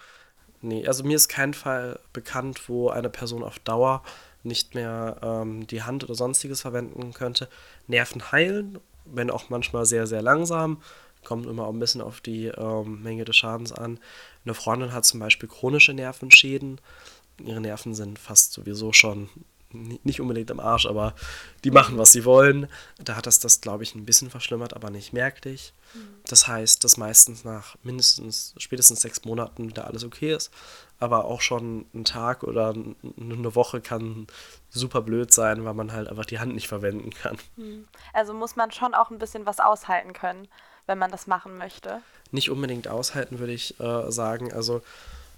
Nee, 0.61 0.87
also 0.87 1.03
mir 1.03 1.15
ist 1.15 1.27
kein 1.27 1.55
Fall 1.55 1.99
bekannt, 2.13 2.69
wo 2.69 2.89
eine 2.89 3.09
Person 3.09 3.43
auf 3.43 3.57
Dauer 3.59 4.03
nicht 4.43 4.75
mehr 4.75 5.17
ähm, 5.23 5.65
die 5.65 5.81
Hand 5.81 6.03
oder 6.03 6.13
sonstiges 6.15 6.61
verwenden 6.61 7.13
könnte. 7.13 7.47
Nerven 7.87 8.31
heilen, 8.31 8.79
wenn 9.05 9.31
auch 9.31 9.49
manchmal 9.49 9.85
sehr, 9.85 10.05
sehr 10.05 10.21
langsam, 10.21 10.81
Kommt 11.23 11.45
immer 11.45 11.67
auch 11.67 11.73
ein 11.73 11.79
bisschen 11.79 12.01
auf 12.01 12.19
die 12.19 12.47
ähm, 12.47 13.03
Menge 13.03 13.25
des 13.25 13.37
Schadens 13.37 13.71
an. 13.71 13.99
Eine 14.43 14.55
Freundin 14.55 14.91
hat 14.91 15.05
zum 15.05 15.19
Beispiel 15.19 15.47
chronische 15.47 15.93
Nervenschäden. 15.93 16.81
Ihre 17.43 17.61
Nerven 17.61 17.93
sind 17.93 18.17
fast 18.17 18.53
sowieso 18.53 18.91
schon 18.91 19.29
nicht 19.73 20.21
unbedingt 20.21 20.49
im 20.49 20.59
Arsch, 20.59 20.85
aber 20.85 21.13
die 21.63 21.71
machen, 21.71 21.97
was 21.97 22.11
sie 22.11 22.25
wollen. 22.25 22.67
Da 23.03 23.15
hat 23.15 23.27
das 23.27 23.39
das, 23.39 23.61
glaube 23.61 23.83
ich, 23.83 23.95
ein 23.95 24.05
bisschen 24.05 24.29
verschlimmert, 24.29 24.75
aber 24.75 24.89
nicht 24.89 25.13
merklich. 25.13 25.73
Mhm. 25.93 25.99
Das 26.25 26.47
heißt, 26.47 26.83
dass 26.83 26.97
meistens 26.97 27.43
nach 27.43 27.75
mindestens, 27.83 28.53
spätestens 28.57 29.01
sechs 29.01 29.25
Monaten 29.25 29.67
wieder 29.67 29.85
alles 29.85 30.03
okay 30.03 30.33
ist. 30.33 30.51
Aber 30.99 31.25
auch 31.25 31.41
schon 31.41 31.85
ein 31.93 32.05
Tag 32.05 32.43
oder 32.43 32.73
eine 32.73 33.55
Woche 33.55 33.81
kann 33.81 34.27
super 34.69 35.01
blöd 35.01 35.33
sein, 35.33 35.65
weil 35.65 35.73
man 35.73 35.91
halt 35.91 36.07
einfach 36.07 36.25
die 36.25 36.39
Hand 36.39 36.53
nicht 36.53 36.67
verwenden 36.67 37.11
kann. 37.11 37.37
Mhm. 37.55 37.87
Also 38.13 38.33
muss 38.33 38.55
man 38.55 38.71
schon 38.71 38.93
auch 38.93 39.09
ein 39.09 39.17
bisschen 39.17 39.45
was 39.45 39.59
aushalten 39.59 40.13
können, 40.13 40.47
wenn 40.85 40.97
man 40.97 41.11
das 41.11 41.27
machen 41.27 41.57
möchte. 41.57 42.01
Nicht 42.31 42.49
unbedingt 42.49 42.87
aushalten, 42.87 43.39
würde 43.39 43.53
ich 43.53 43.79
äh, 43.79 44.11
sagen. 44.11 44.53
Also 44.53 44.81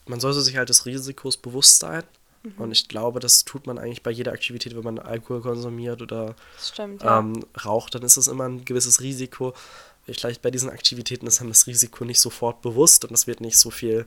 man 0.05 0.19
sollte 0.19 0.41
sich 0.41 0.57
halt 0.57 0.69
des 0.69 0.85
Risikos 0.85 1.37
bewusst 1.37 1.79
sein. 1.79 2.03
Mhm. 2.43 2.53
Und 2.57 2.71
ich 2.71 2.87
glaube, 2.87 3.19
das 3.19 3.45
tut 3.45 3.67
man 3.67 3.77
eigentlich 3.77 4.03
bei 4.03 4.11
jeder 4.11 4.33
Aktivität, 4.33 4.75
wenn 4.75 4.83
man 4.83 4.99
Alkohol 4.99 5.41
konsumiert 5.41 6.01
oder 6.01 6.35
stimmt, 6.59 7.01
ähm, 7.03 7.35
ja. 7.35 7.61
raucht, 7.63 7.95
dann 7.95 8.03
ist 8.03 8.17
das 8.17 8.27
immer 8.27 8.47
ein 8.47 8.65
gewisses 8.65 9.01
Risiko. 9.01 9.53
Vielleicht 10.05 10.41
bei 10.41 10.51
diesen 10.51 10.69
Aktivitäten 10.69 11.25
ist 11.27 11.39
einem 11.39 11.49
das 11.49 11.67
Risiko 11.67 12.03
nicht 12.03 12.19
sofort 12.19 12.61
bewusst 12.61 13.05
und 13.05 13.11
es 13.13 13.25
wird 13.25 13.39
nicht 13.39 13.57
so 13.57 13.69
viel 13.69 14.05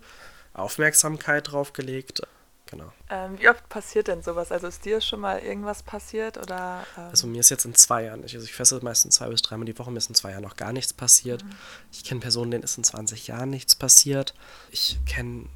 Aufmerksamkeit 0.52 1.50
drauf 1.50 1.72
gelegt. 1.72 2.22
Genau. 2.68 2.92
Ähm, 3.10 3.38
wie 3.38 3.48
oft 3.48 3.68
passiert 3.68 4.08
denn 4.08 4.22
sowas? 4.22 4.50
Also 4.50 4.66
ist 4.66 4.84
dir 4.84 5.00
schon 5.00 5.20
mal 5.20 5.38
irgendwas 5.38 5.84
passiert 5.84 6.36
oder? 6.36 6.84
Ähm 6.98 7.04
also 7.04 7.28
mir 7.28 7.38
ist 7.38 7.50
jetzt 7.50 7.64
in 7.64 7.76
zwei 7.76 8.04
Jahren, 8.04 8.22
also 8.22 8.38
ich 8.38 8.52
feste 8.52 8.80
meistens 8.82 9.14
zwei 9.14 9.28
bis 9.28 9.40
dreimal 9.40 9.66
die 9.66 9.78
Woche, 9.78 9.92
mir 9.92 9.98
ist 9.98 10.08
in 10.08 10.16
zwei 10.16 10.32
Jahren 10.32 10.42
noch 10.42 10.56
gar 10.56 10.72
nichts 10.72 10.92
passiert. 10.92 11.44
Mhm. 11.44 11.50
Ich 11.92 12.02
kenne 12.02 12.20
Personen, 12.20 12.50
denen 12.50 12.64
ist 12.64 12.76
in 12.76 12.82
20 12.82 13.28
Jahren 13.28 13.50
nichts 13.50 13.76
passiert. 13.76 14.34
Ich 14.72 14.98
kenne 15.06 15.46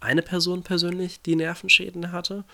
eine 0.00 0.22
Person 0.22 0.62
persönlich, 0.62 1.20
die 1.22 1.36
Nervenschäden 1.36 2.12
hatte. 2.12 2.44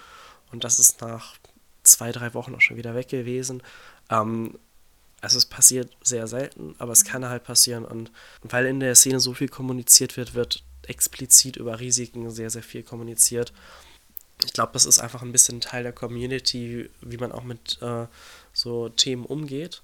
Und 0.52 0.64
das 0.64 0.78
ist 0.78 1.00
nach 1.00 1.34
zwei, 1.82 2.12
drei 2.12 2.34
Wochen 2.34 2.54
auch 2.54 2.60
schon 2.60 2.76
wieder 2.76 2.94
weg 2.94 3.08
gewesen. 3.08 3.62
Ähm, 4.10 4.58
also 5.20 5.38
es 5.38 5.46
passiert 5.46 5.90
sehr 6.02 6.26
selten, 6.26 6.74
aber 6.78 6.92
es 6.92 7.04
kann 7.04 7.24
halt 7.24 7.44
passieren. 7.44 7.84
Und 7.84 8.10
weil 8.42 8.66
in 8.66 8.80
der 8.80 8.94
Szene 8.94 9.20
so 9.20 9.32
viel 9.34 9.48
kommuniziert 9.48 10.16
wird, 10.16 10.34
wird 10.34 10.62
explizit 10.86 11.56
über 11.56 11.80
Risiken 11.80 12.30
sehr, 12.30 12.50
sehr 12.50 12.62
viel 12.62 12.82
kommuniziert. 12.82 13.52
Ich 14.44 14.52
glaube, 14.52 14.72
das 14.74 14.84
ist 14.84 14.98
einfach 14.98 15.22
ein 15.22 15.32
bisschen 15.32 15.60
Teil 15.60 15.82
der 15.82 15.92
Community, 15.92 16.90
wie 17.00 17.16
man 17.16 17.32
auch 17.32 17.44
mit 17.44 17.80
äh, 17.80 18.06
so 18.52 18.90
Themen 18.90 19.24
umgeht. 19.24 19.82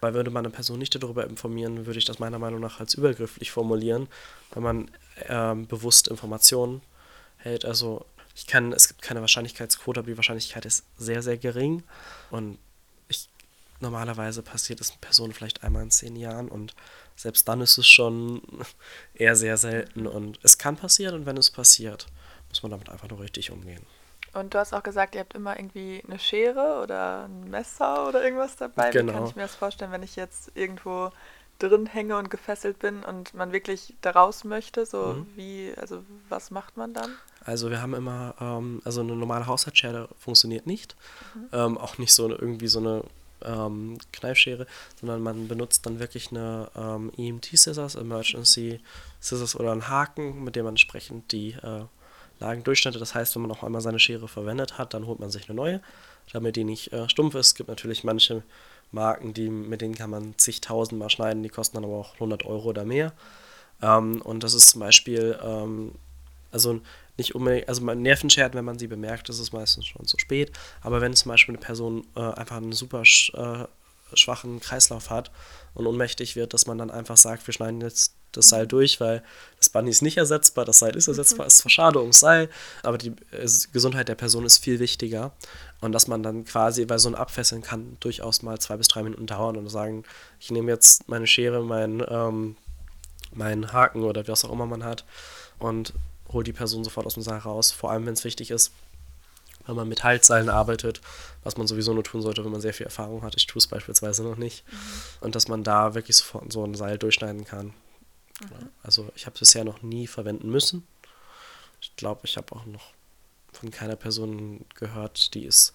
Weil 0.00 0.14
würde 0.14 0.30
man 0.30 0.44
eine 0.44 0.52
Person 0.52 0.78
nicht 0.78 1.00
darüber 1.00 1.26
informieren, 1.26 1.86
würde 1.86 1.98
ich 1.98 2.04
das 2.04 2.18
meiner 2.18 2.38
Meinung 2.38 2.60
nach 2.60 2.80
als 2.80 2.94
übergrifflich 2.94 3.50
formulieren, 3.50 4.08
wenn 4.52 4.62
man 4.62 4.90
äh, 5.28 5.54
bewusst 5.54 6.08
Informationen 6.08 6.82
hält. 7.42 7.64
Also 7.64 8.06
ich 8.34 8.46
kann, 8.46 8.72
es 8.72 8.88
gibt 8.88 9.02
keine 9.02 9.20
Wahrscheinlichkeitsquote, 9.20 10.00
aber 10.00 10.10
die 10.10 10.16
Wahrscheinlichkeit 10.16 10.64
ist 10.64 10.84
sehr, 10.96 11.22
sehr 11.22 11.36
gering. 11.36 11.82
Und 12.30 12.58
ich, 13.08 13.28
normalerweise 13.80 14.42
passiert 14.42 14.80
es 14.80 14.92
Personen 14.92 15.32
vielleicht 15.32 15.62
einmal 15.62 15.82
in 15.82 15.90
zehn 15.90 16.16
Jahren 16.16 16.48
und 16.48 16.74
selbst 17.16 17.48
dann 17.48 17.60
ist 17.60 17.76
es 17.76 17.86
schon 17.86 18.42
eher 19.14 19.36
sehr 19.36 19.56
selten. 19.56 20.06
Und 20.06 20.38
es 20.42 20.58
kann 20.58 20.76
passieren 20.76 21.14
und 21.14 21.26
wenn 21.26 21.36
es 21.36 21.50
passiert, 21.50 22.06
muss 22.48 22.62
man 22.62 22.70
damit 22.70 22.88
einfach 22.88 23.08
nur 23.08 23.20
richtig 23.20 23.50
umgehen. 23.50 23.84
Und 24.32 24.54
du 24.54 24.58
hast 24.58 24.72
auch 24.72 24.82
gesagt, 24.82 25.14
ihr 25.14 25.20
habt 25.20 25.34
immer 25.34 25.58
irgendwie 25.58 26.02
eine 26.06 26.18
Schere 26.18 26.80
oder 26.82 27.24
ein 27.24 27.50
Messer 27.50 28.08
oder 28.08 28.22
irgendwas 28.22 28.56
dabei. 28.56 28.90
Genau. 28.90 29.12
Wie 29.12 29.16
kann 29.16 29.26
ich 29.26 29.36
mir 29.36 29.42
das 29.42 29.56
vorstellen, 29.56 29.90
wenn 29.90 30.04
ich 30.04 30.14
jetzt 30.14 30.52
irgendwo 30.54 31.10
drin 31.58 31.86
hänge 31.86 32.16
und 32.16 32.30
gefesselt 32.30 32.78
bin 32.78 33.02
und 33.02 33.34
man 33.34 33.52
wirklich 33.52 33.94
da 34.02 34.12
raus 34.12 34.44
möchte? 34.44 34.86
So 34.86 35.14
mhm. 35.14 35.26
wie, 35.34 35.74
also 35.76 36.04
was 36.28 36.50
macht 36.50 36.76
man 36.76 36.94
dann? 36.94 37.16
Also 37.44 37.70
wir 37.70 37.80
haben 37.80 37.94
immer, 37.94 38.34
ähm, 38.40 38.82
also 38.84 39.00
eine 39.00 39.16
normale 39.16 39.46
Haushaltsschere 39.46 40.08
funktioniert 40.18 40.66
nicht. 40.66 40.96
Mhm. 41.34 41.48
Ähm, 41.52 41.78
auch 41.78 41.98
nicht 41.98 42.12
so 42.12 42.26
eine, 42.26 42.34
irgendwie 42.34 42.68
so 42.68 42.80
eine 42.80 43.02
ähm, 43.42 43.98
Kneifschere, 44.12 44.66
sondern 45.00 45.22
man 45.22 45.48
benutzt 45.48 45.86
dann 45.86 45.98
wirklich 45.98 46.30
eine 46.30 46.70
ähm, 46.76 47.12
EMT-Scissors, 47.16 47.94
Emergency 47.94 48.80
Scissors 49.20 49.56
oder 49.56 49.72
einen 49.72 49.88
Haken, 49.88 50.44
mit 50.44 50.56
dem 50.56 50.64
man 50.64 50.72
entsprechend 50.72 51.32
die 51.32 51.52
äh, 51.52 51.84
Lagen 52.38 52.64
durchschneidet. 52.64 53.00
Das 53.00 53.14
heißt, 53.14 53.34
wenn 53.34 53.42
man 53.42 53.52
auch 53.52 53.62
einmal 53.62 53.80
seine 53.80 53.98
Schere 53.98 54.28
verwendet 54.28 54.78
hat, 54.78 54.94
dann 54.94 55.06
holt 55.06 55.20
man 55.20 55.30
sich 55.30 55.48
eine 55.48 55.56
neue, 55.56 55.80
damit 56.32 56.56
die 56.56 56.64
nicht 56.64 56.92
äh, 56.92 57.08
stumpf 57.08 57.34
ist. 57.34 57.48
Es 57.48 57.54
gibt 57.54 57.68
natürlich 57.68 58.04
manche 58.04 58.42
Marken, 58.92 59.34
die, 59.34 59.48
mit 59.48 59.80
denen 59.80 59.94
kann 59.94 60.10
man 60.10 60.34
zigtausend 60.36 60.98
Mal 60.98 61.10
schneiden, 61.10 61.42
die 61.42 61.48
kosten 61.48 61.76
dann 61.76 61.84
aber 61.84 61.96
auch 61.96 62.14
100 62.14 62.44
Euro 62.44 62.70
oder 62.70 62.84
mehr. 62.84 63.12
Ähm, 63.82 64.20
und 64.22 64.42
das 64.42 64.54
ist 64.54 64.70
zum 64.70 64.80
Beispiel, 64.80 65.38
ähm, 65.42 65.92
also 66.50 66.80
nicht 67.20 67.34
unbedingt, 67.34 67.68
also 67.68 67.82
man 67.82 68.02
Nervenschert, 68.02 68.54
wenn 68.54 68.64
man 68.64 68.78
sie 68.78 68.86
bemerkt, 68.86 69.28
ist 69.28 69.38
es 69.38 69.52
meistens 69.52 69.86
schon 69.86 70.06
zu 70.06 70.18
spät. 70.18 70.50
Aber 70.80 71.00
wenn 71.00 71.14
zum 71.14 71.30
Beispiel 71.30 71.54
eine 71.54 71.64
Person 71.64 72.06
äh, 72.16 72.20
einfach 72.20 72.56
einen 72.56 72.72
super 72.72 73.02
äh, 73.02 73.66
schwachen 74.14 74.60
Kreislauf 74.60 75.10
hat 75.10 75.30
und 75.74 75.86
ohnmächtig 75.86 76.34
wird, 76.34 76.54
dass 76.54 76.66
man 76.66 76.78
dann 76.78 76.90
einfach 76.90 77.16
sagt, 77.16 77.46
wir 77.46 77.54
schneiden 77.54 77.80
jetzt 77.80 78.14
das 78.32 78.48
Seil 78.48 78.66
durch, 78.66 79.00
weil 79.00 79.22
das 79.58 79.68
Bunny 79.68 79.90
ist 79.90 80.02
nicht 80.02 80.16
ersetzbar, 80.16 80.64
das 80.64 80.78
Seil 80.78 80.96
ist 80.96 81.08
ersetzbar, 81.08 81.46
ist 81.46 81.58
zwar 81.58 81.70
schade 81.70 82.00
ums 82.00 82.20
Seil, 82.20 82.48
aber 82.82 82.96
die 82.96 83.12
Gesundheit 83.72 84.08
der 84.08 84.14
Person 84.14 84.46
ist 84.46 84.58
viel 84.58 84.78
wichtiger. 84.78 85.32
Und 85.80 85.92
dass 85.92 86.06
man 86.06 86.22
dann 86.22 86.44
quasi, 86.44 86.88
weil 86.88 86.98
so 86.98 87.08
ein 87.08 87.14
Abfesseln 87.14 87.62
kann 87.62 87.96
durchaus 88.00 88.42
mal 88.42 88.58
zwei 88.58 88.76
bis 88.76 88.88
drei 88.88 89.02
Minuten 89.02 89.26
dauern 89.26 89.56
und 89.56 89.68
sagen, 89.68 90.04
ich 90.38 90.50
nehme 90.50 90.70
jetzt 90.70 91.08
meine 91.08 91.26
Schere, 91.26 91.64
meinen 91.64 92.02
ähm, 92.08 92.56
mein 93.32 93.72
Haken 93.72 94.02
oder 94.02 94.26
was 94.28 94.44
auch 94.44 94.52
immer 94.52 94.66
man 94.66 94.84
hat 94.84 95.04
und 95.58 95.92
hole 96.32 96.44
die 96.44 96.52
Person 96.52 96.84
sofort 96.84 97.06
aus 97.06 97.14
dem 97.14 97.22
Seil 97.22 97.38
raus. 97.38 97.72
Vor 97.72 97.90
allem, 97.90 98.06
wenn 98.06 98.14
es 98.14 98.24
wichtig 98.24 98.50
ist, 98.50 98.72
wenn 99.66 99.76
man 99.76 99.88
mit 99.88 100.04
Haltseilen 100.04 100.48
arbeitet, 100.48 101.00
was 101.42 101.56
man 101.56 101.66
sowieso 101.66 101.94
nur 101.94 102.04
tun 102.04 102.22
sollte, 102.22 102.44
wenn 102.44 102.52
man 102.52 102.60
sehr 102.60 102.74
viel 102.74 102.86
Erfahrung 102.86 103.22
hat. 103.22 103.36
Ich 103.36 103.46
tue 103.46 103.58
es 103.58 103.66
beispielsweise 103.66 104.22
noch 104.22 104.36
nicht. 104.36 104.64
Mhm. 104.66 104.76
Und 105.20 105.34
dass 105.34 105.48
man 105.48 105.64
da 105.64 105.94
wirklich 105.94 106.16
sofort 106.16 106.52
so 106.52 106.64
ein 106.64 106.74
Seil 106.74 106.98
durchschneiden 106.98 107.44
kann. 107.44 107.66
Mhm. 107.66 108.70
Also 108.82 109.08
ich 109.14 109.26
habe 109.26 109.34
es 109.34 109.40
bisher 109.40 109.64
noch 109.64 109.82
nie 109.82 110.06
verwenden 110.06 110.50
müssen. 110.50 110.86
Ich 111.80 111.94
glaube, 111.96 112.22
ich 112.24 112.36
habe 112.36 112.54
auch 112.54 112.66
noch 112.66 112.92
von 113.52 113.70
keiner 113.70 113.96
Person 113.96 114.64
gehört, 114.74 115.34
die 115.34 115.44
ist. 115.44 115.74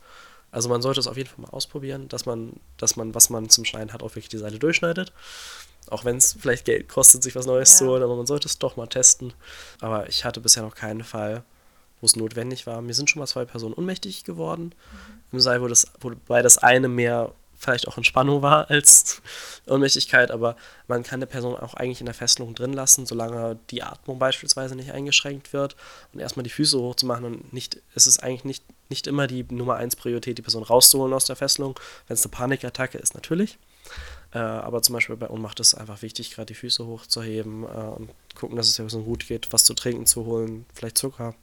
Also 0.52 0.70
man 0.70 0.82
sollte 0.82 1.00
es 1.00 1.08
auf 1.08 1.18
jeden 1.18 1.30
Fall 1.30 1.42
mal 1.42 1.52
ausprobieren, 1.52 2.08
dass 2.08 2.26
man, 2.26 2.54
dass 2.78 2.96
man, 2.96 3.14
was 3.14 3.30
man 3.30 3.50
zum 3.50 3.66
Schneiden 3.66 3.92
hat, 3.92 4.02
auch 4.02 4.12
wirklich 4.12 4.30
die 4.30 4.38
Seile 4.38 4.58
durchschneidet. 4.58 5.12
Auch 5.90 6.06
wenn 6.06 6.18
es 6.18 6.36
vielleicht 6.40 6.66
Geld 6.66 6.88
kostet, 6.90 7.24
sich 7.24 7.36
was 7.36 7.46
Neues 7.46 7.74
ja. 7.74 7.78
zu 7.80 7.88
holen, 7.88 8.04
aber 8.04 8.16
man 8.16 8.26
sollte 8.26 8.48
es 8.48 8.60
doch 8.60 8.76
mal 8.76 8.88
testen. 8.88 9.34
Aber 9.82 10.08
ich 10.10 10.26
hatte 10.26 10.42
bisher 10.42 10.64
noch 10.64 10.76
keinen 10.76 11.04
Fall, 11.04 11.44
wo 12.02 12.06
es 12.06 12.16
notwendig 12.16 12.68
war. 12.68 12.82
Mir 12.82 12.94
sind 12.94 13.10
schon 13.10 13.20
mal 13.20 13.28
zwei 13.28 13.46
Personen 13.46 13.74
unmächtig 13.74 14.24
geworden. 14.24 14.66
Mhm. 14.66 15.22
Im 15.34 15.40
Seil, 15.40 15.62
wo 15.62 15.68
das, 15.68 15.88
wobei 16.02 16.42
das 16.42 16.58
eine 16.58 16.88
mehr 16.88 17.34
vielleicht 17.58 17.88
auch 17.88 17.98
Entspannung 17.98 18.42
war 18.42 18.70
als 18.70 19.22
Ohnmächtigkeit, 19.68 20.32
aber 20.32 20.56
man 20.88 21.04
kann 21.04 21.18
eine 21.18 21.28
Person 21.28 21.56
auch 21.56 21.74
eigentlich 21.74 22.00
in 22.00 22.06
der 22.06 22.16
Fesselung 22.16 22.54
drin 22.54 22.74
lassen, 22.74 23.06
solange 23.06 23.58
die 23.72 23.84
Atmung 23.84 24.20
beispielsweise 24.20 24.76
nicht 24.76 24.92
eingeschränkt 24.92 25.54
wird 25.54 25.76
und 26.14 26.20
erstmal 26.20 26.44
die 26.44 26.50
Füße 26.50 26.80
hochzumachen 26.80 27.26
und 27.26 27.54
nicht, 27.54 27.78
es 27.96 28.08
ist 28.08 28.22
eigentlich 28.22 28.46
nicht, 28.46 28.64
nicht 28.90 29.08
immer 29.08 29.28
die 29.28 29.46
Nummer 29.50 29.76
1 29.76 29.96
Priorität, 29.96 30.38
die 30.38 30.42
Person 30.42 30.64
rauszuholen 30.64 31.14
aus 31.14 31.26
der 31.26 31.36
Fesselung, 31.36 31.80
wenn 32.08 32.16
es 32.16 32.24
eine 32.24 32.32
Panikattacke 32.32 32.98
ist, 32.98 33.16
natürlich. 33.16 33.58
Äh, 34.34 34.40
aber 34.40 34.82
zum 34.82 34.94
Beispiel 34.94 35.16
bei 35.16 35.30
Ohnmacht 35.30 35.60
ist 35.60 35.68
es 35.68 35.76
einfach 35.76 36.02
wichtig, 36.02 36.32
gerade 36.32 36.48
die 36.48 36.56
Füße 36.56 36.86
hochzuheben 36.86 37.64
äh, 37.64 37.68
und 37.68 38.10
gucken, 38.36 38.58
dass 38.58 38.68
es 38.68 38.78
ja 38.78 38.88
so 38.90 39.04
gut 39.04 39.28
geht, 39.28 39.52
was 39.54 39.64
zu 39.64 39.74
trinken 39.74 40.06
zu 40.06 40.26
holen, 40.26 40.66
vielleicht 40.74 40.98
Zucker, 40.98 41.36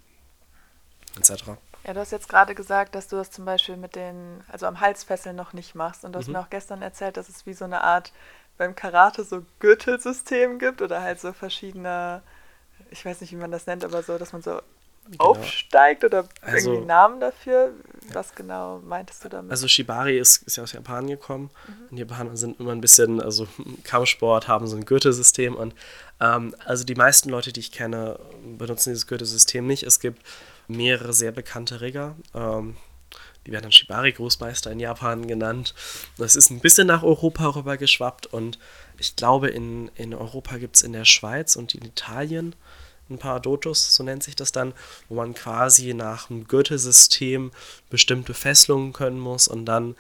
etc. 1.19 1.45
Ja, 1.85 1.95
du 1.95 2.01
hast 2.01 2.13
jetzt 2.13 2.29
gerade 2.29 2.55
gesagt, 2.55 2.95
dass 2.95 3.09
du 3.09 3.17
das 3.17 3.31
zum 3.31 3.45
Beispiel 3.45 3.77
mit 3.77 3.97
den, 3.97 4.43
also 4.49 4.67
am 4.67 4.81
Halsfesseln 4.81 5.35
noch 5.35 5.53
nicht 5.53 5.75
machst. 5.75 6.05
Und 6.05 6.13
du 6.13 6.19
hast 6.19 6.29
mhm. 6.29 6.35
mir 6.35 6.41
auch 6.41 6.51
gestern 6.51 6.81
erzählt, 6.81 7.17
dass 7.17 7.29
es 7.29 7.45
wie 7.47 7.55
so 7.55 7.65
eine 7.65 7.83
Art 7.83 8.13
beim 8.57 8.77
Karate 8.77 9.25
so 9.25 9.45
Gürtelsystem 9.59 10.59
gibt 10.59 10.83
oder 10.83 11.03
halt 11.03 11.21
so 11.21 11.33
verschiedene, 11.33 12.23
ich 12.91 13.05
weiß 13.05 13.21
nicht, 13.21 13.33
wie 13.33 13.37
man 13.37 13.51
das 13.51 13.67
nennt, 13.67 13.85
aber 13.85 14.03
so, 14.03 14.19
dass 14.19 14.33
man 14.33 14.43
so 14.43 14.61
genau. 15.11 15.25
aufsteigt 15.25 16.05
oder 16.05 16.29
also, 16.41 16.73
irgendwie 16.73 16.87
Namen 16.87 17.21
dafür? 17.21 17.73
Was 18.13 18.35
genau 18.35 18.81
meintest 18.81 19.25
du 19.25 19.29
damit? 19.29 19.51
Also 19.51 19.69
Shibari 19.69 20.19
ist, 20.19 20.43
ist 20.43 20.57
ja 20.57 20.63
aus 20.63 20.73
Japan 20.73 21.07
gekommen 21.07 21.51
mhm. 21.67 21.89
und 21.91 21.97
Japaner 21.97 22.37
sind 22.37 22.61
immer 22.61 22.73
ein 22.73 22.81
bisschen, 22.81 23.21
also 23.21 23.47
Kampfsport 23.85 24.49
haben 24.49 24.67
so 24.67 24.77
ein 24.77 24.85
Gürtelsystem 24.85 25.55
und 25.55 25.75
ähm, 26.21 26.55
also 26.65 26.85
die 26.85 26.95
meisten 26.95 27.29
Leute, 27.31 27.53
die 27.53 27.61
ich 27.61 27.73
kenne, 27.73 28.19
benutzen 28.59 28.91
dieses 28.91 29.07
Gürtelsystem 29.07 29.67
nicht. 29.67 29.85
Es 29.85 30.01
gibt 30.01 30.23
mehrere 30.69 31.13
sehr 31.13 31.33
bekannte 31.33 31.81
Rigger. 31.81 32.17
Ähm, 32.35 32.77
die 33.47 33.51
werden 33.51 33.65
dann 33.65 33.73
Shibari-Großmeister 33.73 34.71
in 34.71 34.79
Japan 34.79 35.27
genannt. 35.27 35.75
Das 36.17 36.37
ist 36.37 36.51
ein 36.51 36.61
bisschen 36.61 36.87
nach 36.87 37.03
Europa 37.03 37.49
rüber 37.49 37.77
geschwappt 37.77 38.27
und 38.27 38.59
ich 38.99 39.17
glaube, 39.17 39.49
in, 39.49 39.91
in 39.97 40.15
Europa 40.15 40.59
gibt 40.59 40.77
es 40.77 40.83
in 40.83 40.93
der 40.93 41.05
Schweiz 41.05 41.57
und 41.57 41.75
in 41.75 41.85
Italien 41.85 42.55
ein 43.13 43.19
paar 43.19 43.41
Dotos, 43.41 43.95
so 43.95 44.03
nennt 44.03 44.23
sich 44.23 44.37
das 44.37 44.53
dann, 44.53 44.75
wo 45.09 45.15
man 45.15 45.35
quasi 45.35 45.95
nach 45.95 46.31
einem 46.31 46.47
Gürtelsystem 46.47 47.51
bestimmte 47.91 48.35
Fesselungen 48.35 48.93
können 48.93 49.19
muss 49.19 49.49
und 49.49 49.67
dann 49.67 49.85
einen 49.85 49.97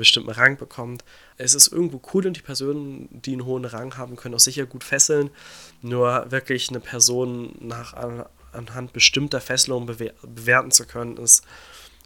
bestimmten 0.00 0.30
Rang 0.30 0.56
bekommt. 0.56 1.04
Es 1.38 1.54
ist 1.54 1.68
irgendwo 1.68 2.00
cool 2.12 2.26
und 2.26 2.36
die 2.36 2.42
Personen, 2.42 3.08
die 3.10 3.32
einen 3.32 3.44
hohen 3.44 3.64
Rang 3.64 3.96
haben, 3.96 4.16
können 4.16 4.34
auch 4.34 4.40
sicher 4.40 4.66
gut 4.66 4.84
fesseln. 4.84 5.30
Nur 5.82 6.30
wirklich 6.30 6.68
eine 6.68 6.80
Person 6.80 7.54
nach 7.60 7.94
anhand 8.52 8.92
bestimmter 8.92 9.40
Fesselungen 9.40 9.86
bewerten 9.86 10.70
zu 10.70 10.86
können, 10.86 11.16
ist, 11.16 11.44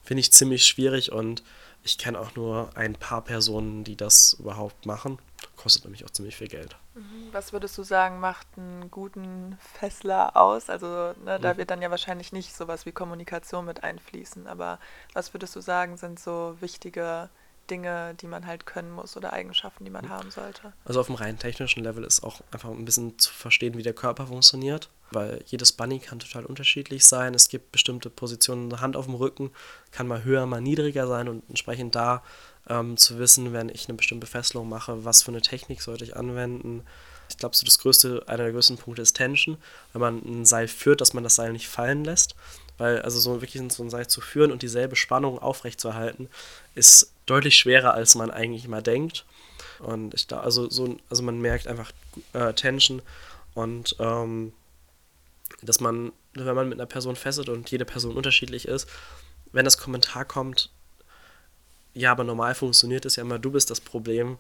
finde 0.05 0.21
ich, 0.21 0.33
ziemlich 0.33 0.67
schwierig 0.67 1.13
und 1.13 1.43
ich 1.83 1.97
kenne 1.97 2.19
auch 2.21 2.35
nur 2.35 2.71
ein 2.75 2.95
paar 2.95 3.23
Personen, 3.23 3.85
die 3.85 3.97
das 3.97 4.37
überhaupt 4.39 4.85
machen. 4.85 5.19
Kostet 5.61 5.85
nämlich 5.85 6.07
auch 6.07 6.11
ziemlich 6.11 6.37
viel 6.37 6.49
Geld. 6.49 6.75
Mhm. 6.95 7.29
Was 7.33 7.53
würdest 7.53 7.77
du 7.77 7.83
sagen, 7.83 8.19
macht 8.19 8.47
einen 8.57 8.91
guten 8.91 9.59
Fessler 9.61 10.35
aus? 10.35 10.71
Also 10.71 11.13
ne, 11.23 11.39
da 11.39 11.53
mhm. 11.53 11.59
wird 11.59 11.71
dann 11.71 11.83
ja 11.83 11.91
wahrscheinlich 11.91 12.33
nicht 12.33 12.57
sowas 12.57 12.87
wie 12.87 12.93
Kommunikation 12.93 13.67
mit 13.67 13.85
einfließen, 13.85 14.47
aber 14.47 14.79
was 15.13 15.35
würdest 15.35 15.55
du 15.55 15.61
sagen, 15.61 15.99
sind 15.99 16.19
so 16.19 16.57
wichtige 16.61 17.29
Dinge, 17.69 18.15
die 18.15 18.27
man 18.27 18.47
halt 18.47 18.65
können 18.65 18.91
muss 18.91 19.19
oder 19.19 19.35
Eigenschaften, 19.35 19.85
die 19.85 19.91
man 19.91 20.07
mhm. 20.07 20.09
haben 20.09 20.31
sollte? 20.31 20.73
Also 20.87 20.99
auf 21.01 21.07
dem 21.09 21.17
rein 21.17 21.39
technischen 21.39 21.85
Level 21.85 22.05
ist 22.05 22.25
auch 22.25 22.41
einfach 22.53 22.71
ein 22.71 22.87
bisschen 22.87 23.19
zu 23.19 23.31
verstehen, 23.31 23.77
wie 23.77 23.83
der 23.83 23.93
Körper 23.93 24.29
funktioniert, 24.29 24.89
weil 25.11 25.43
jedes 25.45 25.73
Bunny 25.73 25.99
kann 25.99 26.21
total 26.21 26.47
unterschiedlich 26.47 27.05
sein. 27.05 27.35
Es 27.35 27.51
gibt 27.51 27.71
bestimmte 27.71 28.09
Positionen, 28.09 28.81
Hand 28.81 28.97
auf 28.97 29.05
dem 29.05 29.15
Rücken 29.15 29.51
kann 29.93 30.09
mal 30.09 30.25
höher, 30.25 30.47
mal 30.47 30.63
niedriger 30.63 31.07
sein 31.07 31.29
und 31.29 31.43
entsprechend 31.51 31.95
da 31.95 32.23
ähm, 32.71 32.97
zu 32.97 33.19
wissen, 33.19 33.53
wenn 33.53 33.69
ich 33.69 33.89
eine 33.89 33.97
bestimmte 33.97 34.27
Fesselung 34.27 34.69
mache, 34.69 35.05
was 35.05 35.23
für 35.23 35.33
eine 35.33 35.43
Technik 35.43 35.83
sollte 35.83 36.05
ich 36.05 36.17
anwenden. 36.17 36.85
Ich 37.29 37.37
glaube, 37.37 37.55
so 37.55 37.65
das 37.65 37.79
größte, 37.79 38.23
einer 38.27 38.45
der 38.45 38.53
größten 38.53 38.79
Punkte 38.79 39.03
ist 39.03 39.15
Tension, 39.15 39.59
wenn 39.93 40.01
man 40.01 40.23
ein 40.25 40.45
Seil 40.47 40.69
führt, 40.69 41.01
dass 41.01 41.13
man 41.13 41.25
das 41.25 41.35
Seil 41.35 41.53
nicht 41.53 41.69
fallen 41.69 42.05
lässt. 42.05 42.35
Weil 42.79 43.03
also 43.03 43.19
so 43.19 43.43
wirklich 43.43 43.63
so 43.73 43.83
ein 43.83 43.91
Seil 43.91 44.07
zu 44.07 44.21
führen 44.21 44.53
und 44.53 44.63
dieselbe 44.63 44.97
Spannung 44.97 45.39
aufrechtzuerhalten, 45.39 46.29
ist 46.75 47.13
deutlich 47.27 47.57
schwerer, 47.59 47.93
als 47.93 48.15
man 48.15 48.31
eigentlich 48.31 48.69
mal 48.69 48.83
denkt. 48.83 49.27
Und 49.81 50.15
ich 50.15 50.27
da, 50.27 50.41
also 50.41 50.71
so, 50.71 50.97
also 51.11 51.23
man 51.23 51.41
merkt 51.41 51.67
einfach 51.67 51.93
äh, 52.33 52.53
Tension 52.55 53.03
und 53.55 53.97
ähm, 53.99 54.53
dass 55.63 55.81
man, 55.81 56.13
wenn 56.35 56.55
man 56.55 56.69
mit 56.69 56.79
einer 56.79 56.87
Person 56.87 57.17
fesselt 57.17 57.49
und 57.49 57.71
jede 57.71 57.85
Person 57.85 58.17
unterschiedlich 58.17 58.67
ist, 58.67 58.89
wenn 59.53 59.65
das 59.65 59.79
Kommentar 59.79 60.25
kommt, 60.25 60.71
ja, 61.95 62.13
aber 62.13 62.25
normal 62.25 62.55
funktioniert 62.55 63.05
es 63.05 63.17
ja 63.17 63.23
immer, 63.23 63.39
du 63.39 63.51
bist 63.51 63.71
das 63.71 63.81
Problem. 63.81 64.39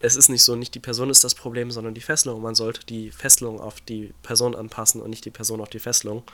Es 0.00 0.16
ist 0.16 0.28
nicht 0.28 0.42
so, 0.42 0.56
nicht 0.56 0.74
die 0.74 0.80
Person 0.80 1.10
ist 1.10 1.22
das 1.24 1.34
Problem, 1.34 1.70
sondern 1.70 1.94
die 1.94 2.00
Fesselung. 2.00 2.42
Man 2.42 2.54
sollte 2.54 2.84
die 2.86 3.10
Fesselung 3.10 3.60
auf 3.60 3.80
die 3.80 4.12
Person 4.22 4.54
anpassen 4.54 5.00
und 5.00 5.10
nicht 5.10 5.24
die 5.24 5.30
Person 5.30 5.60
auf 5.60 5.70
die 5.70 5.78
Fesselung. 5.78 6.24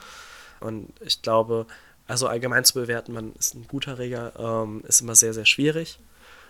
Und 0.59 0.91
ich 1.01 1.21
glaube, 1.21 1.67
also 2.07 2.27
allgemein 2.27 2.65
zu 2.65 2.73
bewerten, 2.73 3.13
man 3.13 3.33
ist 3.33 3.53
ein 3.53 3.67
guter 3.67 3.99
Reger, 3.99 4.33
ähm, 4.39 4.83
ist 4.87 5.01
immer 5.01 5.15
sehr, 5.15 5.33
sehr 5.33 5.45
schwierig. 5.45 5.99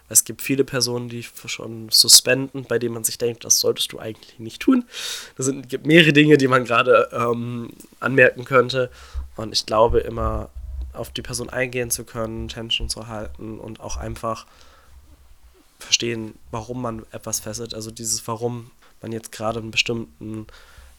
Es 0.07 0.23
gibt 0.23 0.41
viele 0.41 0.63
Personen, 0.63 1.07
die 1.07 1.23
schon 1.23 1.89
suspenden, 1.89 2.63
bei 2.63 2.79
denen 2.79 2.95
man 2.95 3.03
sich 3.03 3.19
denkt, 3.19 3.45
das 3.45 3.59
solltest 3.59 3.91
du 3.91 3.99
eigentlich 3.99 4.39
nicht 4.39 4.61
tun. 4.61 4.85
Es 5.37 5.51
gibt 5.67 5.85
mehrere 5.85 6.13
Dinge, 6.13 6.37
die 6.37 6.47
man 6.47 6.65
gerade 6.65 7.09
ähm, 7.11 7.69
anmerken 7.99 8.43
könnte. 8.43 8.89
Und 9.35 9.53
ich 9.53 9.67
glaube 9.67 9.99
immer, 9.99 10.49
auf 10.93 11.11
die 11.11 11.21
Person 11.21 11.49
eingehen 11.49 11.91
zu 11.91 12.03
können, 12.03 12.47
Tension 12.47 12.89
zu 12.89 13.07
halten 13.07 13.59
und 13.59 13.79
auch 13.79 13.97
einfach 13.97 14.45
verstehen, 15.79 16.35
warum 16.51 16.81
man 16.81 17.05
etwas 17.11 17.39
fesselt. 17.39 17.73
Also 17.73 17.91
dieses, 17.91 18.27
warum 18.27 18.71
man 19.01 19.11
jetzt 19.11 19.31
gerade 19.31 19.59
einen 19.59 19.71
bestimmten, 19.71 20.47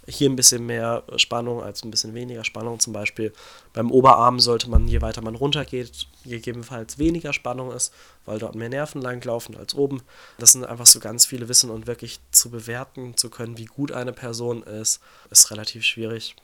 hier 0.07 0.31
ein 0.31 0.37
bisschen 0.37 0.65
mehr 0.67 1.05
Spannung 1.17 1.63
als 1.63 1.85
ein 1.85 1.91
bisschen 1.91 2.15
weniger 2.15 2.45
Spannung. 2.45 2.81
Zum 2.81 2.93
Beispiel 2.93 3.33
beim 3.73 3.91
Oberarm 3.91 4.41
sollte 4.41 4.71
man, 4.71 4.89
je 4.89 5.03
weiter 5.03 5.23
man 5.23 5.35
runter 5.35 5.65
geht, 5.65 6.07
gegebenenfalls 6.25 6.99
weniger 6.99 7.33
Spannung 7.33 7.71
ist, 7.73 7.93
weil 8.25 8.39
dort 8.39 8.55
mehr 8.55 8.71
Nerven 8.71 9.03
langlaufen 9.03 9.57
als 9.57 9.75
oben. 9.75 10.03
Das 10.39 10.53
sind 10.53 10.65
einfach 10.65 10.87
so 10.87 10.99
ganz 10.99 11.27
viele 11.27 11.49
Wissen 11.49 11.71
und 11.71 11.87
wirklich 11.87 12.21
zu 12.33 12.51
bewerten 12.51 13.17
zu 13.17 13.29
können, 13.29 13.59
wie 13.59 13.67
gut 13.67 13.93
eine 13.93 14.13
Person 14.13 14.63
ist, 14.63 15.01
ist 15.31 15.51
relativ 15.51 15.85
schwierig. 15.85 16.35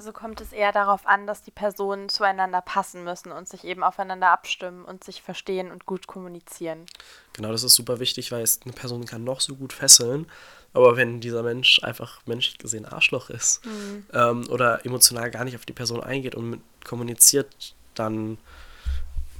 Also 0.00 0.14
kommt 0.14 0.40
es 0.40 0.52
eher 0.52 0.72
darauf 0.72 1.06
an, 1.06 1.26
dass 1.26 1.42
die 1.42 1.50
Personen 1.50 2.08
zueinander 2.08 2.62
passen 2.62 3.04
müssen 3.04 3.32
und 3.32 3.46
sich 3.46 3.64
eben 3.64 3.82
aufeinander 3.82 4.30
abstimmen 4.30 4.82
und 4.82 5.04
sich 5.04 5.20
verstehen 5.20 5.70
und 5.70 5.84
gut 5.84 6.06
kommunizieren. 6.06 6.86
Genau, 7.34 7.52
das 7.52 7.64
ist 7.64 7.74
super 7.74 8.00
wichtig, 8.00 8.32
weil 8.32 8.40
es 8.40 8.60
eine 8.64 8.72
Person 8.72 9.04
kann 9.04 9.24
noch 9.24 9.42
so 9.42 9.56
gut 9.56 9.74
fesseln, 9.74 10.24
aber 10.72 10.96
wenn 10.96 11.20
dieser 11.20 11.42
Mensch 11.42 11.84
einfach 11.84 12.22
menschlich 12.24 12.56
gesehen 12.56 12.86
Arschloch 12.86 13.28
ist 13.28 13.62
mhm. 13.66 14.06
ähm, 14.14 14.48
oder 14.48 14.86
emotional 14.86 15.30
gar 15.30 15.44
nicht 15.44 15.56
auf 15.56 15.66
die 15.66 15.74
Person 15.74 16.02
eingeht 16.02 16.34
und 16.34 16.62
kommuniziert, 16.82 17.74
dann 17.94 18.38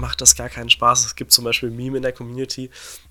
macht 0.00 0.20
das 0.20 0.34
gar 0.34 0.48
keinen 0.48 0.70
Spaß. 0.70 1.04
Es 1.04 1.14
gibt 1.14 1.30
zum 1.30 1.44
Beispiel 1.44 1.70
Meme 1.70 1.98
in 1.98 2.02
der 2.02 2.12
Community, 2.12 2.70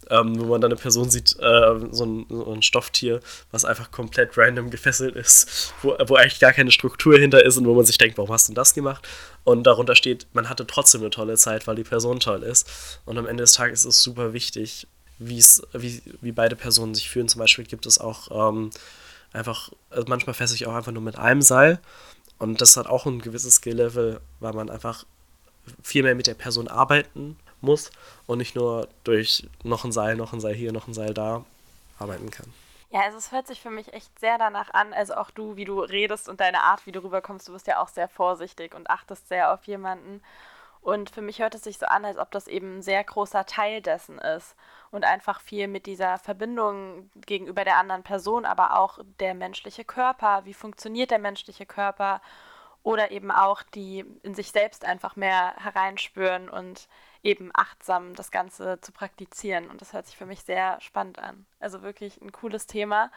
ähm, 0.09 0.39
wo 0.39 0.45
man 0.45 0.59
dann 0.59 0.71
eine 0.71 0.79
Person 0.79 1.09
sieht, 1.09 1.37
äh, 1.39 1.75
so, 1.91 2.05
ein, 2.05 2.25
so, 2.29 2.51
ein, 2.51 2.61
Stofftier, 2.61 3.21
was 3.51 3.63
einfach 3.63 3.91
komplett 3.91 4.37
random 4.37 4.69
gefesselt 4.69 5.15
ist, 5.15 5.73
wo, 5.81 5.95
wo 6.07 6.15
eigentlich 6.15 6.39
gar 6.39 6.51
keine 6.53 6.71
Struktur 6.71 7.17
hinter 7.17 7.45
ist 7.45 7.57
und 7.57 7.65
wo 7.65 7.75
man 7.75 7.85
sich 7.85 7.97
denkt, 7.97 8.17
warum 8.17 8.31
hast 8.31 8.49
du 8.49 8.53
das 8.53 8.73
gemacht? 8.73 9.07
Und 9.43 9.63
darunter 9.63 9.95
steht, 9.95 10.27
man 10.33 10.49
hatte 10.49 10.67
trotzdem 10.67 11.01
eine 11.01 11.11
tolle 11.11 11.37
Zeit, 11.37 11.67
weil 11.67 11.75
die 11.75 11.83
Person 11.83 12.19
toll 12.19 12.43
ist. 12.43 12.99
Und 13.05 13.17
am 13.17 13.27
Ende 13.27 13.43
des 13.43 13.53
Tages 13.53 13.81
ist 13.81 13.95
es 13.95 14.03
super 14.03 14.33
wichtig, 14.33 14.87
wie, 15.19 15.43
wie 16.21 16.31
beide 16.31 16.55
Personen 16.55 16.95
sich 16.95 17.09
fühlen. 17.09 17.27
Zum 17.27 17.39
Beispiel 17.39 17.65
gibt 17.65 17.85
es 17.85 17.99
auch 17.99 18.49
ähm, 18.49 18.71
einfach, 19.33 19.71
also 19.89 20.05
manchmal 20.07 20.33
fesse 20.33 20.55
ich 20.55 20.65
auch 20.65 20.73
einfach 20.73 20.91
nur 20.91 21.03
mit 21.03 21.17
einem 21.17 21.41
Seil. 21.41 21.79
Und 22.37 22.61
das 22.61 22.77
hat 22.77 22.87
auch 22.87 23.05
ein 23.05 23.19
gewisses 23.19 23.55
Skill-Level, 23.55 24.21
weil 24.39 24.53
man 24.53 24.69
einfach 24.69 25.05
viel 25.81 26.03
mehr 26.03 26.15
mit 26.15 26.27
der 26.27 26.33
Person 26.33 26.67
arbeiten 26.67 27.37
muss 27.61 27.91
und 28.27 28.37
nicht 28.37 28.55
nur 28.55 28.87
durch 29.03 29.47
noch 29.63 29.83
ein 29.83 29.91
Seil, 29.91 30.15
noch 30.15 30.33
ein 30.33 30.39
Seil 30.39 30.55
hier, 30.55 30.71
noch 30.71 30.87
ein 30.87 30.93
Seil 30.93 31.13
da 31.13 31.43
arbeiten 31.99 32.31
kann. 32.31 32.53
Ja, 32.91 33.01
also 33.01 33.17
es 33.17 33.31
hört 33.31 33.45
sich 33.45 33.61
für 33.61 33.69
mich 33.69 33.93
echt 33.93 34.19
sehr 34.19 34.37
danach 34.39 34.73
an, 34.73 34.93
also 34.93 35.13
auch 35.13 35.29
du, 35.29 35.55
wie 35.55 35.65
du 35.65 35.79
redest 35.79 36.27
und 36.27 36.39
deine 36.39 36.63
Art, 36.63 36.85
wie 36.87 36.91
du 36.91 37.03
rüberkommst, 37.03 37.47
du 37.47 37.53
bist 37.53 37.67
ja 37.67 37.79
auch 37.79 37.89
sehr 37.89 38.07
vorsichtig 38.07 38.73
und 38.73 38.89
achtest 38.89 39.27
sehr 39.27 39.53
auf 39.53 39.65
jemanden. 39.65 40.23
Und 40.81 41.09
für 41.09 41.21
mich 41.21 41.39
hört 41.39 41.53
es 41.53 41.63
sich 41.63 41.77
so 41.77 41.85
an, 41.85 42.05
als 42.05 42.17
ob 42.17 42.31
das 42.31 42.47
eben 42.47 42.77
ein 42.77 42.81
sehr 42.81 43.03
großer 43.03 43.45
Teil 43.45 43.81
dessen 43.81 44.17
ist 44.17 44.55
und 44.91 45.03
einfach 45.03 45.41
viel 45.41 45.67
mit 45.67 45.85
dieser 45.85 46.17
Verbindung 46.17 47.11
gegenüber 47.27 47.63
der 47.63 47.77
anderen 47.77 48.01
Person, 48.01 48.45
aber 48.45 48.79
auch 48.79 48.99
der 49.19 49.35
menschliche 49.35 49.83
Körper, 49.83 50.45
wie 50.45 50.53
funktioniert 50.53 51.11
der 51.11 51.19
menschliche 51.19 51.65
Körper 51.65 52.21
oder 52.83 53.11
eben 53.11 53.31
auch 53.31 53.61
die 53.63 54.05
in 54.23 54.35
sich 54.35 54.51
selbst 54.51 54.85
einfach 54.85 55.15
mehr 55.15 55.53
hereinspüren 55.57 56.49
und 56.49 56.87
eben 57.23 57.51
achtsam 57.53 58.15
das 58.15 58.31
Ganze 58.31 58.79
zu 58.81 58.91
praktizieren. 58.91 59.69
Und 59.69 59.81
das 59.81 59.93
hört 59.93 60.05
sich 60.05 60.17
für 60.17 60.25
mich 60.25 60.43
sehr 60.43 60.79
spannend 60.81 61.19
an. 61.19 61.45
Also 61.59 61.81
wirklich 61.81 62.21
ein 62.21 62.31
cooles 62.31 62.67
Thema. 62.67 63.11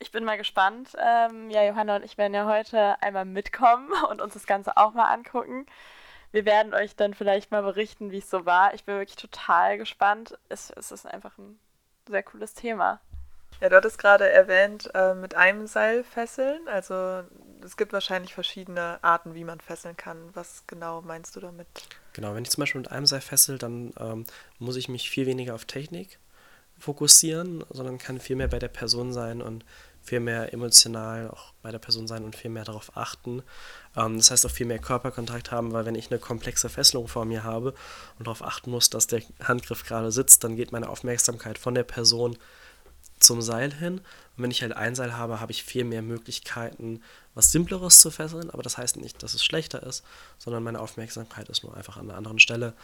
Ich 0.00 0.10
bin 0.10 0.24
mal 0.24 0.36
gespannt. 0.36 0.90
Ähm, 0.98 1.50
ja, 1.50 1.64
Johanna 1.64 1.96
und 1.96 2.04
ich 2.04 2.18
werden 2.18 2.34
ja 2.34 2.46
heute 2.46 3.00
einmal 3.02 3.24
mitkommen 3.24 3.90
und 4.10 4.20
uns 4.20 4.34
das 4.34 4.46
Ganze 4.46 4.76
auch 4.76 4.94
mal 4.94 5.12
angucken. 5.12 5.66
Wir 6.30 6.44
werden 6.44 6.74
euch 6.74 6.94
dann 6.94 7.14
vielleicht 7.14 7.50
mal 7.50 7.62
berichten, 7.62 8.10
wie 8.10 8.18
es 8.18 8.28
so 8.28 8.44
war. 8.44 8.74
Ich 8.74 8.84
bin 8.84 8.96
wirklich 8.96 9.16
total 9.16 9.78
gespannt. 9.78 10.38
Es, 10.48 10.70
es 10.70 10.92
ist 10.92 11.06
einfach 11.06 11.38
ein 11.38 11.58
sehr 12.06 12.22
cooles 12.22 12.54
Thema. 12.54 13.00
Ja, 13.60 13.68
du 13.68 13.76
hattest 13.76 13.98
gerade 13.98 14.30
erwähnt, 14.30 14.90
äh, 14.94 15.14
mit 15.14 15.34
einem 15.34 15.66
Seil 15.66 16.04
fesseln. 16.04 16.68
Also 16.68 17.22
es 17.64 17.76
gibt 17.76 17.92
wahrscheinlich 17.92 18.34
verschiedene 18.34 19.02
Arten, 19.02 19.34
wie 19.34 19.44
man 19.44 19.60
fesseln 19.60 19.96
kann. 19.96 20.30
Was 20.34 20.64
genau 20.66 21.02
meinst 21.02 21.34
du 21.34 21.40
damit? 21.40 21.66
Genau, 22.12 22.34
wenn 22.34 22.44
ich 22.44 22.50
zum 22.50 22.62
Beispiel 22.62 22.80
mit 22.80 22.90
einem 22.90 23.06
Seil 23.06 23.20
fessel, 23.20 23.58
dann 23.58 23.92
ähm, 23.98 24.24
muss 24.58 24.76
ich 24.76 24.88
mich 24.88 25.10
viel 25.10 25.26
weniger 25.26 25.54
auf 25.54 25.64
Technik 25.64 26.18
fokussieren, 26.78 27.64
sondern 27.70 27.98
kann 27.98 28.20
viel 28.20 28.36
mehr 28.36 28.48
bei 28.48 28.58
der 28.58 28.68
Person 28.68 29.12
sein 29.12 29.42
und 29.42 29.64
viel 30.02 30.20
mehr 30.20 30.52
emotional 30.54 31.28
auch 31.28 31.52
bei 31.60 31.70
der 31.70 31.78
Person 31.78 32.06
sein 32.06 32.24
und 32.24 32.34
viel 32.34 32.50
mehr 32.50 32.64
darauf 32.64 32.96
achten. 32.96 33.42
Ähm, 33.96 34.16
das 34.16 34.30
heißt 34.30 34.46
auch 34.46 34.50
viel 34.50 34.66
mehr 34.66 34.78
Körperkontakt 34.78 35.50
haben, 35.50 35.72
weil 35.72 35.84
wenn 35.84 35.96
ich 35.96 36.10
eine 36.10 36.20
komplexe 36.20 36.68
Fesselung 36.68 37.08
vor 37.08 37.24
mir 37.24 37.44
habe 37.44 37.74
und 38.18 38.26
darauf 38.26 38.42
achten 38.42 38.70
muss, 38.70 38.90
dass 38.90 39.06
der 39.06 39.22
Handgriff 39.42 39.84
gerade 39.84 40.10
sitzt, 40.12 40.44
dann 40.44 40.56
geht 40.56 40.72
meine 40.72 40.88
Aufmerksamkeit 40.88 41.58
von 41.58 41.74
der 41.74 41.84
Person 41.84 42.38
zum 43.22 43.42
Seil 43.42 43.72
hin. 43.72 43.98
Und 43.98 44.42
wenn 44.42 44.50
ich 44.50 44.62
halt 44.62 44.72
ein 44.72 44.94
Seil 44.94 45.16
habe, 45.16 45.40
habe 45.40 45.52
ich 45.52 45.64
viel 45.64 45.84
mehr 45.84 46.02
Möglichkeiten, 46.02 47.02
was 47.34 47.52
Simpleres 47.52 48.00
zu 48.00 48.10
fesseln. 48.10 48.50
Aber 48.50 48.62
das 48.62 48.78
heißt 48.78 48.96
nicht, 48.96 49.22
dass 49.22 49.34
es 49.34 49.44
schlechter 49.44 49.82
ist, 49.82 50.04
sondern 50.38 50.62
meine 50.62 50.80
Aufmerksamkeit 50.80 51.48
ist 51.48 51.64
nur 51.64 51.76
einfach 51.76 51.96
an 51.96 52.08
einer 52.08 52.16
anderen 52.16 52.38
Stelle. 52.38 52.74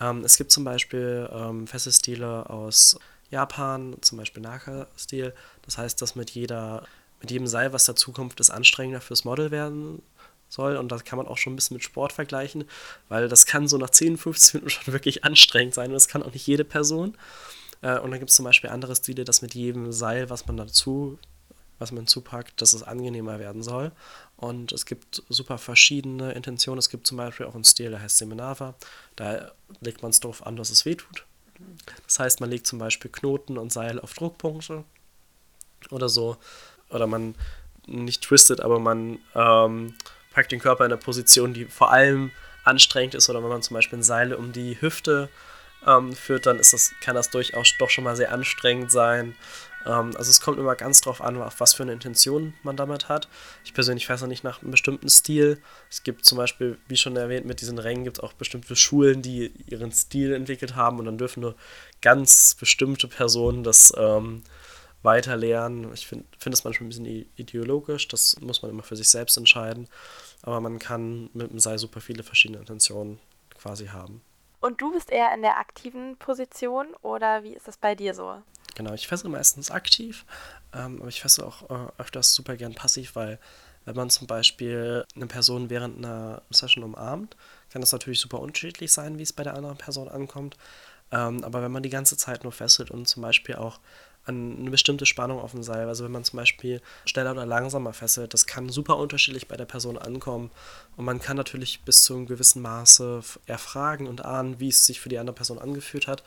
Ähm, 0.00 0.24
es 0.24 0.36
gibt 0.36 0.50
zum 0.52 0.64
Beispiel 0.64 1.28
ähm, 1.32 1.66
Fesselstile 1.66 2.48
aus 2.50 2.98
Japan, 3.30 3.96
zum 4.00 4.18
Beispiel 4.18 4.42
Naka-Stil. 4.42 5.34
Das 5.62 5.78
heißt, 5.78 6.00
dass 6.02 6.14
mit 6.14 6.30
jeder, 6.30 6.86
mit 7.20 7.30
jedem 7.30 7.46
Seil, 7.46 7.72
was 7.72 7.84
dazukommt, 7.84 8.38
das 8.38 8.50
anstrengender 8.50 9.00
fürs 9.00 9.24
Model 9.24 9.50
werden 9.50 10.02
soll. 10.48 10.76
Und 10.76 10.90
das 10.90 11.04
kann 11.04 11.16
man 11.16 11.26
auch 11.26 11.38
schon 11.38 11.52
ein 11.52 11.56
bisschen 11.56 11.76
mit 11.76 11.84
Sport 11.84 12.12
vergleichen, 12.12 12.64
weil 13.08 13.28
das 13.28 13.46
kann 13.46 13.68
so 13.68 13.78
nach 13.78 13.90
10, 13.90 14.16
15 14.16 14.58
Minuten 14.60 14.70
schon 14.70 14.92
wirklich 14.92 15.24
anstrengend 15.24 15.74
sein. 15.74 15.88
Und 15.88 15.94
das 15.94 16.08
kann 16.08 16.22
auch 16.22 16.32
nicht 16.32 16.46
jede 16.46 16.64
Person. 16.64 17.16
Äh, 17.84 18.00
und 18.00 18.10
dann 18.10 18.18
gibt 18.18 18.30
es 18.30 18.36
zum 18.36 18.46
Beispiel 18.46 18.70
andere 18.70 18.96
Stile, 18.96 19.24
dass 19.24 19.42
mit 19.42 19.54
jedem 19.54 19.92
Seil, 19.92 20.30
was 20.30 20.46
man 20.46 20.56
dazu 20.56 21.18
was 21.78 21.92
man 21.92 22.06
zupackt, 22.06 22.62
dass 22.62 22.72
es 22.72 22.82
angenehmer 22.82 23.38
werden 23.38 23.62
soll. 23.62 23.92
Und 24.36 24.72
es 24.72 24.86
gibt 24.86 25.22
super 25.28 25.58
verschiedene 25.58 26.32
Intentionen. 26.32 26.78
Es 26.78 26.88
gibt 26.88 27.06
zum 27.06 27.18
Beispiel 27.18 27.46
auch 27.46 27.54
einen 27.54 27.64
Stil, 27.64 27.90
der 27.90 28.00
heißt 28.00 28.18
Seminava. 28.18 28.74
Da 29.16 29.52
legt 29.80 30.02
man 30.02 30.10
es 30.10 30.20
darauf 30.20 30.46
an, 30.46 30.56
dass 30.56 30.70
es 30.70 30.84
weh 30.84 30.94
tut. 30.94 31.24
Das 32.06 32.18
heißt, 32.18 32.40
man 32.40 32.50
legt 32.50 32.66
zum 32.66 32.78
Beispiel 32.78 33.10
Knoten 33.10 33.58
und 33.58 33.72
Seil 33.72 34.00
auf 34.00 34.14
Druckpunkte 34.14 34.84
oder 35.90 36.08
so. 36.08 36.36
Oder 36.90 37.06
man 37.06 37.34
nicht 37.86 38.22
twistet, 38.22 38.60
aber 38.60 38.78
man 38.78 39.18
ähm, 39.34 39.94
packt 40.32 40.52
den 40.52 40.60
Körper 40.60 40.86
in 40.86 40.92
eine 40.92 41.00
Position, 41.00 41.54
die 41.54 41.66
vor 41.66 41.90
allem 41.90 42.30
anstrengend 42.64 43.14
ist. 43.14 43.28
Oder 43.28 43.42
wenn 43.42 43.50
man 43.50 43.62
zum 43.62 43.74
Beispiel 43.74 44.02
Seile 44.02 44.38
um 44.38 44.52
die 44.52 44.80
Hüfte 44.80 45.28
ähm, 45.86 46.12
führt, 46.12 46.46
dann 46.46 46.58
ist 46.58 46.72
das, 46.72 46.92
kann 47.00 47.14
das 47.14 47.30
durchaus 47.30 47.74
doch 47.78 47.90
schon 47.90 48.04
mal 48.04 48.16
sehr 48.16 48.32
anstrengend 48.32 48.90
sein. 48.90 49.34
Ähm, 49.86 50.12
also 50.16 50.30
es 50.30 50.40
kommt 50.40 50.58
immer 50.58 50.74
ganz 50.76 51.00
drauf 51.00 51.20
an, 51.20 51.40
auf 51.40 51.60
was 51.60 51.74
für 51.74 51.82
eine 51.82 51.92
Intention 51.92 52.54
man 52.62 52.76
damit 52.76 53.08
hat. 53.08 53.28
Ich 53.64 53.74
persönlich 53.74 54.08
weiß 54.08 54.20
noch 54.22 54.28
nicht 54.28 54.44
nach 54.44 54.62
einem 54.62 54.70
bestimmten 54.70 55.08
Stil. 55.08 55.60
Es 55.90 56.02
gibt 56.02 56.24
zum 56.24 56.38
Beispiel, 56.38 56.78
wie 56.88 56.96
schon 56.96 57.16
erwähnt, 57.16 57.46
mit 57.46 57.60
diesen 57.60 57.78
Rängen 57.78 58.04
gibt 58.04 58.18
es 58.18 58.22
auch 58.22 58.32
bestimmte 58.32 58.76
Schulen, 58.76 59.22
die 59.22 59.52
ihren 59.66 59.92
Stil 59.92 60.32
entwickelt 60.32 60.76
haben 60.76 60.98
und 60.98 61.04
dann 61.06 61.18
dürfen 61.18 61.40
nur 61.40 61.54
ganz 62.00 62.56
bestimmte 62.58 63.08
Personen 63.08 63.64
das 63.64 63.92
ähm, 63.96 64.42
weiterlernen. 65.02 65.92
Ich 65.92 66.06
finde 66.06 66.24
find 66.38 66.52
das 66.52 66.64
manchmal 66.64 66.86
ein 66.86 66.88
bisschen 66.88 67.26
ideologisch, 67.36 68.08
das 68.08 68.40
muss 68.40 68.62
man 68.62 68.70
immer 68.70 68.82
für 68.82 68.96
sich 68.96 69.08
selbst 69.08 69.36
entscheiden. 69.36 69.88
Aber 70.42 70.60
man 70.60 70.78
kann 70.78 71.30
mit 71.34 71.50
dem 71.50 71.58
Seil 71.58 71.78
super 71.78 72.00
viele 72.00 72.22
verschiedene 72.22 72.58
Intentionen 72.58 73.18
quasi 73.58 73.86
haben. 73.86 74.22
Und 74.64 74.80
du 74.80 74.92
bist 74.92 75.10
eher 75.10 75.34
in 75.34 75.42
der 75.42 75.58
aktiven 75.58 76.16
Position 76.16 76.86
oder 77.02 77.42
wie 77.44 77.52
ist 77.52 77.68
das 77.68 77.76
bei 77.76 77.94
dir 77.94 78.14
so? 78.14 78.40
Genau, 78.74 78.94
ich 78.94 79.06
fessel 79.06 79.28
meistens 79.28 79.70
aktiv, 79.70 80.24
ähm, 80.72 81.00
aber 81.00 81.08
ich 81.08 81.20
fessel 81.20 81.44
auch 81.44 81.68
äh, 81.68 81.92
öfters 81.98 82.32
super 82.32 82.56
gern 82.56 82.74
passiv, 82.74 83.14
weil 83.14 83.38
wenn 83.84 83.94
man 83.94 84.08
zum 84.08 84.26
Beispiel 84.26 85.04
eine 85.14 85.26
Person 85.26 85.68
während 85.68 85.98
einer 85.98 86.40
Session 86.48 86.82
umarmt, 86.82 87.36
kann 87.68 87.82
das 87.82 87.92
natürlich 87.92 88.20
super 88.20 88.40
unterschiedlich 88.40 88.90
sein, 88.90 89.18
wie 89.18 89.22
es 89.22 89.34
bei 89.34 89.42
der 89.42 89.54
anderen 89.54 89.76
Person 89.76 90.08
ankommt. 90.08 90.56
Ähm, 91.12 91.44
aber 91.44 91.60
wenn 91.60 91.70
man 91.70 91.82
die 91.82 91.90
ganze 91.90 92.16
Zeit 92.16 92.42
nur 92.42 92.52
fesselt 92.52 92.90
und 92.90 93.06
zum 93.06 93.20
Beispiel 93.20 93.56
auch 93.56 93.80
an 94.26 94.56
eine 94.58 94.70
bestimmte 94.70 95.06
Spannung 95.06 95.40
auf 95.40 95.52
dem 95.52 95.62
Seil. 95.62 95.88
Also 95.88 96.04
wenn 96.04 96.12
man 96.12 96.24
zum 96.24 96.38
Beispiel 96.38 96.80
schneller 97.06 97.32
oder 97.32 97.46
langsamer 97.46 97.92
fesselt, 97.92 98.32
das 98.32 98.46
kann 98.46 98.68
super 98.68 98.96
unterschiedlich 98.98 99.48
bei 99.48 99.56
der 99.56 99.66
Person 99.66 99.98
ankommen. 99.98 100.50
Und 100.96 101.04
man 101.04 101.20
kann 101.20 101.36
natürlich 101.36 101.82
bis 101.82 102.02
zu 102.02 102.14
einem 102.14 102.26
gewissen 102.26 102.62
Maße 102.62 103.20
erfragen 103.46 104.06
und 104.06 104.24
ahnen, 104.24 104.60
wie 104.60 104.68
es 104.68 104.86
sich 104.86 105.00
für 105.00 105.08
die 105.08 105.18
andere 105.18 105.34
Person 105.34 105.58
angefühlt 105.58 106.06
hat. 106.06 106.22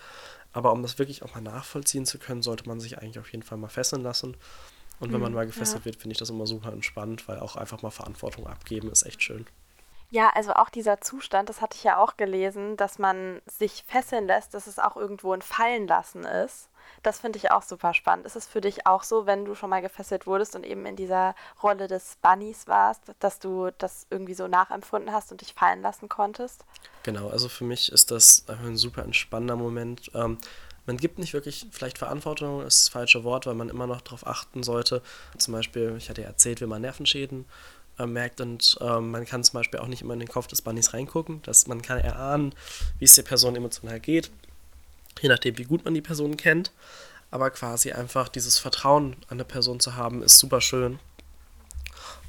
Aber 0.53 0.71
um 0.71 0.81
das 0.81 0.99
wirklich 0.99 1.23
auch 1.23 1.35
mal 1.35 1.41
nachvollziehen 1.41 2.05
zu 2.05 2.19
können, 2.19 2.41
sollte 2.41 2.67
man 2.67 2.79
sich 2.79 2.97
eigentlich 2.97 3.19
auf 3.19 3.31
jeden 3.31 3.43
Fall 3.43 3.57
mal 3.57 3.67
fesseln 3.67 4.03
lassen. 4.03 4.35
Und 4.99 5.13
wenn 5.13 5.19
man 5.19 5.29
hm, 5.29 5.35
mal 5.35 5.45
gefesselt 5.45 5.81
ja. 5.81 5.85
wird, 5.85 5.97
finde 5.97 6.13
ich 6.13 6.17
das 6.17 6.29
immer 6.29 6.47
super 6.47 6.73
entspannt, 6.73 7.27
weil 7.27 7.39
auch 7.39 7.55
einfach 7.55 7.81
mal 7.83 7.91
Verantwortung 7.91 8.47
abgeben 8.47 8.91
ist 8.91 9.05
echt 9.05 9.21
schön. 9.21 9.45
Ja, 10.09 10.31
also 10.33 10.53
auch 10.53 10.69
dieser 10.69 11.01
Zustand, 11.01 11.49
das 11.49 11.61
hatte 11.61 11.75
ich 11.75 11.83
ja 11.83 11.97
auch 11.97 12.15
gelesen, 12.15 12.77
dass 12.77 12.97
man 12.97 13.41
sich 13.45 13.83
fesseln 13.87 14.25
lässt, 14.25 14.53
dass 14.53 14.67
es 14.67 14.79
auch 14.79 14.95
irgendwo 14.95 15.33
ein 15.33 15.41
Fallenlassen 15.41 16.23
ist. 16.23 16.69
Das 17.03 17.19
finde 17.19 17.37
ich 17.37 17.51
auch 17.51 17.61
super 17.61 17.93
spannend. 17.93 18.25
Ist 18.25 18.37
es 18.37 18.47
für 18.47 18.61
dich 18.61 18.87
auch 18.87 19.03
so, 19.03 19.25
wenn 19.25 19.43
du 19.43 19.55
schon 19.55 19.69
mal 19.69 19.81
gefesselt 19.81 20.25
wurdest 20.25 20.55
und 20.55 20.65
eben 20.65 20.85
in 20.85 20.95
dieser 20.95 21.35
Rolle 21.61 21.87
des 21.87 22.17
Bunnies 22.21 22.67
warst, 22.67 23.01
dass 23.19 23.39
du 23.39 23.69
das 23.77 24.07
irgendwie 24.09 24.33
so 24.33 24.47
nachempfunden 24.47 25.11
hast 25.11 25.31
und 25.31 25.41
dich 25.41 25.53
fallen 25.53 25.81
lassen 25.81 26.07
konntest? 26.07 26.63
Genau, 27.03 27.27
also 27.27 27.49
für 27.49 27.65
mich 27.65 27.91
ist 27.91 28.11
das 28.11 28.45
ein 28.47 28.77
super 28.77 29.03
entspannender 29.03 29.57
Moment. 29.57 30.09
Ähm, 30.13 30.37
man 30.85 30.95
gibt 30.95 31.19
nicht 31.19 31.33
wirklich 31.33 31.67
vielleicht 31.71 31.97
Verantwortung, 31.97 32.61
ist 32.61 32.85
das 32.85 32.89
falsche 32.89 33.25
Wort, 33.25 33.45
weil 33.45 33.55
man 33.55 33.67
immer 33.67 33.87
noch 33.87 33.99
darauf 33.99 34.25
achten 34.25 34.63
sollte. 34.63 35.01
Zum 35.37 35.53
Beispiel, 35.53 35.95
ich 35.97 36.09
hatte 36.09 36.21
ja 36.21 36.27
erzählt, 36.27 36.61
wie 36.61 36.65
man 36.65 36.81
Nervenschäden 36.81 37.41
äh, 37.41 37.76
merkt 38.05 38.41
und 38.41 38.77
äh, 38.81 38.99
man 38.99 39.25
kann 39.25 39.43
zum 39.43 39.53
Beispiel 39.53 39.79
auch 39.79 39.87
nicht 39.87 40.01
immer 40.01 40.13
in 40.13 40.19
den 40.19 40.29
Kopf 40.29 40.47
des 40.47 40.61
Bunnies 40.61 40.93
reingucken, 40.93 41.41
dass 41.43 41.67
man 41.67 41.81
kann 41.81 41.99
erahnen, 41.99 42.53
wie 42.99 43.05
es 43.05 43.13
der 43.13 43.23
Person 43.23 43.55
emotional 43.55 43.99
geht, 43.99 44.29
je 45.21 45.29
nachdem 45.29 45.57
wie 45.57 45.63
gut 45.63 45.83
man 45.85 45.93
die 45.93 46.01
Person 46.01 46.37
kennt, 46.37 46.71
aber 47.31 47.49
quasi 47.49 47.91
einfach 47.91 48.29
dieses 48.29 48.59
Vertrauen 48.59 49.13
an 49.27 49.37
eine 49.37 49.45
Person 49.45 49.79
zu 49.79 49.95
haben, 49.95 50.21
ist 50.21 50.37
super 50.37 50.61
schön. 50.61 50.99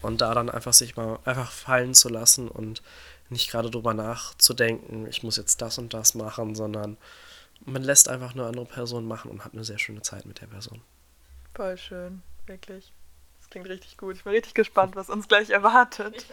Und 0.01 0.21
da 0.21 0.33
dann 0.33 0.49
einfach 0.49 0.73
sich 0.73 0.97
mal 0.97 1.19
einfach 1.25 1.51
fallen 1.51 1.93
zu 1.93 2.09
lassen 2.09 2.49
und 2.49 2.83
nicht 3.31 3.51
gerade 3.51 3.71
drüber 3.71 3.95
nachzudenken, 3.95 5.07
ich 5.09 5.23
muss 5.23 5.37
jetzt 5.37 5.61
das 5.61 5.77
und 5.77 5.93
das 5.93 6.15
machen, 6.15 6.55
sondern 6.55 6.97
man 7.65 7.83
lässt 7.83 8.09
einfach 8.09 8.33
eine 8.33 8.47
andere 8.47 8.65
Person 8.65 9.07
machen 9.07 9.31
und 9.31 9.45
hat 9.45 9.55
eine 9.55 9.65
sehr 9.65 9.79
schöne 9.79 10.03
Zeit 10.03 10.25
mit 10.25 10.41
der 10.41 10.47
Person. 10.47 10.81
Voll 11.55 11.77
schön, 11.77 12.23
wirklich 12.47 12.93
klingt 13.51 13.69
richtig 13.69 13.97
gut. 13.97 14.17
Ich 14.17 14.25
bin 14.25 14.33
richtig 14.33 14.55
gespannt, 14.55 14.97
was 14.97 15.11
uns 15.11 15.29
gleich 15.29 15.51
erwartet. 15.51 16.27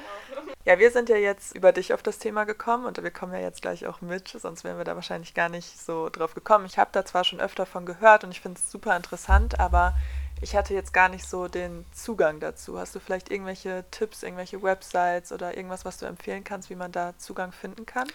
Ja, 0.66 0.80
wir 0.80 0.92
sind 0.92 1.10
ja 1.10 1.18
jetzt 1.18 1.56
über 1.56 1.72
dich 1.72 1.94
auf 1.94 2.04
das 2.04 2.20
Thema 2.20 2.44
gekommen 2.46 2.86
und 2.86 3.02
wir 3.02 3.12
kommen 3.12 3.34
ja 3.34 3.40
jetzt 3.40 3.62
gleich 3.62 3.86
auch 3.86 4.02
mit, 4.02 4.28
sonst 4.28 4.64
wären 4.64 4.78
wir 4.78 4.84
da 4.84 4.96
wahrscheinlich 4.96 5.34
gar 5.34 5.50
nicht 5.50 5.80
so 5.80 6.10
drauf 6.10 6.34
gekommen. 6.34 6.66
Ich 6.66 6.78
habe 6.78 6.90
da 6.92 7.06
zwar 7.06 7.24
schon 7.24 7.40
öfter 7.40 7.66
von 7.66 7.86
gehört 7.86 8.24
und 8.24 8.32
ich 8.32 8.42
finde 8.42 8.60
es 8.60 8.72
super 8.72 8.96
interessant, 8.96 9.60
aber 9.60 9.96
ich 10.42 10.56
hatte 10.56 10.74
jetzt 10.74 10.94
gar 10.94 11.10
nicht 11.10 11.28
so 11.28 11.48
den 11.48 11.86
Zugang 11.94 12.40
dazu. 12.40 12.78
Hast 12.78 12.96
du 12.96 13.00
vielleicht 13.00 13.32
irgendwelche 13.32 13.86
Tipps, 13.92 14.24
irgendwelche 14.24 14.62
Websites 14.62 15.32
oder 15.32 15.56
irgendwas, 15.56 15.86
was 15.86 15.98
du 15.98 16.06
empfehlen 16.06 16.44
kannst, 16.44 16.70
wie 16.70 16.76
man 16.76 16.92
da 16.92 17.18
Zugang 17.18 17.52
finden 17.52 17.86
kann? 17.86 18.08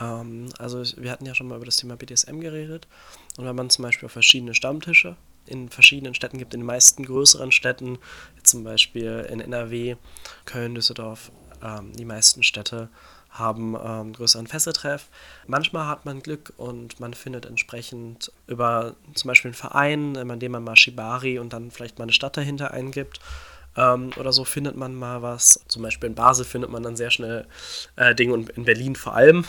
Ähm, 0.00 0.48
also 0.58 0.82
wir 0.96 1.10
hatten 1.10 1.26
ja 1.26 1.34
schon 1.34 1.48
mal 1.48 1.56
über 1.56 1.66
das 1.66 1.76
Thema 1.76 1.96
BDSM 1.96 2.40
geredet 2.40 2.88
und 3.36 3.44
wenn 3.44 3.56
man 3.56 3.70
zum 3.70 3.82
Beispiel 3.82 4.06
auf 4.06 4.12
verschiedene 4.12 4.54
Stammtische 4.54 5.16
in 5.46 5.68
verschiedenen 5.68 6.14
Städten 6.14 6.38
gibt, 6.38 6.54
in 6.54 6.60
den 6.60 6.66
meisten 6.66 7.04
größeren 7.04 7.52
Städten, 7.52 7.98
zum 8.42 8.64
Beispiel 8.64 9.26
in 9.30 9.40
NRW, 9.40 9.96
Köln, 10.44 10.74
Düsseldorf, 10.74 11.30
ähm, 11.62 11.92
die 11.94 12.04
meisten 12.04 12.42
Städte 12.42 12.88
haben 13.30 13.76
ähm, 13.82 14.12
größeren 14.12 14.46
Fesseltreff. 14.46 15.08
Manchmal 15.46 15.86
hat 15.86 16.06
man 16.06 16.22
Glück 16.22 16.52
und 16.56 17.00
man 17.00 17.14
findet 17.14 17.46
entsprechend 17.46 18.32
über 18.46 18.94
zum 19.14 19.28
Beispiel 19.28 19.50
einen 19.50 19.54
Verein, 19.54 20.14
in 20.14 20.40
dem 20.40 20.52
man 20.52 20.64
mal 20.64 20.76
Shibari 20.76 21.38
und 21.38 21.52
dann 21.52 21.70
vielleicht 21.70 21.98
mal 21.98 22.04
eine 22.04 22.12
Stadt 22.12 22.36
dahinter 22.36 22.70
eingibt. 22.70 23.20
Ähm, 23.76 24.10
oder 24.16 24.32
so 24.32 24.44
findet 24.44 24.76
man 24.76 24.94
mal 24.94 25.22
was. 25.22 25.60
Zum 25.68 25.82
Beispiel 25.82 26.08
in 26.08 26.14
Basel 26.14 26.44
findet 26.44 26.70
man 26.70 26.82
dann 26.82 26.96
sehr 26.96 27.10
schnell 27.10 27.46
äh, 27.96 28.14
Dinge 28.14 28.32
und 28.32 28.50
in 28.50 28.64
Berlin 28.64 28.96
vor 28.96 29.14
allem. 29.14 29.44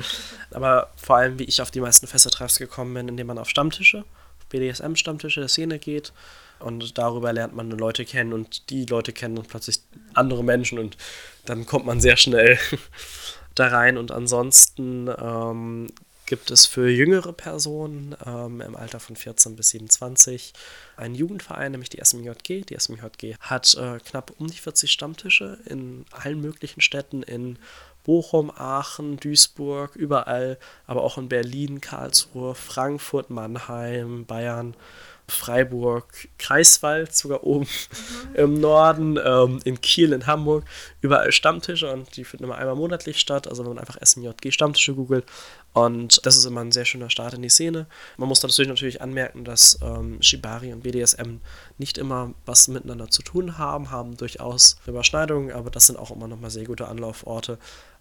Aber 0.50 0.90
vor 0.96 1.16
allem, 1.16 1.38
wie 1.38 1.44
ich 1.44 1.60
auf 1.60 1.70
die 1.70 1.80
meisten 1.80 2.06
Fesseltreffs 2.06 2.58
gekommen 2.58 2.94
bin, 2.94 3.08
indem 3.08 3.26
man 3.26 3.38
auf 3.38 3.50
Stammtische 3.50 4.04
BDSM-Stammtische 4.48 5.40
der 5.40 5.48
Szene 5.48 5.78
geht 5.78 6.12
und 6.58 6.98
darüber 6.98 7.32
lernt 7.32 7.54
man 7.54 7.70
Leute 7.70 8.04
kennen 8.04 8.32
und 8.32 8.70
die 8.70 8.86
Leute 8.86 9.12
kennen 9.12 9.36
dann 9.36 9.46
plötzlich 9.46 9.80
andere 10.14 10.42
Menschen 10.42 10.78
und 10.78 10.96
dann 11.44 11.66
kommt 11.66 11.86
man 11.86 12.00
sehr 12.00 12.16
schnell 12.16 12.58
da 13.54 13.68
rein 13.68 13.98
und 13.98 14.10
ansonsten 14.10 15.08
ähm, 15.08 15.88
gibt 16.26 16.50
es 16.50 16.66
für 16.66 16.90
jüngere 16.90 17.32
Personen 17.32 18.16
ähm, 18.26 18.60
im 18.60 18.76
Alter 18.76 19.00
von 19.00 19.16
14 19.16 19.56
bis 19.56 19.70
27 19.70 20.52
einen 20.96 21.14
Jugendverein, 21.14 21.70
nämlich 21.70 21.88
die 21.88 22.04
SMJG. 22.04 22.62
Die 22.62 22.76
SMJG 22.78 23.36
hat 23.40 23.74
äh, 23.74 24.00
knapp 24.00 24.32
um 24.38 24.48
die 24.48 24.58
40 24.58 24.90
Stammtische 24.90 25.58
in 25.66 26.04
allen 26.10 26.40
möglichen 26.40 26.80
Städten 26.80 27.22
in 27.22 27.58
Bochum, 28.06 28.52
Aachen, 28.56 29.16
Duisburg, 29.16 29.96
überall, 29.96 30.58
aber 30.86 31.02
auch 31.02 31.18
in 31.18 31.28
Berlin, 31.28 31.80
Karlsruhe, 31.80 32.54
Frankfurt, 32.54 33.30
Mannheim, 33.30 34.24
Bayern, 34.26 34.76
Freiburg, 35.28 36.28
Kreiswald, 36.38 37.14
sogar 37.14 37.42
oben 37.42 37.66
mhm. 37.66 38.34
im 38.36 38.60
Norden, 38.60 39.18
ähm, 39.22 39.58
in 39.64 39.80
Kiel, 39.80 40.12
in 40.12 40.26
Hamburg, 40.26 40.64
überall 41.00 41.32
Stammtische 41.32 41.92
und 41.92 42.16
die 42.16 42.24
finden 42.24 42.44
immer 42.44 42.56
einmal 42.56 42.76
monatlich 42.76 43.18
statt. 43.18 43.48
Also 43.48 43.64
wenn 43.64 43.74
man 43.74 43.80
einfach 43.80 43.98
SMJG 44.00 44.52
Stammtische 44.52 44.94
googelt 44.94 45.24
und 45.72 46.24
das 46.24 46.36
ist 46.36 46.44
immer 46.44 46.60
ein 46.60 46.70
sehr 46.70 46.84
schöner 46.84 47.10
Start 47.10 47.34
in 47.34 47.42
die 47.42 47.48
Szene. 47.48 47.86
Man 48.18 48.28
muss 48.28 48.42
natürlich 48.42 48.68
natürlich 48.68 49.02
anmerken, 49.02 49.44
dass 49.44 49.80
ähm, 49.82 50.22
Shibari 50.22 50.72
und 50.72 50.82
BDSM 50.84 51.38
nicht 51.76 51.98
immer 51.98 52.32
was 52.44 52.68
miteinander 52.68 53.08
zu 53.08 53.22
tun 53.22 53.58
haben, 53.58 53.90
haben 53.90 54.16
durchaus 54.16 54.76
Überschneidungen, 54.86 55.50
aber 55.50 55.70
das 55.70 55.88
sind 55.88 55.98
auch 55.98 56.12
immer 56.12 56.28
nochmal 56.28 56.50
sehr 56.50 56.64
gute 56.64 56.86
Anlauforte 56.86 57.58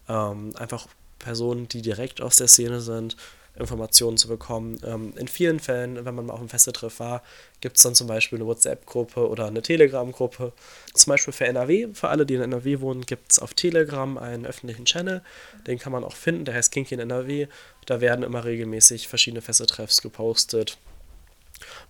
ähm, 0.08 0.56
einfach 0.56 0.88
Personen, 1.20 1.68
die 1.68 1.82
direkt 1.82 2.22
aus 2.22 2.36
der 2.36 2.48
Szene 2.48 2.82
sind, 2.82 3.16
Informationen 3.58 4.18
zu 4.18 4.28
bekommen. 4.28 4.80
Ähm, 4.86 5.14
in 5.16 5.28
vielen 5.28 5.60
Fällen, 5.60 6.04
wenn 6.04 6.16
man 6.16 6.26
mal 6.26 6.34
auf 6.34 6.40
einem 6.40 6.50
Festetreff 6.50 7.00
war, 7.00 7.24
gibt 7.62 7.78
es 7.78 7.84
dann 7.84 7.96
zum 7.96 8.08
Beispiel 8.08 8.38
eine 8.38 8.46
WhatsApp-Gruppe 8.46 9.30
oder 9.30 9.48
eine 9.48 9.62
Telegram-Gruppe. 9.62 10.52
Zum 10.94 11.12
Beispiel 11.12 11.34
für 11.34 11.46
NRW, 11.46 11.88
für 11.94 12.10
alle, 12.10 12.26
die 12.26 12.36
in 12.36 12.42
NRW 12.42 12.82
wohnen, 12.82 13.06
gibt 13.06 13.32
es 13.32 13.40
auf 13.40 13.54
Telegram 13.54 14.18
einen 14.18 14.46
öffentlichen 14.46 14.86
Channel. 14.86 15.22
Den 15.68 15.80
kann 15.80 15.92
man 15.92 16.04
auch 16.04 16.16
finden, 16.16 16.46
der 16.46 16.56
heißt 16.56 16.72
Kinky 16.72 16.96
in 16.96 17.00
NRW. 17.00 17.48
Da 17.86 18.02
werden 18.02 18.24
immer 18.24 18.44
regelmäßig 18.44 19.08
verschiedene 19.08 19.42
Fessetreffs 19.42 20.02
gepostet. 20.02 20.78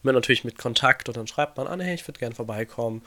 Mit 0.03 0.13
natürlich 0.13 0.43
mit 0.43 0.59
Kontakt 0.59 1.09
und 1.09 1.17
dann 1.17 1.25
schreibt 1.25 1.57
man 1.57 1.65
an, 1.65 1.79
hey, 1.79 1.95
ich 1.95 2.07
würde 2.07 2.19
gerne 2.19 2.35
vorbeikommen. 2.35 3.01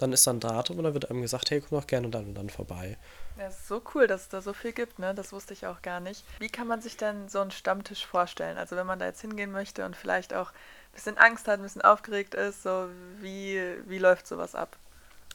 Dann 0.00 0.14
ist 0.14 0.26
dann 0.26 0.36
ein 0.36 0.40
Datum 0.40 0.78
und 0.78 0.84
dann 0.84 0.94
wird 0.94 1.10
einem 1.10 1.20
gesagt, 1.20 1.50
hey, 1.50 1.60
komm 1.60 1.78
doch 1.78 1.86
gerne 1.86 2.08
dann 2.08 2.24
und 2.24 2.34
dann 2.34 2.48
vorbei. 2.48 2.96
Ja, 3.38 3.48
es 3.48 3.58
ist 3.58 3.68
so 3.68 3.82
cool, 3.94 4.06
dass 4.06 4.22
es 4.22 4.28
da 4.30 4.40
so 4.40 4.54
viel 4.54 4.72
gibt, 4.72 4.98
ne? 4.98 5.14
Das 5.14 5.30
wusste 5.30 5.52
ich 5.52 5.66
auch 5.66 5.82
gar 5.82 6.00
nicht. 6.00 6.24
Wie 6.38 6.48
kann 6.48 6.66
man 6.66 6.80
sich 6.80 6.96
denn 6.96 7.28
so 7.28 7.40
einen 7.40 7.50
Stammtisch 7.50 8.06
vorstellen? 8.06 8.56
Also 8.56 8.76
wenn 8.76 8.86
man 8.86 8.98
da 8.98 9.04
jetzt 9.04 9.20
hingehen 9.20 9.52
möchte 9.52 9.84
und 9.84 9.94
vielleicht 9.94 10.32
auch 10.32 10.52
ein 10.52 10.94
bisschen 10.94 11.18
Angst 11.18 11.48
hat, 11.48 11.58
ein 11.58 11.62
bisschen 11.62 11.82
aufgeregt 11.82 12.34
ist, 12.34 12.62
so 12.62 12.88
wie, 13.20 13.60
wie 13.86 13.98
läuft 13.98 14.26
sowas 14.26 14.54
ab? 14.54 14.78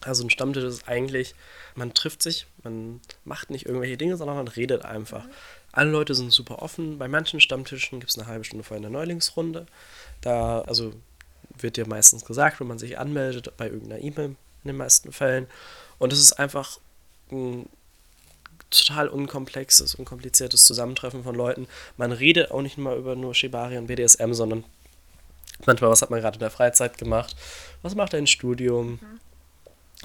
Also 0.01 0.23
ein 0.23 0.31
Stammtisch 0.31 0.63
ist 0.63 0.87
eigentlich, 0.87 1.35
man 1.75 1.93
trifft 1.93 2.23
sich, 2.23 2.47
man 2.63 3.01
macht 3.23 3.51
nicht 3.51 3.67
irgendwelche 3.67 3.97
Dinge, 3.97 4.17
sondern 4.17 4.35
man 4.35 4.47
redet 4.47 4.83
einfach. 4.83 5.25
Mhm. 5.25 5.31
Alle 5.71 5.91
Leute 5.91 6.15
sind 6.15 6.31
super 6.31 6.63
offen. 6.63 6.97
Bei 6.97 7.07
manchen 7.07 7.39
Stammtischen 7.39 7.99
gibt 7.99 8.09
es 8.09 8.17
eine 8.17 8.27
halbe 8.27 8.45
Stunde 8.45 8.63
vorher 8.63 8.83
eine 8.83 8.91
Neulingsrunde. 8.91 9.67
Da, 10.21 10.61
also 10.61 10.93
wird 11.57 11.77
dir 11.77 11.87
meistens 11.87 12.25
gesagt, 12.25 12.59
wenn 12.59 12.67
man 12.67 12.79
sich 12.79 12.97
anmeldet, 12.97 13.55
bei 13.57 13.67
irgendeiner 13.67 14.01
E-Mail 14.01 14.35
in 14.65 14.69
den 14.69 14.77
meisten 14.77 15.11
Fällen. 15.11 15.47
Und 15.99 16.11
es 16.11 16.19
ist 16.19 16.33
einfach 16.33 16.79
ein 17.31 17.69
total 18.69 19.07
unkomplexes, 19.07 19.95
unkompliziertes 19.95 20.65
Zusammentreffen 20.65 21.23
von 21.23 21.35
Leuten. 21.35 21.67
Man 21.97 22.11
redet 22.11 22.51
auch 22.51 22.61
nicht 22.61 22.77
mal 22.77 22.97
über 22.97 23.15
nur 23.15 23.33
Shibari 23.33 23.77
und 23.77 23.87
BDSM, 23.87 24.33
sondern 24.33 24.63
manchmal, 25.65 25.89
was 25.89 26.01
hat 26.01 26.09
man 26.09 26.19
gerade 26.19 26.35
in 26.35 26.41
der 26.41 26.51
Freizeit 26.51 26.97
gemacht, 26.97 27.35
was 27.81 27.95
macht 27.95 28.13
er 28.13 28.19
im 28.19 28.27
Studium, 28.27 28.99
mhm. 29.01 29.19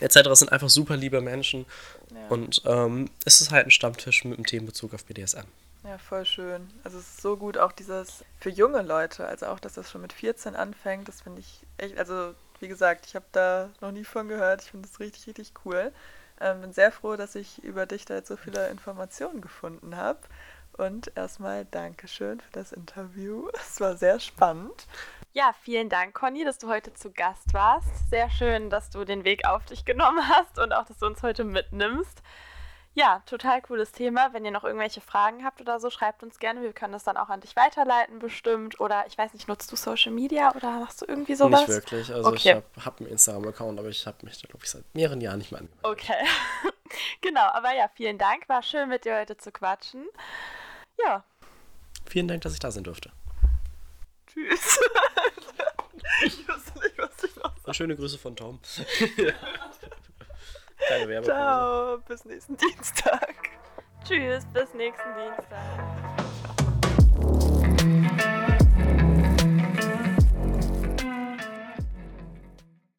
etc. 0.01 0.17
Es 0.29 0.39
sind 0.41 0.53
einfach 0.53 0.69
super 0.71 0.97
liebe 0.97 1.21
Menschen. 1.21 1.67
Ja. 2.11 2.29
Und 2.29 2.63
ähm, 2.67 3.11
es 3.25 3.41
ist 3.41 3.51
halt 3.51 3.67
ein 3.67 3.71
Stammtisch 3.71 4.25
mit 4.25 4.39
einem 4.39 4.47
Themenbezug 4.47 4.95
auf 4.95 5.05
BDSM. 5.05 5.47
Ja, 5.85 5.97
voll 5.97 6.27
schön. 6.27 6.69
Also 6.85 6.99
es 6.99 7.09
ist 7.09 7.23
so 7.23 7.37
gut 7.37 7.57
auch 7.57 7.73
dieses 7.73 8.23
für 8.39 8.51
junge 8.51 8.83
Leute, 8.83 9.27
also 9.27 9.47
auch, 9.47 9.59
dass 9.59 9.75
das 9.75 9.91
schon 9.91 10.03
mit 10.03 10.13
14 10.13 10.55
anfängt, 10.55 11.09
das 11.09 11.23
finde 11.23 11.41
ich 11.41 11.67
echt, 11.79 11.97
also 11.97 12.35
wie 12.61 12.69
gesagt, 12.69 13.07
ich 13.07 13.15
habe 13.15 13.27
da 13.33 13.71
noch 13.81 13.93
nie 13.93 14.05
von 14.05 14.29
gehört, 14.29 14.63
ich 14.63 14.71
finde 14.71 14.89
das 14.89 15.01
richtig, 15.01 15.27
richtig 15.27 15.53
cool. 15.65 15.93
Ähm, 16.41 16.63
bin 16.63 16.73
sehr 16.73 16.93
froh, 16.93 17.17
dass 17.17 17.35
ich 17.35 17.63
über 17.63 17.87
dich 17.87 18.05
da 18.05 18.15
jetzt 18.15 18.29
so 18.29 18.37
viele 18.37 18.69
Informationen 18.69 19.41
gefunden 19.41 19.97
habe. 19.97 20.21
Und 20.79 21.13
erstmal 21.15 21.67
Dankeschön 21.67 22.41
für 22.41 22.53
das 22.53 22.73
Interview. 22.73 23.49
Es 23.55 23.81
war 23.81 23.97
sehr 23.97 24.21
spannend. 24.21 24.87
Ja, 25.33 25.55
vielen 25.63 25.89
Dank, 25.89 26.15
Conny, 26.15 26.45
dass 26.45 26.59
du 26.59 26.69
heute 26.69 26.93
zu 26.95 27.13
Gast 27.13 27.53
warst. 27.53 28.11
Sehr 28.11 28.31
schön, 28.31 28.71
dass 28.71 28.91
du 28.91 29.05
den 29.05 29.25
Weg 29.25 29.47
auf 29.47 29.65
dich 29.67 29.85
genommen 29.85 30.27
hast 30.29 30.59
und 30.59 30.73
auch, 30.73 30.87
dass 30.87 30.99
du 30.99 31.07
uns 31.07 31.23
heute 31.23 31.45
mitnimmst. 31.45 32.23
Ja, 32.95 33.23
total 33.25 33.63
cooles 33.63 33.93
Thema. 33.93 34.33
Wenn 34.33 34.45
ihr 34.45 34.51
noch 34.51 34.65
irgendwelche 34.65 35.01
Fragen 35.01 35.45
habt 35.45 35.61
oder 35.61 35.79
so, 35.79 35.91
schreibt 35.91 36.25
uns 36.25 36.41
gerne. 36.41 36.61
Wir 36.63 36.73
können 36.73 36.93
das 36.93 37.05
dann 37.05 37.17
auch 37.17 37.29
an 37.29 37.41
dich 37.41 37.55
weiterleiten, 37.55 38.19
bestimmt. 38.19 38.81
Oder 38.81 39.07
ich 39.07 39.17
weiß 39.17 39.33
nicht, 39.33 39.47
nutzt 39.47 39.71
du 39.71 39.77
Social 39.77 40.13
Media 40.13 40.55
oder 40.57 40.81
machst 40.81 41.01
du 41.01 41.07
irgendwie 41.07 41.37
sowas? 41.37 41.61
Nicht 41.61 41.71
wirklich. 41.71 42.13
Also 42.13 42.29
okay. 42.29 42.37
ich 42.37 42.51
habe 42.51 42.85
hab 42.85 43.01
einen 43.01 43.11
Instagram-Account, 43.11 43.79
aber 43.79 43.89
ich 43.89 44.05
habe 44.07 44.19
mich 44.23 44.41
da, 44.41 44.49
glaube 44.49 44.65
ich, 44.65 44.71
seit 44.71 44.85
mehreren 44.93 45.21
Jahren 45.21 45.39
nicht 45.39 45.53
mehr 45.53 45.61
angemeldet. 45.61 45.85
Okay. 45.85 46.27
genau, 47.21 47.47
aber 47.53 47.73
ja, 47.75 47.89
vielen 47.95 48.19
Dank. 48.19 48.49
War 48.49 48.63
schön, 48.63 48.89
mit 48.89 49.05
dir 49.05 49.19
heute 49.19 49.37
zu 49.37 49.53
quatschen. 49.53 50.07
Ja. 50.99 51.23
Vielen 52.07 52.27
Dank, 52.27 52.43
dass 52.43 52.55
ich 52.55 52.59
da 52.59 52.73
sein 52.73 52.83
durfte. 52.83 53.13
Tschüss. 54.27 54.81
ich 56.25 56.49
wusste 56.49 56.79
nicht, 56.81 56.99
was 56.99 57.23
ich 57.23 57.37
noch 57.37 57.57
sage. 57.59 57.75
Schöne 57.75 57.95
Grüße 57.95 58.19
von 58.19 58.35
Tom. 58.35 58.59
Keine 60.89 61.09
Werbepause. 61.09 61.37
Ciao, 61.37 61.99
bis 62.07 62.25
nächsten 62.25 62.57
Dienstag. 62.57 63.35
Tschüss, 64.05 64.45
bis 64.53 64.75
nächsten 64.75 65.09
Dienstag. 65.15 66.20